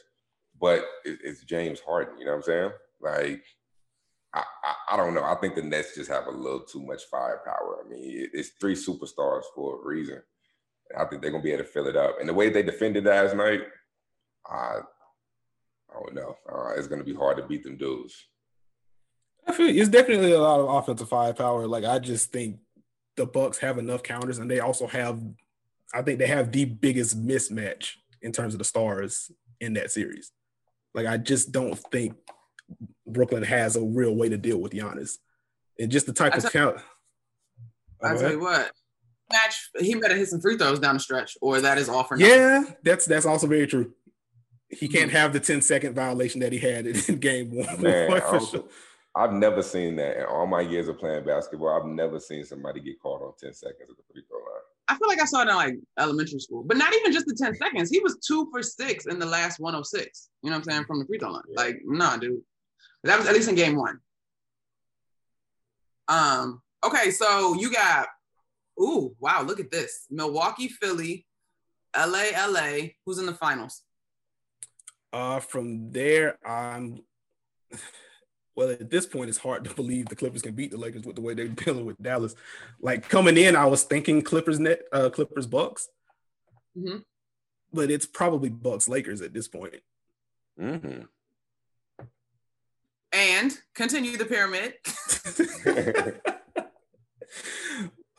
but 0.60 0.80
it, 1.04 1.18
it's 1.24 1.44
James 1.44 1.80
Harden. 1.80 2.18
You 2.18 2.26
know 2.26 2.32
what 2.32 2.36
I'm 2.38 2.42
saying? 2.42 2.70
Like, 3.00 3.44
I, 4.34 4.42
I, 4.64 4.94
I 4.94 4.96
don't 4.96 5.14
know. 5.14 5.24
I 5.24 5.34
think 5.36 5.54
the 5.54 5.62
Nets 5.62 5.94
just 5.94 6.10
have 6.10 6.26
a 6.26 6.30
little 6.30 6.60
too 6.60 6.82
much 6.82 7.04
firepower. 7.10 7.84
I 7.84 7.88
mean, 7.88 8.28
it's 8.32 8.50
three 8.60 8.74
superstars 8.74 9.42
for 9.54 9.80
a 9.80 9.86
reason. 9.86 10.22
I 10.96 11.04
think 11.04 11.22
they're 11.22 11.30
gonna 11.30 11.42
be 11.42 11.52
able 11.52 11.64
to 11.64 11.70
fill 11.70 11.86
it 11.86 11.96
up. 11.96 12.16
And 12.20 12.28
the 12.28 12.34
way 12.34 12.48
they 12.48 12.62
defended 12.62 13.04
last 13.04 13.36
night, 13.36 13.60
I 14.46 14.78
I 15.90 16.00
don't 16.00 16.14
know. 16.14 16.36
Uh, 16.50 16.72
it's 16.76 16.86
gonna 16.86 17.04
be 17.04 17.14
hard 17.14 17.36
to 17.38 17.46
beat 17.46 17.64
them 17.64 17.76
dudes. 17.76 18.26
I 19.46 19.52
feel 19.52 19.68
it's 19.68 19.88
definitely 19.88 20.32
a 20.32 20.40
lot 20.40 20.60
of 20.60 20.68
offensive 20.68 21.08
firepower. 21.08 21.66
Like 21.66 21.84
I 21.84 21.98
just 21.98 22.32
think 22.32 22.58
the 23.16 23.26
Bucks 23.26 23.58
have 23.58 23.78
enough 23.78 24.02
counters, 24.02 24.38
and 24.38 24.50
they 24.50 24.60
also 24.60 24.86
have, 24.86 25.20
I 25.92 26.02
think 26.02 26.18
they 26.18 26.26
have 26.26 26.52
the 26.52 26.64
biggest 26.66 27.20
mismatch 27.20 27.92
in 28.22 28.32
terms 28.32 28.54
of 28.54 28.58
the 28.58 28.64
stars 28.64 29.30
in 29.60 29.74
that 29.74 29.90
series. 29.90 30.32
Like 30.94 31.06
I 31.06 31.16
just 31.16 31.52
don't 31.52 31.78
think 31.90 32.14
Brooklyn 33.06 33.42
has 33.42 33.76
a 33.76 33.82
real 33.82 34.14
way 34.14 34.28
to 34.28 34.36
deal 34.36 34.58
with 34.58 34.72
Giannis, 34.72 35.18
and 35.78 35.90
just 35.90 36.06
the 36.06 36.12
type 36.12 36.34
I 36.34 36.38
of 36.38 36.52
count. 36.52 36.76
I 38.02 38.12
oh, 38.12 38.18
tell 38.18 38.32
you 38.32 38.40
what, 38.40 38.70
match 39.32 39.70
he 39.78 39.94
better 39.94 40.16
hit 40.16 40.28
some 40.28 40.40
free 40.40 40.56
throws 40.56 40.78
down 40.78 40.94
the 40.94 41.00
stretch, 41.00 41.36
or 41.40 41.60
that 41.60 41.78
is 41.78 41.88
all 41.88 42.04
for 42.04 42.16
nothing. 42.16 42.34
Yeah, 42.34 42.64
that's 42.82 43.06
that's 43.06 43.26
also 43.26 43.46
very 43.46 43.66
true. 43.66 43.92
He 44.70 44.86
hmm. 44.86 44.92
can't 44.92 45.10
have 45.10 45.32
the 45.32 45.40
10 45.40 45.62
second 45.62 45.94
violation 45.94 46.40
that 46.40 46.52
he 46.52 46.58
had 46.58 46.86
in 46.86 47.18
game 47.18 47.50
one. 47.54 47.80
Man, 47.82 48.20
sure. 48.40 48.64
I've 49.16 49.32
never 49.32 49.62
seen 49.62 49.96
that 49.96 50.18
in 50.18 50.24
all 50.24 50.46
my 50.46 50.60
years 50.60 50.88
of 50.88 50.98
playing 50.98 51.24
basketball. 51.24 51.70
I've 51.70 51.88
never 51.88 52.20
seen 52.20 52.44
somebody 52.44 52.80
get 52.80 53.00
caught 53.00 53.22
on 53.22 53.32
10 53.40 53.52
seconds 53.52 53.90
at 53.90 53.96
the 53.96 54.02
free 54.12 54.22
throw 54.28 54.38
line. 54.38 54.62
I 54.86 54.96
feel 54.96 55.08
like 55.08 55.20
I 55.20 55.24
saw 55.24 55.42
it 55.42 55.48
in 55.48 55.56
like 55.56 55.74
elementary 55.98 56.38
school, 56.38 56.62
but 56.64 56.76
not 56.76 56.94
even 56.94 57.12
just 57.12 57.26
the 57.26 57.34
10 57.34 57.56
seconds. 57.56 57.90
He 57.90 58.00
was 58.00 58.18
two 58.18 58.48
for 58.50 58.62
six 58.62 59.06
in 59.06 59.18
the 59.18 59.26
last 59.26 59.58
106. 59.60 60.28
You 60.42 60.50
know 60.50 60.56
what 60.56 60.58
I'm 60.58 60.70
saying? 60.70 60.84
From 60.84 61.00
the 61.00 61.06
free 61.06 61.18
throw 61.18 61.32
line. 61.32 61.42
Yeah. 61.48 61.60
Like, 61.60 61.76
nah, 61.84 62.16
dude. 62.16 62.40
That 63.04 63.18
was 63.18 63.28
at 63.28 63.34
least 63.34 63.48
in 63.48 63.54
game 63.54 63.76
one. 63.76 64.00
Um, 66.08 66.62
okay, 66.84 67.10
so 67.10 67.54
you 67.54 67.72
got, 67.72 68.08
ooh, 68.80 69.14
wow, 69.20 69.42
look 69.42 69.60
at 69.60 69.70
this. 69.70 70.06
Milwaukee, 70.10 70.68
Philly, 70.68 71.26
LA, 71.96 72.30
LA. 72.48 72.88
Who's 73.04 73.18
in 73.18 73.26
the 73.26 73.34
finals? 73.34 73.82
Uh, 75.12 75.40
from 75.40 75.90
there, 75.90 76.38
I'm 76.46 77.00
well 78.54 78.70
at 78.70 78.90
this 78.90 79.06
point 79.06 79.28
it's 79.28 79.38
hard 79.38 79.64
to 79.64 79.74
believe 79.74 80.06
the 80.06 80.16
Clippers 80.16 80.42
can 80.42 80.54
beat 80.54 80.72
the 80.72 80.76
Lakers 80.76 81.04
with 81.04 81.14
the 81.14 81.22
way 81.22 81.32
they're 81.34 81.48
dealing 81.48 81.86
with 81.86 82.02
Dallas. 82.02 82.34
Like 82.80 83.08
coming 83.08 83.36
in, 83.36 83.56
I 83.56 83.66
was 83.66 83.84
thinking 83.84 84.22
Clippers 84.22 84.58
net, 84.58 84.80
uh, 84.92 85.10
Clippers 85.10 85.46
Bucks, 85.46 85.88
mm-hmm. 86.76 86.98
but 87.72 87.90
it's 87.90 88.06
probably 88.06 88.48
Bucks 88.48 88.88
Lakers 88.88 89.22
at 89.22 89.32
this 89.32 89.48
point. 89.48 89.76
Mm-hmm. 90.60 91.02
And 93.12 93.56
continue 93.74 94.16
the 94.16 94.26
pyramid. 94.26 94.74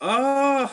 uh 0.00 0.68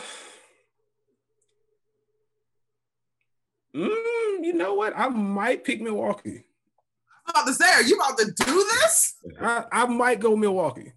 Mm, 3.78 4.44
you 4.44 4.54
know 4.54 4.74
what? 4.74 4.94
I 4.98 5.08
might 5.10 5.64
pick 5.64 5.82
Milwaukee. 5.82 6.44
I'm 7.28 7.32
about 7.32 7.48
to 7.48 7.54
say, 7.54 7.72
are 7.72 7.84
you 7.84 7.96
about 7.96 8.18
to 8.18 8.26
do 8.26 8.66
this? 8.82 9.16
I, 9.40 9.66
I 9.72 9.86
might 9.86 10.20
go 10.20 10.36
Milwaukee. 10.36 10.94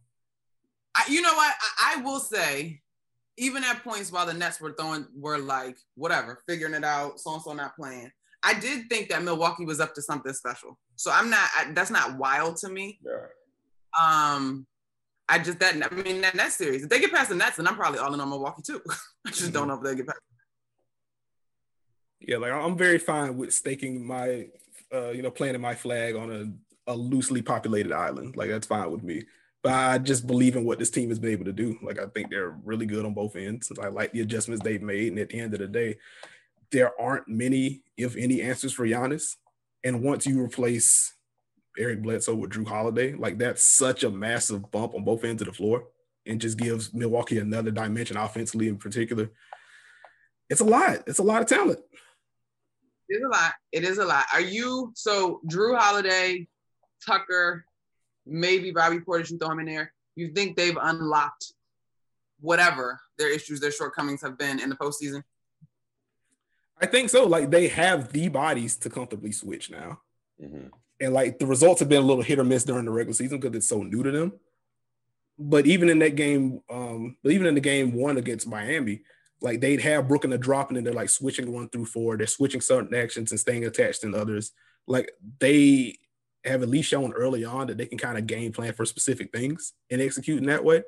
I, 0.96 1.04
you 1.08 1.20
know 1.20 1.34
what? 1.34 1.54
I, 1.78 1.96
I, 1.96 2.02
will 2.02 2.20
say, 2.20 2.80
even 3.36 3.64
at 3.64 3.84
points 3.84 4.10
while 4.10 4.24
the 4.24 4.32
Nets 4.32 4.60
were 4.60 4.72
throwing, 4.72 5.06
were 5.14 5.38
like, 5.38 5.76
whatever, 5.94 6.40
figuring 6.48 6.74
it 6.74 6.84
out, 6.84 7.20
so 7.20 7.34
and 7.34 7.42
so 7.42 7.52
not 7.52 7.76
playing. 7.76 8.10
I 8.42 8.58
did 8.58 8.88
think 8.88 9.08
that 9.10 9.22
Milwaukee 9.22 9.64
was 9.64 9.80
up 9.80 9.94
to 9.94 10.02
something 10.02 10.32
special. 10.32 10.78
So 10.96 11.10
I'm 11.12 11.30
not. 11.30 11.48
I, 11.56 11.72
that's 11.72 11.90
not 11.90 12.16
wild 12.16 12.56
to 12.58 12.68
me. 12.68 12.98
Yeah. 13.04 13.26
Um, 14.00 14.66
I 15.28 15.38
just 15.38 15.58
that. 15.60 15.74
I 15.74 15.94
mean, 15.94 16.20
that 16.22 16.34
Nets 16.34 16.56
series. 16.56 16.82
If 16.82 16.88
they 16.88 17.00
get 17.00 17.12
past 17.12 17.28
the 17.28 17.36
Nets, 17.36 17.56
then 17.56 17.66
I'm 17.66 17.76
probably 17.76 17.98
all 17.98 18.14
in 18.14 18.20
on 18.20 18.28
Milwaukee 18.28 18.62
too. 18.62 18.82
I 19.26 19.30
just 19.30 19.42
mm-hmm. 19.42 19.52
don't 19.52 19.68
know 19.68 19.74
if 19.74 19.82
they 19.82 19.94
get 19.94 20.06
past. 20.06 20.20
Yeah, 22.20 22.36
like 22.36 22.52
I'm 22.52 22.76
very 22.76 22.98
fine 22.98 23.36
with 23.36 23.52
staking 23.52 24.04
my, 24.04 24.48
uh, 24.92 25.10
you 25.10 25.22
know, 25.22 25.30
planting 25.30 25.62
my 25.62 25.74
flag 25.74 26.16
on 26.16 26.30
a, 26.86 26.92
a 26.92 26.94
loosely 26.94 27.40
populated 27.40 27.92
island. 27.92 28.36
Like 28.36 28.50
that's 28.50 28.66
fine 28.66 28.90
with 28.90 29.02
me. 29.02 29.24
But 29.62 29.72
I 29.72 29.98
just 29.98 30.26
believe 30.26 30.56
in 30.56 30.64
what 30.64 30.78
this 30.78 30.90
team 30.90 31.10
has 31.10 31.18
been 31.18 31.32
able 31.32 31.44
to 31.44 31.52
do. 31.52 31.78
Like 31.82 31.98
I 31.98 32.06
think 32.06 32.30
they're 32.30 32.58
really 32.64 32.86
good 32.86 33.04
on 33.04 33.14
both 33.14 33.36
ends. 33.36 33.70
I 33.80 33.88
like 33.88 34.12
the 34.12 34.20
adjustments 34.20 34.62
they've 34.64 34.82
made. 34.82 35.08
And 35.08 35.18
at 35.18 35.28
the 35.28 35.40
end 35.40 35.52
of 35.54 35.60
the 35.60 35.66
day, 35.66 35.96
there 36.70 36.98
aren't 37.00 37.28
many, 37.28 37.82
if 38.02 38.16
any, 38.16 38.42
answers 38.42 38.72
for 38.72 38.86
Giannis. 38.86 39.36
And 39.84 40.02
once 40.02 40.26
you 40.26 40.40
replace 40.40 41.14
Eric 41.78 42.02
Bledsoe 42.02 42.34
with 42.34 42.50
Jrue 42.50 42.66
Holiday, 42.66 43.14
like 43.14 43.38
that's 43.38 43.62
such 43.62 44.04
a 44.04 44.10
massive 44.10 44.70
bump 44.70 44.94
on 44.94 45.04
both 45.04 45.24
ends 45.24 45.42
of 45.42 45.48
the 45.48 45.54
floor 45.54 45.84
and 46.26 46.40
just 46.40 46.58
gives 46.58 46.92
Milwaukee 46.92 47.38
another 47.38 47.70
dimension 47.70 48.16
offensively 48.16 48.68
in 48.68 48.76
particular. 48.76 49.30
It's 50.48 50.60
a 50.60 50.64
lot. 50.64 51.04
It's 51.06 51.18
a 51.18 51.22
lot 51.22 51.42
of 51.42 51.48
talent. 51.48 51.78
It 53.08 53.16
is 53.16 53.22
a 53.24 53.28
lot. 53.28 53.52
It 53.72 53.84
is 53.84 53.98
a 53.98 54.04
lot. 54.04 54.24
Are 54.32 54.40
you 54.40 54.92
so 54.94 55.40
Jrue 55.48 55.78
Holiday, 55.78 56.46
Tucker, 57.04 57.64
maybe 58.26 58.70
Bobby 58.70 58.98
Portis? 58.98 59.30
You 59.30 59.38
throw 59.38 59.50
him 59.50 59.60
in 59.60 59.66
there. 59.66 59.92
You 60.16 60.32
think 60.32 60.56
they've 60.56 60.78
unlocked 60.80 61.52
whatever 62.40 63.00
their 63.18 63.32
issues, 63.32 63.60
their 63.60 63.72
shortcomings 63.72 64.22
have 64.22 64.38
been 64.38 64.60
in 64.60 64.68
the 64.68 64.76
postseason? 64.76 65.22
I 66.80 66.86
think 66.86 67.10
so. 67.10 67.26
Like 67.26 67.50
they 67.50 67.68
have 67.68 68.12
the 68.12 68.28
bodies 68.28 68.76
to 68.78 68.90
comfortably 68.90 69.32
switch 69.32 69.70
now, 69.70 70.00
mm-hmm. 70.42 70.68
and 71.00 71.12
like 71.12 71.38
the 71.38 71.46
results 71.46 71.80
have 71.80 71.88
been 71.88 72.02
a 72.02 72.06
little 72.06 72.22
hit 72.22 72.38
or 72.38 72.44
miss 72.44 72.64
during 72.64 72.86
the 72.86 72.90
regular 72.90 73.14
season 73.14 73.38
because 73.38 73.56
it's 73.56 73.68
so 73.68 73.82
new 73.82 74.02
to 74.02 74.10
them. 74.10 74.32
But 75.38 75.66
even 75.66 75.88
in 75.88 75.98
that 76.00 76.16
game, 76.16 76.60
um, 76.70 77.16
but 77.22 77.32
even 77.32 77.46
in 77.46 77.54
the 77.54 77.60
game 77.60 77.92
one 77.92 78.16
against 78.16 78.46
Miami, 78.46 79.02
like 79.40 79.60
they'd 79.60 79.80
have 79.80 80.08
Brooklyn 80.08 80.30
the 80.30 80.38
dropping 80.38 80.76
and 80.76 80.86
they're 80.86 80.92
like 80.92 81.08
switching 81.08 81.52
one 81.52 81.68
through 81.68 81.86
four. 81.86 82.16
They're 82.16 82.26
switching 82.26 82.60
certain 82.60 82.94
actions 82.94 83.30
and 83.30 83.40
staying 83.40 83.64
attached 83.64 84.04
in 84.04 84.14
others. 84.14 84.52
Like 84.86 85.10
they 85.38 85.98
have 86.44 86.62
at 86.62 86.68
least 86.68 86.88
shown 86.88 87.12
early 87.12 87.44
on 87.44 87.66
that 87.66 87.78
they 87.78 87.86
can 87.86 87.98
kind 87.98 88.18
of 88.18 88.26
game 88.26 88.52
plan 88.52 88.72
for 88.72 88.84
specific 88.84 89.32
things 89.32 89.72
and 89.90 90.00
execute 90.00 90.38
in 90.38 90.46
that 90.46 90.64
way. 90.64 90.82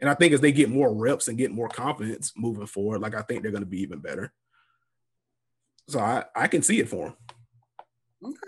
And 0.00 0.08
I 0.08 0.14
think 0.14 0.32
as 0.32 0.40
they 0.40 0.52
get 0.52 0.70
more 0.70 0.94
reps 0.94 1.28
and 1.28 1.38
get 1.38 1.50
more 1.50 1.68
confidence 1.68 2.32
moving 2.36 2.66
forward, 2.66 3.00
like 3.00 3.14
I 3.14 3.22
think 3.22 3.42
they're 3.42 3.50
going 3.50 3.62
to 3.62 3.66
be 3.66 3.82
even 3.82 3.98
better. 3.98 4.32
So 5.88 6.00
I, 6.00 6.24
I 6.36 6.46
can 6.48 6.62
see 6.62 6.80
it 6.80 6.88
for 6.88 7.06
them. 7.06 7.16
Okay. 8.24 8.38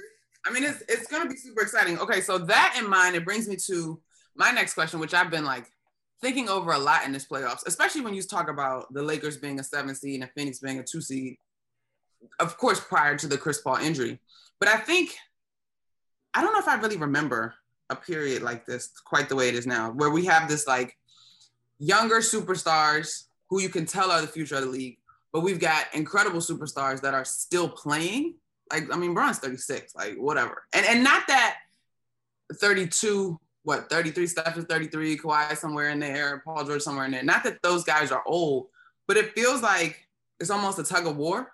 I 0.47 0.53
mean, 0.53 0.64
it's, 0.64 0.82
it's 0.88 1.07
going 1.07 1.22
to 1.22 1.28
be 1.28 1.36
super 1.36 1.62
exciting. 1.62 1.99
Okay. 1.99 2.20
So 2.20 2.38
that 2.38 2.76
in 2.78 2.88
mind, 2.88 3.16
it 3.16 3.24
brings 3.24 3.49
me 3.49 3.57
to 3.66 4.01
my 4.36 4.51
next 4.51 4.74
question, 4.74 5.01
which 5.01 5.14
I've 5.14 5.30
been 5.30 5.45
like 5.45 5.66
thinking 6.20 6.49
over 6.49 6.72
a 6.72 6.78
lot 6.78 7.05
in 7.05 7.12
this 7.12 7.26
playoffs, 7.26 7.66
especially 7.66 8.03
when 8.03 8.14
you 8.14 8.22
talk 8.22 8.49
about 8.49 8.93
the 8.93 9.03
Lakers 9.03 9.38
being 9.38 9.59
a 9.59 9.64
seven 9.64 9.95
seed 9.95 10.20
and 10.20 10.30
Phoenix 10.36 10.59
being 10.59 10.78
a 10.78 10.84
two 10.84 11.01
seed. 11.01 11.36
Of 12.38 12.59
course, 12.59 12.80
prior 12.80 13.16
to 13.16 13.26
the 13.26 13.38
Chris 13.38 13.62
Paul 13.62 13.76
injury, 13.76 14.20
but 14.59 14.68
I 14.68 14.76
think 14.76 15.16
I 16.34 16.43
don't 16.43 16.53
know 16.53 16.59
if 16.59 16.68
I 16.68 16.74
really 16.74 16.99
remember 16.99 17.55
a 17.88 17.97
period 17.97 18.43
like 18.43 18.66
this 18.66 18.91
quite 19.05 19.28
the 19.30 19.36
way 19.36 19.49
it 19.49 19.55
is 19.55 19.66
now, 19.66 19.91
where 19.91 20.11
we 20.11 20.26
have 20.26 20.47
this 20.47 20.66
like 20.66 20.97
younger 21.78 22.18
superstars 22.18 23.24
who 23.49 23.61
you 23.61 23.70
can 23.70 23.86
tell 23.86 24.11
are 24.11 24.20
the 24.20 24.26
future 24.26 24.57
of 24.57 24.62
the 24.62 24.68
league, 24.68 24.99
but 25.33 25.41
we've 25.41 25.61
got 25.61 25.87
incredible 25.95 26.41
superstars 26.41 27.01
that 27.03 27.14
are 27.14 27.24
still 27.24 27.68
playing. 27.68 28.35
Like, 28.72 28.93
I 28.93 28.97
mean, 28.97 29.14
Bron's 29.14 29.39
36, 29.39 29.95
like 29.95 30.16
whatever. 30.16 30.64
And 30.72 30.87
and 30.87 31.05
not 31.05 31.26
that 31.28 31.57
32, 32.55 33.39
what, 33.62 33.91
33, 33.91 34.26
Steph 34.26 34.57
is 34.57 34.64
33, 34.64 35.18
Kawhi 35.18 35.57
somewhere 35.57 35.91
in 35.91 36.01
there, 36.01 36.43
Paul 36.45 36.64
George 36.64 36.83
somewhere 36.83 37.05
in 37.05 37.11
there. 37.11 37.22
Not 37.22 37.45
that 37.45 37.62
those 37.62 37.85
guys 37.85 38.11
are 38.11 38.22
old, 38.26 38.68
but 39.07 39.16
it 39.16 39.33
feels 39.35 39.62
like 39.62 40.07
it's 40.39 40.51
almost 40.51 40.78
a 40.78 40.85
tug 40.85 41.07
of 41.07 41.16
war 41.16 41.53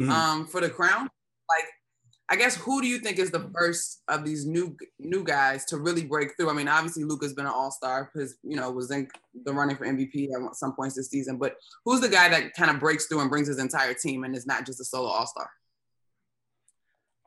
mm-hmm. 0.00 0.10
um, 0.10 0.46
for 0.46 0.60
the 0.60 0.70
crown. 0.70 1.02
Like, 1.48 1.66
I 2.28 2.34
guess 2.34 2.56
who 2.56 2.82
do 2.82 2.88
you 2.88 2.98
think 2.98 3.18
is 3.18 3.30
the 3.30 3.48
first 3.54 4.02
of 4.08 4.24
these 4.24 4.46
new 4.46 4.76
new 4.98 5.22
guys 5.22 5.64
to 5.66 5.78
really 5.78 6.04
break 6.04 6.36
through? 6.36 6.50
I 6.50 6.54
mean, 6.54 6.66
obviously 6.66 7.04
Luka's 7.04 7.34
been 7.34 7.46
an 7.46 7.52
All 7.52 7.70
Star 7.70 8.10
because 8.12 8.36
you 8.42 8.56
know 8.56 8.70
was 8.70 8.90
in 8.90 9.08
the 9.44 9.52
running 9.52 9.76
for 9.76 9.86
MVP 9.86 10.30
at 10.32 10.56
some 10.56 10.74
points 10.74 10.96
this 10.96 11.08
season. 11.08 11.36
But 11.38 11.56
who's 11.84 12.00
the 12.00 12.08
guy 12.08 12.28
that 12.28 12.54
kind 12.54 12.70
of 12.70 12.80
breaks 12.80 13.06
through 13.06 13.20
and 13.20 13.30
brings 13.30 13.46
his 13.46 13.60
entire 13.60 13.94
team 13.94 14.24
and 14.24 14.34
is 14.34 14.46
not 14.46 14.66
just 14.66 14.80
a 14.80 14.84
solo 14.84 15.08
All 15.08 15.26
Star? 15.26 15.48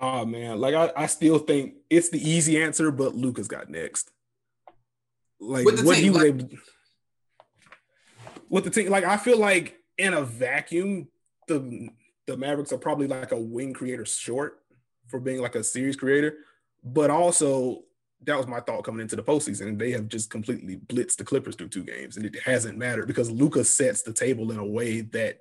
Oh 0.01 0.25
man, 0.25 0.59
like 0.59 0.75
I, 0.75 0.91
I 0.95 1.05
still 1.05 1.39
think 1.39 1.75
it's 1.89 2.09
the 2.09 2.29
easy 2.29 2.61
answer, 2.61 2.91
but 2.91 3.15
Luka's 3.15 3.47
got 3.47 3.69
next. 3.69 4.11
Like 5.39 5.65
what 5.65 5.77
team, 5.77 5.95
he 5.95 6.09
was 6.09 6.17
like- 6.17 6.27
able 6.27 6.49
with 8.49 8.63
the 8.65 8.69
team, 8.69 8.89
like 8.89 9.05
I 9.05 9.15
feel 9.15 9.37
like 9.37 9.77
in 9.97 10.13
a 10.13 10.23
vacuum, 10.23 11.07
the 11.47 11.89
the 12.27 12.35
Mavericks 12.35 12.73
are 12.73 12.77
probably 12.77 13.07
like 13.07 13.31
a 13.31 13.39
wing 13.39 13.73
creator 13.73 14.05
short 14.05 14.59
for 15.09 15.19
being 15.19 15.41
like 15.41 15.55
a 15.55 15.63
series 15.63 15.95
creator, 15.95 16.37
but 16.83 17.09
also 17.09 17.83
that 18.23 18.37
was 18.37 18.47
my 18.47 18.59
thought 18.59 18.83
coming 18.83 19.01
into 19.01 19.15
the 19.15 19.23
postseason. 19.23 19.77
They 19.77 19.91
have 19.91 20.07
just 20.07 20.29
completely 20.29 20.77
blitzed 20.77 21.17
the 21.17 21.23
Clippers 21.23 21.55
through 21.55 21.69
two 21.69 21.83
games, 21.83 22.17
and 22.17 22.25
it 22.25 22.37
hasn't 22.43 22.77
mattered 22.77 23.07
because 23.07 23.31
Luka 23.31 23.63
sets 23.63 24.01
the 24.01 24.13
table 24.13 24.51
in 24.51 24.57
a 24.57 24.65
way 24.65 25.01
that 25.01 25.39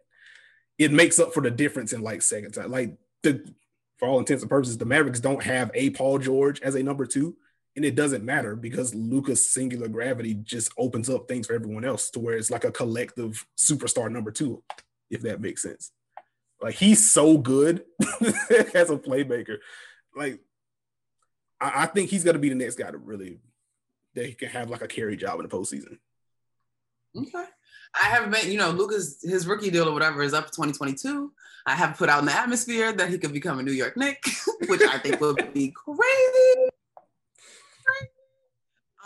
it 0.78 0.92
makes 0.92 1.18
up 1.18 1.34
for 1.34 1.42
the 1.42 1.50
difference 1.50 1.92
in 1.92 2.02
like 2.02 2.22
second 2.22 2.52
time. 2.52 2.70
Like 2.70 2.96
the 3.22 3.44
for 3.98 4.08
all 4.08 4.18
intents 4.18 4.42
and 4.42 4.50
purposes, 4.50 4.78
the 4.78 4.84
Mavericks 4.84 5.20
don't 5.20 5.42
have 5.42 5.70
a 5.74 5.90
Paul 5.90 6.18
George 6.18 6.60
as 6.60 6.76
a 6.76 6.82
number 6.82 7.04
two. 7.04 7.36
And 7.76 7.84
it 7.84 7.94
doesn't 7.94 8.24
matter 8.24 8.56
because 8.56 8.94
Luka's 8.94 9.50
singular 9.50 9.88
gravity 9.88 10.34
just 10.34 10.72
opens 10.78 11.08
up 11.10 11.28
things 11.28 11.46
for 11.46 11.52
everyone 11.52 11.84
else 11.84 12.10
to 12.10 12.18
where 12.18 12.36
it's 12.36 12.50
like 12.50 12.64
a 12.64 12.72
collective 12.72 13.46
superstar 13.56 14.10
number 14.10 14.30
two, 14.32 14.62
if 15.10 15.22
that 15.22 15.40
makes 15.40 15.62
sense. 15.62 15.92
Like 16.60 16.74
he's 16.74 17.10
so 17.10 17.38
good 17.38 17.84
as 18.00 18.90
a 18.90 18.96
playmaker. 18.96 19.58
Like 20.14 20.40
I, 21.60 21.82
I 21.82 21.86
think 21.86 22.10
he's 22.10 22.24
gonna 22.24 22.38
be 22.38 22.48
the 22.48 22.54
next 22.54 22.76
guy 22.76 22.90
to 22.90 22.98
really 22.98 23.38
that 24.14 24.26
he 24.26 24.34
can 24.34 24.48
have 24.48 24.70
like 24.70 24.82
a 24.82 24.88
carry 24.88 25.16
job 25.16 25.40
in 25.40 25.46
the 25.46 25.54
postseason. 25.54 25.98
Okay. 27.16 27.44
I 27.94 28.04
haven't 28.08 28.32
been, 28.32 28.50
you 28.50 28.58
know, 28.58 28.70
Luka's 28.70 29.18
his 29.22 29.46
rookie 29.46 29.70
deal 29.70 29.88
or 29.88 29.92
whatever 29.92 30.22
is 30.22 30.34
up 30.34 30.46
2022. 30.46 31.32
I 31.66 31.74
have 31.74 31.96
put 31.96 32.08
out 32.08 32.20
in 32.20 32.26
the 32.26 32.36
atmosphere 32.36 32.92
that 32.92 33.08
he 33.08 33.18
could 33.18 33.32
become 33.32 33.58
a 33.58 33.62
New 33.62 33.72
York 33.72 33.96
Nick, 33.96 34.22
which 34.68 34.82
I 34.82 34.98
think 34.98 35.20
would 35.20 35.52
be 35.52 35.70
crazy. 35.76 36.70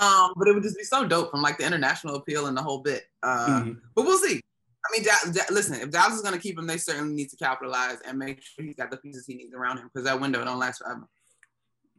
Um, 0.01 0.33
but 0.37 0.49
it 0.49 0.55
would 0.55 0.63
just 0.63 0.77
be 0.77 0.85
so 0.85 1.07
dope 1.07 1.31
from 1.31 1.43
like 1.43 1.59
the 1.59 1.67
international 1.67 2.17
appeal 2.17 2.47
and 2.47 2.57
the 2.57 2.63
whole 2.63 2.81
bit. 2.81 3.05
Uh, 3.23 3.49
mm-hmm. 3.49 3.73
But 3.95 4.05
we'll 4.05 4.19
see. 4.19 4.41
I 4.85 4.93
mean, 4.93 5.05
da- 5.05 5.33
da- 5.33 5.55
listen, 5.55 5.81
if 5.81 5.91
Dallas 5.91 6.15
is 6.15 6.23
going 6.23 6.35
to 6.35 6.41
keep 6.41 6.59
him, 6.59 6.67
they 6.67 6.77
certainly 6.77 7.15
need 7.15 7.31
to 7.31 7.37
capitalize 7.37 7.99
and 8.05 8.19
make 8.19 8.43
sure 8.43 8.65
he's 8.65 8.75
got 8.75 8.91
the 8.91 8.97
pieces 8.97 9.27
he 9.27 9.35
needs 9.35 9.55
around 9.55 9.79
him 9.79 9.89
because 9.93 10.05
that 10.07 10.21
window 10.21 10.45
don't 10.45 10.59
last 10.59 10.79
forever. 10.79 11.07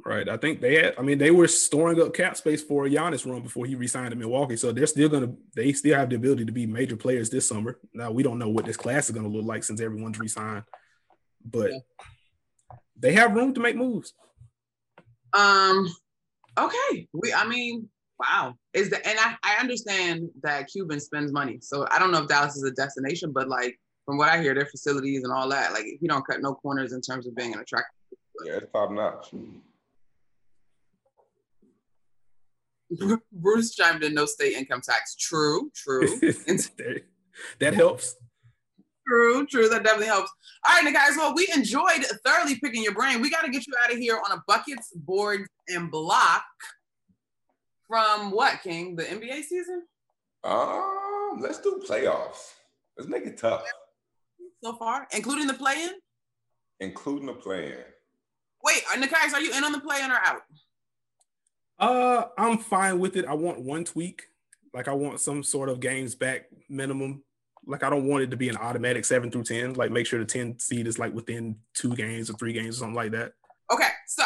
Right. 0.05 0.27
I 0.27 0.35
think 0.35 0.59
they 0.59 0.75
had, 0.83 0.95
I 0.97 1.01
mean, 1.01 1.17
they 1.17 1.31
were 1.31 1.47
storing 1.47 2.01
up 2.01 2.13
cap 2.13 2.35
space 2.35 2.61
for 2.61 2.85
a 2.85 2.89
Giannis 2.89 3.25
run 3.29 3.41
before 3.41 3.65
he 3.65 3.75
resigned 3.75 4.11
to 4.11 4.17
Milwaukee. 4.17 4.57
So 4.57 4.73
they're 4.73 4.85
still 4.85 5.07
going 5.07 5.27
to, 5.27 5.37
they 5.55 5.71
still 5.71 5.97
have 5.97 6.09
the 6.09 6.17
ability 6.17 6.43
to 6.43 6.51
be 6.51 6.65
major 6.65 6.97
players 6.97 7.29
this 7.29 7.47
summer. 7.47 7.79
Now, 7.93 8.11
we 8.11 8.21
don't 8.21 8.39
know 8.39 8.49
what 8.49 8.65
this 8.65 8.75
class 8.75 9.05
is 9.05 9.15
going 9.15 9.25
to 9.25 9.31
look 9.31 9.45
like 9.45 9.63
since 9.63 9.79
everyone's 9.79 10.19
resigned, 10.19 10.63
but 11.45 11.71
yeah. 11.71 11.79
they 12.99 13.13
have 13.13 13.33
room 13.33 13.53
to 13.53 13.61
make 13.61 13.77
moves. 13.77 14.13
Um, 15.37 15.87
okay. 16.57 17.07
We, 17.13 17.33
I 17.33 17.47
mean, 17.47 17.87
wow. 18.19 18.55
Is 18.73 18.89
the, 18.89 19.05
and 19.07 19.19
I, 19.19 19.35
I 19.43 19.59
understand 19.59 20.29
that 20.41 20.67
Cuban 20.67 20.99
spends 20.99 21.31
money. 21.31 21.59
So 21.61 21.87
I 21.91 21.99
don't 21.99 22.11
know 22.11 22.21
if 22.21 22.27
Dallas 22.27 22.55
is 22.55 22.63
a 22.63 22.71
destination, 22.71 23.31
but 23.31 23.47
like, 23.47 23.79
from 24.05 24.17
what 24.17 24.29
I 24.29 24.41
hear, 24.41 24.53
their 24.53 24.65
facilities 24.65 25.23
and 25.23 25.31
all 25.31 25.47
that, 25.49 25.71
like, 25.71 25.85
you 25.85 26.07
don't 26.07 26.25
cut 26.27 26.41
no 26.41 26.53
corners 26.55 26.91
in 26.93 27.01
terms 27.01 27.25
of 27.27 27.35
being 27.35 27.53
an 27.53 27.59
attractive. 27.59 27.95
Yeah, 28.45 28.57
it's 28.57 28.71
top 28.71 28.91
notch. 28.91 29.33
Bruce 33.31 33.73
chimed 33.73 34.03
in 34.03 34.13
no 34.13 34.25
state 34.25 34.53
income 34.53 34.81
tax. 34.81 35.15
True, 35.15 35.71
true. 35.75 36.19
that 37.59 37.73
helps. 37.73 38.15
True, 39.07 39.45
true. 39.45 39.69
That 39.69 39.83
definitely 39.83 40.07
helps. 40.07 40.31
All 40.67 40.81
right, 40.81 40.93
guys. 40.93 41.15
Well, 41.17 41.33
we 41.35 41.47
enjoyed 41.55 42.05
thoroughly 42.25 42.55
picking 42.59 42.83
your 42.83 42.93
brain. 42.93 43.21
We 43.21 43.29
got 43.29 43.43
to 43.43 43.51
get 43.51 43.67
you 43.67 43.73
out 43.83 43.91
of 43.91 43.97
here 43.97 44.17
on 44.17 44.37
a 44.37 44.43
buckets, 44.47 44.91
boards, 44.95 45.49
and 45.67 45.91
block 45.91 46.43
from 47.93 48.31
what, 48.31 48.63
King? 48.63 48.95
The 48.95 49.03
NBA 49.03 49.43
season? 49.43 49.83
Um, 50.43 51.37
let's 51.39 51.61
do 51.61 51.79
playoffs. 51.87 52.53
Let's 52.97 53.07
make 53.07 53.23
it 53.27 53.37
tough. 53.37 53.63
So 54.63 54.73
far, 54.77 55.07
including 55.15 55.45
the 55.45 55.53
play-in? 55.53 55.91
Including 56.79 57.27
the 57.27 57.33
play-in. 57.33 57.83
Wait, 58.63 58.83
Nekias, 58.95 59.33
are 59.33 59.41
you 59.41 59.53
in 59.55 59.63
on 59.63 59.71
the 59.71 59.79
play-in 59.79 60.09
or 60.09 60.17
out? 60.25 60.41
Uh, 61.77 62.25
I'm 62.35 62.57
fine 62.57 62.97
with 62.97 63.15
it. 63.15 63.25
I 63.25 63.35
want 63.35 63.61
one 63.61 63.83
tweak. 63.83 64.23
Like 64.73 64.87
I 64.87 64.93
want 64.93 65.19
some 65.19 65.43
sort 65.43 65.69
of 65.69 65.79
games 65.79 66.15
back 66.15 66.45
minimum. 66.67 67.21
Like 67.67 67.83
I 67.83 67.91
don't 67.91 68.07
want 68.07 68.23
it 68.23 68.31
to 68.31 68.37
be 68.37 68.49
an 68.49 68.57
automatic 68.57 69.05
seven 69.05 69.29
through 69.29 69.43
ten. 69.43 69.73
Like 69.73 69.91
make 69.91 70.07
sure 70.07 70.17
the 70.17 70.25
10 70.25 70.57
seed 70.57 70.87
is 70.87 70.97
like 70.97 71.13
within 71.13 71.57
two 71.75 71.95
games 71.95 72.31
or 72.31 72.33
three 72.33 72.53
games 72.53 72.77
or 72.77 72.79
something 72.79 72.95
like 72.95 73.11
that. 73.11 73.33
Okay, 73.71 73.89
so 74.07 74.23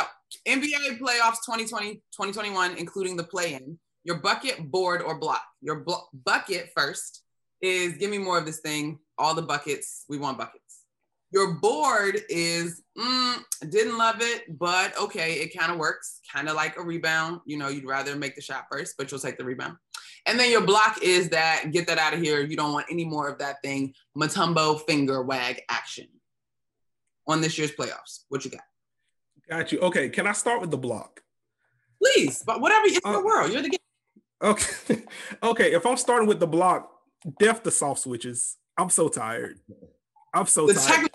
NBA 0.48 1.00
playoffs 1.00 1.44
2020, 1.46 1.96
2021, 1.96 2.78
including 2.78 3.16
the 3.16 3.24
play-in. 3.24 3.78
Your 4.04 4.20
bucket, 4.20 4.72
board, 4.72 5.02
or 5.02 5.20
block. 5.20 5.44
Your 5.62 5.86
bucket 6.26 6.70
first 6.76 7.24
is 7.62 7.98
give 7.98 8.10
me 8.10 8.18
more 8.18 8.38
of 8.38 8.46
this 8.46 8.60
thing. 8.60 9.00
All 9.18 9.34
the 9.34 9.42
buckets. 9.42 10.06
We 10.08 10.18
want 10.18 10.38
buckets. 10.38 10.84
Your 11.32 11.56
board 11.56 12.22
is 12.30 12.84
mm, 12.98 13.38
didn't 13.70 13.98
love 13.98 14.18
it, 14.22 14.58
but 14.58 14.98
okay, 14.98 15.34
it 15.34 15.58
kind 15.58 15.72
of 15.72 15.78
works, 15.78 16.22
kind 16.32 16.48
of 16.48 16.56
like 16.56 16.78
a 16.78 16.82
rebound. 16.82 17.42
You 17.46 17.58
know, 17.58 17.68
you'd 17.68 17.86
rather 17.86 18.16
make 18.16 18.36
the 18.36 18.42
shot 18.42 18.68
first, 18.72 18.96
but 18.98 19.12
you'll 19.12 19.20
take 19.20 19.38
the 19.38 19.44
rebound. 19.44 19.76
And 20.26 20.40
then 20.40 20.52
your 20.52 20.62
block 20.62 21.00
is 21.02 21.30
that 21.30 21.72
get 21.72 21.88
that 21.88 21.98
out 21.98 22.14
of 22.14 22.22
here. 22.22 22.42
You 22.42 22.56
don't 22.56 22.72
want 22.72 22.88
any 22.90 23.04
more 23.04 23.28
of 23.28 23.40
that 23.40 23.62
thing, 23.62 23.94
Mutombo 24.18 24.82
finger 24.86 25.22
wag 25.22 25.62
action 25.70 26.08
on 27.28 27.42
this 27.42 27.58
year's 27.58 27.72
playoffs. 27.72 28.24
What 28.30 28.46
you 28.46 28.52
got? 28.52 28.62
Got 29.50 29.72
you. 29.72 29.80
Okay, 29.80 30.10
can 30.10 30.28
I 30.28 30.34
start 30.34 30.62
with 30.62 30.72
the 30.72 30.78
block? 30.78 31.22
Please, 32.02 32.44
but 32.46 32.62
whatever. 32.62 32.86
It's 32.88 33.00
uh, 33.04 33.14
the 33.14 33.24
world. 33.24 33.52
You're 33.52 33.62
the 33.62 33.70
game. 33.70 33.80
Okay, 34.42 35.04
okay. 35.44 35.74
If 35.74 35.86
I'm 35.86 35.98
starting 35.98 36.28
with 36.28 36.40
the 36.40 36.48
block, 36.48 36.92
def 37.40 37.64
the 37.64 37.72
soft 37.72 38.02
switches. 38.02 38.58
I'm 38.78 38.90
so 38.90 39.08
tired. 39.08 39.60
I'm 40.34 40.46
so 40.46 40.68
the 40.68 40.74
tired. 40.74 41.10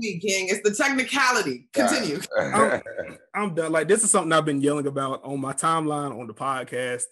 King. 0.00 0.48
It's 0.48 0.68
the 0.68 0.74
technicality. 0.74 1.68
Continue. 1.72 2.20
I'm, 2.38 2.82
I'm, 3.32 3.54
done. 3.54 3.70
Like 3.70 3.86
this 3.86 4.02
is 4.02 4.10
something 4.10 4.32
I've 4.32 4.44
been 4.44 4.60
yelling 4.60 4.88
about 4.88 5.22
on 5.24 5.40
my 5.40 5.52
timeline, 5.52 6.18
on 6.18 6.26
the 6.26 6.34
podcast, 6.34 7.04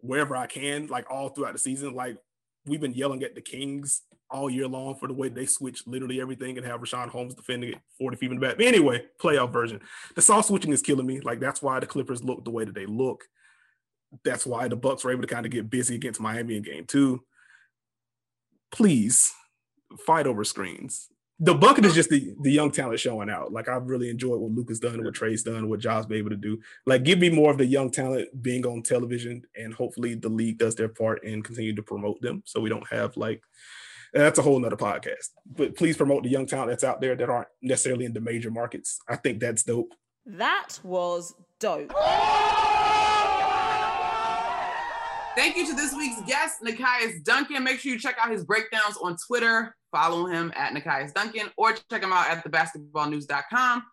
wherever 0.00 0.36
I 0.36 0.46
can, 0.46 0.88
like 0.88 1.10
all 1.10 1.30
throughout 1.30 1.54
the 1.54 1.58
season. 1.58 1.94
Like 1.94 2.18
we've 2.66 2.80
been 2.80 2.92
yelling 2.92 3.22
at 3.22 3.34
the 3.34 3.40
Kings 3.40 4.02
all 4.30 4.50
year 4.50 4.66
long 4.66 4.94
for 4.94 5.08
the 5.08 5.14
way 5.14 5.28
they 5.28 5.46
switch 5.46 5.86
literally 5.86 6.20
everything 6.20 6.56
and 6.56 6.66
have 6.66 6.80
Richaun 6.80 7.08
Holmes 7.08 7.34
defending 7.34 7.70
it 7.70 7.80
40 7.98 8.16
feet 8.16 8.30
in 8.30 8.38
the 8.38 8.46
back. 8.46 8.56
But 8.56 8.66
anyway, 8.66 9.06
playoff 9.20 9.52
version. 9.52 9.80
The 10.14 10.22
soft 10.22 10.48
switching 10.48 10.72
is 10.72 10.82
killing 10.82 11.06
me. 11.06 11.20
Like 11.20 11.40
that's 11.40 11.62
why 11.62 11.80
the 11.80 11.86
Clippers 11.86 12.24
look 12.24 12.44
the 12.44 12.50
way 12.50 12.64
that 12.64 12.74
they 12.74 12.86
look. 12.86 13.24
That's 14.24 14.46
why 14.46 14.68
the 14.68 14.76
Bucks 14.76 15.04
were 15.04 15.12
able 15.12 15.22
to 15.22 15.28
kind 15.28 15.46
of 15.46 15.52
get 15.52 15.70
busy 15.70 15.94
against 15.94 16.20
Miami 16.20 16.56
in 16.56 16.62
game 16.62 16.84
two. 16.86 17.24
Please 18.70 19.32
fight 20.06 20.26
over 20.26 20.44
screens 20.44 21.08
the 21.40 21.54
bucket 21.54 21.84
is 21.84 21.94
just 21.94 22.10
the 22.10 22.34
the 22.40 22.50
young 22.50 22.70
talent 22.70 22.98
showing 22.98 23.30
out. 23.30 23.52
Like 23.52 23.68
I've 23.68 23.86
really 23.86 24.10
enjoyed 24.10 24.40
what 24.40 24.50
Luka's 24.50 24.80
done, 24.80 25.04
what 25.04 25.14
Trae's 25.14 25.44
done, 25.44 25.68
what 25.68 25.78
Josh 25.78 26.06
been 26.06 26.18
able 26.18 26.30
to 26.30 26.36
do. 26.36 26.58
Like 26.84 27.04
give 27.04 27.20
me 27.20 27.30
more 27.30 27.50
of 27.50 27.58
the 27.58 27.66
young 27.66 27.90
talent 27.90 28.42
being 28.42 28.66
on 28.66 28.82
television, 28.82 29.42
and 29.56 29.72
hopefully 29.72 30.14
the 30.14 30.28
league 30.28 30.58
does 30.58 30.74
their 30.74 30.88
part 30.88 31.22
and 31.24 31.44
continue 31.44 31.74
to 31.74 31.82
promote 31.82 32.20
them, 32.20 32.42
so 32.44 32.60
we 32.60 32.68
don't 32.68 32.88
have 32.88 33.16
like 33.16 33.42
that's 34.12 34.38
a 34.38 34.42
whole 34.42 34.58
nother 34.58 34.76
podcast. 34.76 35.28
But 35.46 35.76
please 35.76 35.96
promote 35.96 36.22
the 36.22 36.28
young 36.28 36.46
talent 36.46 36.70
that's 36.70 36.84
out 36.84 37.00
there 37.00 37.16
that 37.16 37.28
aren't 37.28 37.48
necessarily 37.62 38.04
in 38.04 38.12
the 38.12 38.20
major 38.20 38.50
markets. 38.50 38.98
I 39.08 39.16
think 39.16 39.40
that's 39.40 39.62
dope. 39.62 39.92
That 40.26 40.78
was 40.82 41.34
dope. 41.58 41.92
Thank 45.38 45.56
you 45.56 45.66
to 45.68 45.74
this 45.74 45.94
week's 45.94 46.20
guest, 46.22 46.56
Nekias 46.64 47.22
Duncan. 47.22 47.62
Make 47.62 47.78
sure 47.78 47.92
you 47.92 47.98
check 47.98 48.16
out 48.20 48.32
his 48.32 48.44
breakdowns 48.44 48.96
on 49.00 49.16
Twitter. 49.24 49.76
Follow 49.92 50.26
him 50.26 50.52
at 50.56 50.74
Nekias 50.74 51.14
Duncan 51.14 51.48
or 51.56 51.74
check 51.90 52.02
him 52.02 52.12
out 52.12 52.28
at 52.28 52.44
thebasketballnews.com. 52.44 53.84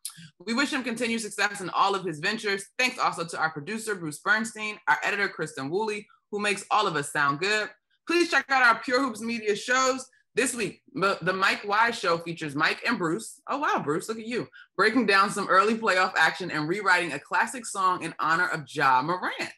We 0.45 0.55
wish 0.55 0.73
him 0.73 0.83
continued 0.83 1.21
success 1.21 1.61
in 1.61 1.69
all 1.69 1.93
of 1.93 2.03
his 2.03 2.17
ventures. 2.17 2.65
Thanks 2.79 2.97
also 2.97 3.25
to 3.25 3.37
our 3.37 3.51
producer, 3.51 3.93
Bruce 3.93 4.19
Bernstein, 4.19 4.77
our 4.87 4.97
editor, 5.03 5.27
Kristen 5.29 5.69
Woolley, 5.69 6.07
who 6.31 6.39
makes 6.39 6.65
all 6.71 6.87
of 6.87 6.95
us 6.95 7.11
sound 7.11 7.39
good. 7.39 7.69
Please 8.07 8.29
check 8.29 8.45
out 8.49 8.63
our 8.63 8.81
Pure 8.83 9.01
Hoops 9.01 9.21
Media 9.21 9.55
shows. 9.55 10.07
This 10.35 10.53
week, 10.53 10.81
the 10.93 11.33
Mike 11.33 11.65
Wise 11.65 11.97
Show 11.97 12.17
features 12.17 12.55
Mike 12.55 12.83
and 12.85 12.97
Bruce. 12.97 13.41
Oh, 13.47 13.59
wow, 13.59 13.81
Bruce, 13.83 14.09
look 14.09 14.19
at 14.19 14.27
you. 14.27 14.47
Breaking 14.75 15.05
down 15.05 15.29
some 15.29 15.47
early 15.47 15.75
playoff 15.75 16.13
action 16.17 16.51
and 16.51 16.67
rewriting 16.67 17.13
a 17.13 17.19
classic 17.19 17.65
song 17.65 18.03
in 18.03 18.13
honor 18.19 18.47
of 18.49 18.65
Ja 18.67 19.01
Morant. 19.01 19.53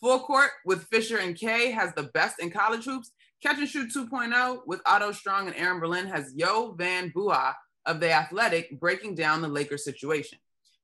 Full 0.00 0.20
Court 0.20 0.50
with 0.64 0.84
Fisher 0.88 1.18
and 1.18 1.36
Kay 1.36 1.70
has 1.70 1.94
the 1.94 2.10
best 2.14 2.40
in 2.40 2.50
college 2.50 2.84
hoops. 2.84 3.12
Catch 3.42 3.58
and 3.58 3.68
Shoot 3.68 3.92
2.0 3.94 4.62
with 4.66 4.80
Otto 4.86 5.12
Strong 5.12 5.46
and 5.46 5.56
Aaron 5.56 5.78
Berlin 5.78 6.08
has 6.08 6.32
Jovan 6.32 7.12
Buha 7.14 7.54
of 7.86 8.00
The 8.00 8.10
Athletic 8.10 8.80
breaking 8.80 9.14
down 9.14 9.40
the 9.40 9.48
Lakers 9.48 9.84
situation. 9.84 10.38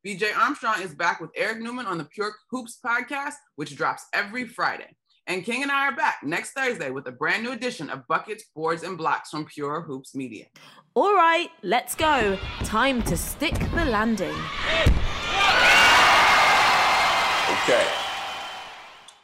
BJ 0.06 0.36
Armstrong 0.36 0.80
is 0.80 0.94
back 0.94 1.20
with 1.20 1.30
Eric 1.34 1.60
Newman 1.60 1.86
on 1.86 1.98
the 1.98 2.04
Pure 2.04 2.34
Hoops 2.50 2.78
podcast, 2.84 3.34
which 3.56 3.74
drops 3.76 4.06
every 4.12 4.46
Friday. 4.46 4.94
And 5.26 5.42
King 5.42 5.62
and 5.62 5.72
I 5.72 5.86
are 5.86 5.96
back 5.96 6.18
next 6.22 6.50
Thursday 6.50 6.90
with 6.90 7.06
a 7.06 7.12
brand 7.12 7.42
new 7.42 7.52
edition 7.52 7.88
of 7.88 8.06
Buckets, 8.08 8.44
Boards, 8.54 8.82
and 8.82 8.98
Blocks 8.98 9.30
from 9.30 9.46
Pure 9.46 9.80
Hoops 9.82 10.14
Media. 10.14 10.44
All 10.94 11.14
right, 11.14 11.48
let's 11.62 11.94
go. 11.94 12.38
Time 12.62 13.02
to 13.04 13.16
stick 13.16 13.54
the 13.74 13.86
landing. 13.86 14.34
Okay. 17.62 17.86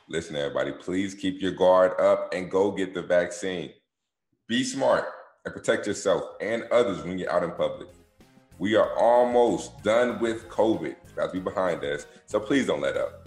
Listen, 0.09 0.37
everybody, 0.37 0.73
please 0.73 1.15
keep 1.15 1.43
your 1.43 1.53
guard 1.53 2.01
up 2.01 2.33
and 2.33 2.51
go 2.51 2.71
get 2.71 2.95
the 2.95 3.03
vaccine. 3.03 3.71
Be 4.49 4.65
smart 4.65 5.05
and 5.45 5.53
protect 5.53 5.87
yourself 5.87 6.25
and 6.41 6.65
others 6.73 7.05
when 7.05 7.19
you're 7.19 7.31
out 7.31 7.45
in 7.45 7.51
public. 7.51 7.89
We 8.59 8.75
are 8.75 8.99
almost 8.99 9.83
done 9.83 10.19
with 10.19 10.49
COVID. 10.49 10.97
It's 11.03 11.13
about 11.13 11.27
to 11.27 11.33
be 11.35 11.41
behind 11.41 11.85
us, 11.85 12.07
so 12.25 12.41
please 12.41 12.67
don't 12.67 12.81
let 12.81 12.97
up. 12.97 13.20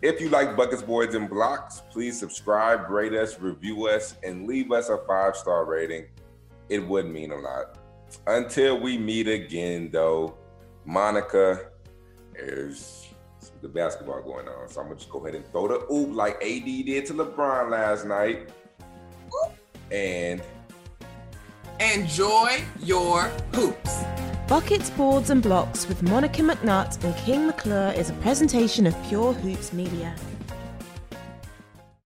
If 0.00 0.20
you 0.20 0.28
like 0.28 0.56
Buckets, 0.56 0.82
Boards, 0.82 1.16
and 1.16 1.28
Blocks, 1.28 1.82
please 1.90 2.16
subscribe, 2.16 2.88
rate 2.88 3.14
us, 3.14 3.40
review 3.40 3.88
us, 3.88 4.14
and 4.22 4.46
leave 4.46 4.70
us 4.70 4.90
a 4.90 4.98
five 5.08 5.34
star 5.36 5.64
rating. 5.64 6.06
It 6.68 6.86
would 6.86 7.06
mean 7.06 7.32
a 7.32 7.36
lot. 7.36 7.78
Until 8.28 8.78
we 8.80 8.96
meet 8.96 9.26
again, 9.26 9.90
though, 9.92 10.38
Monica, 10.84 11.70
there's 12.32 13.08
the 13.60 13.68
basketball 13.68 14.22
going 14.22 14.46
on. 14.46 14.68
So 14.68 14.80
I'm 14.80 14.86
gonna 14.86 14.98
just 14.98 15.10
go 15.10 15.18
ahead 15.18 15.34
and 15.34 15.44
throw 15.50 15.66
the 15.66 15.92
oop 15.92 16.14
like 16.14 16.36
AD 16.36 16.64
did 16.64 17.06
to 17.06 17.14
LeBron 17.14 17.70
last 17.70 18.06
night. 18.06 18.50
And 19.90 20.40
enjoy 21.80 22.62
your 22.78 23.22
hoops. 23.52 24.04
Buckets, 24.48 24.88
Boards 24.88 25.28
and 25.28 25.42
Blocks 25.42 25.86
with 25.86 26.02
Monica 26.02 26.40
McNutt 26.40 27.04
and 27.04 27.14
King 27.16 27.46
McClure 27.46 27.92
is 27.94 28.08
a 28.08 28.14
presentation 28.14 28.86
of 28.86 28.96
Pure 29.06 29.34
Hoops 29.34 29.74
Media. 29.74 30.16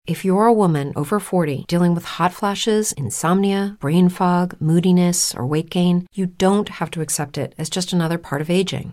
If 0.07 0.23
you're 0.23 0.45
a 0.45 0.53
woman 0.53 0.93
over 0.97 1.19
40 1.19 1.65
dealing 1.67 1.95
with 1.95 2.05
hot 2.05 2.35
flashes, 2.35 2.93
insomnia, 2.93 3.79
brain 3.81 4.11
fog, 4.11 4.55
moodiness, 4.61 5.35
or 5.35 5.47
weight 5.47 5.71
gain, 5.71 6.07
you 6.13 6.27
don't 6.27 6.69
have 6.69 6.91
to 6.91 7.01
accept 7.01 7.39
it 7.39 7.55
as 7.57 7.71
just 7.71 7.95
another 7.95 8.19
part 8.19 8.43
of 8.43 8.51
aging. 8.51 8.93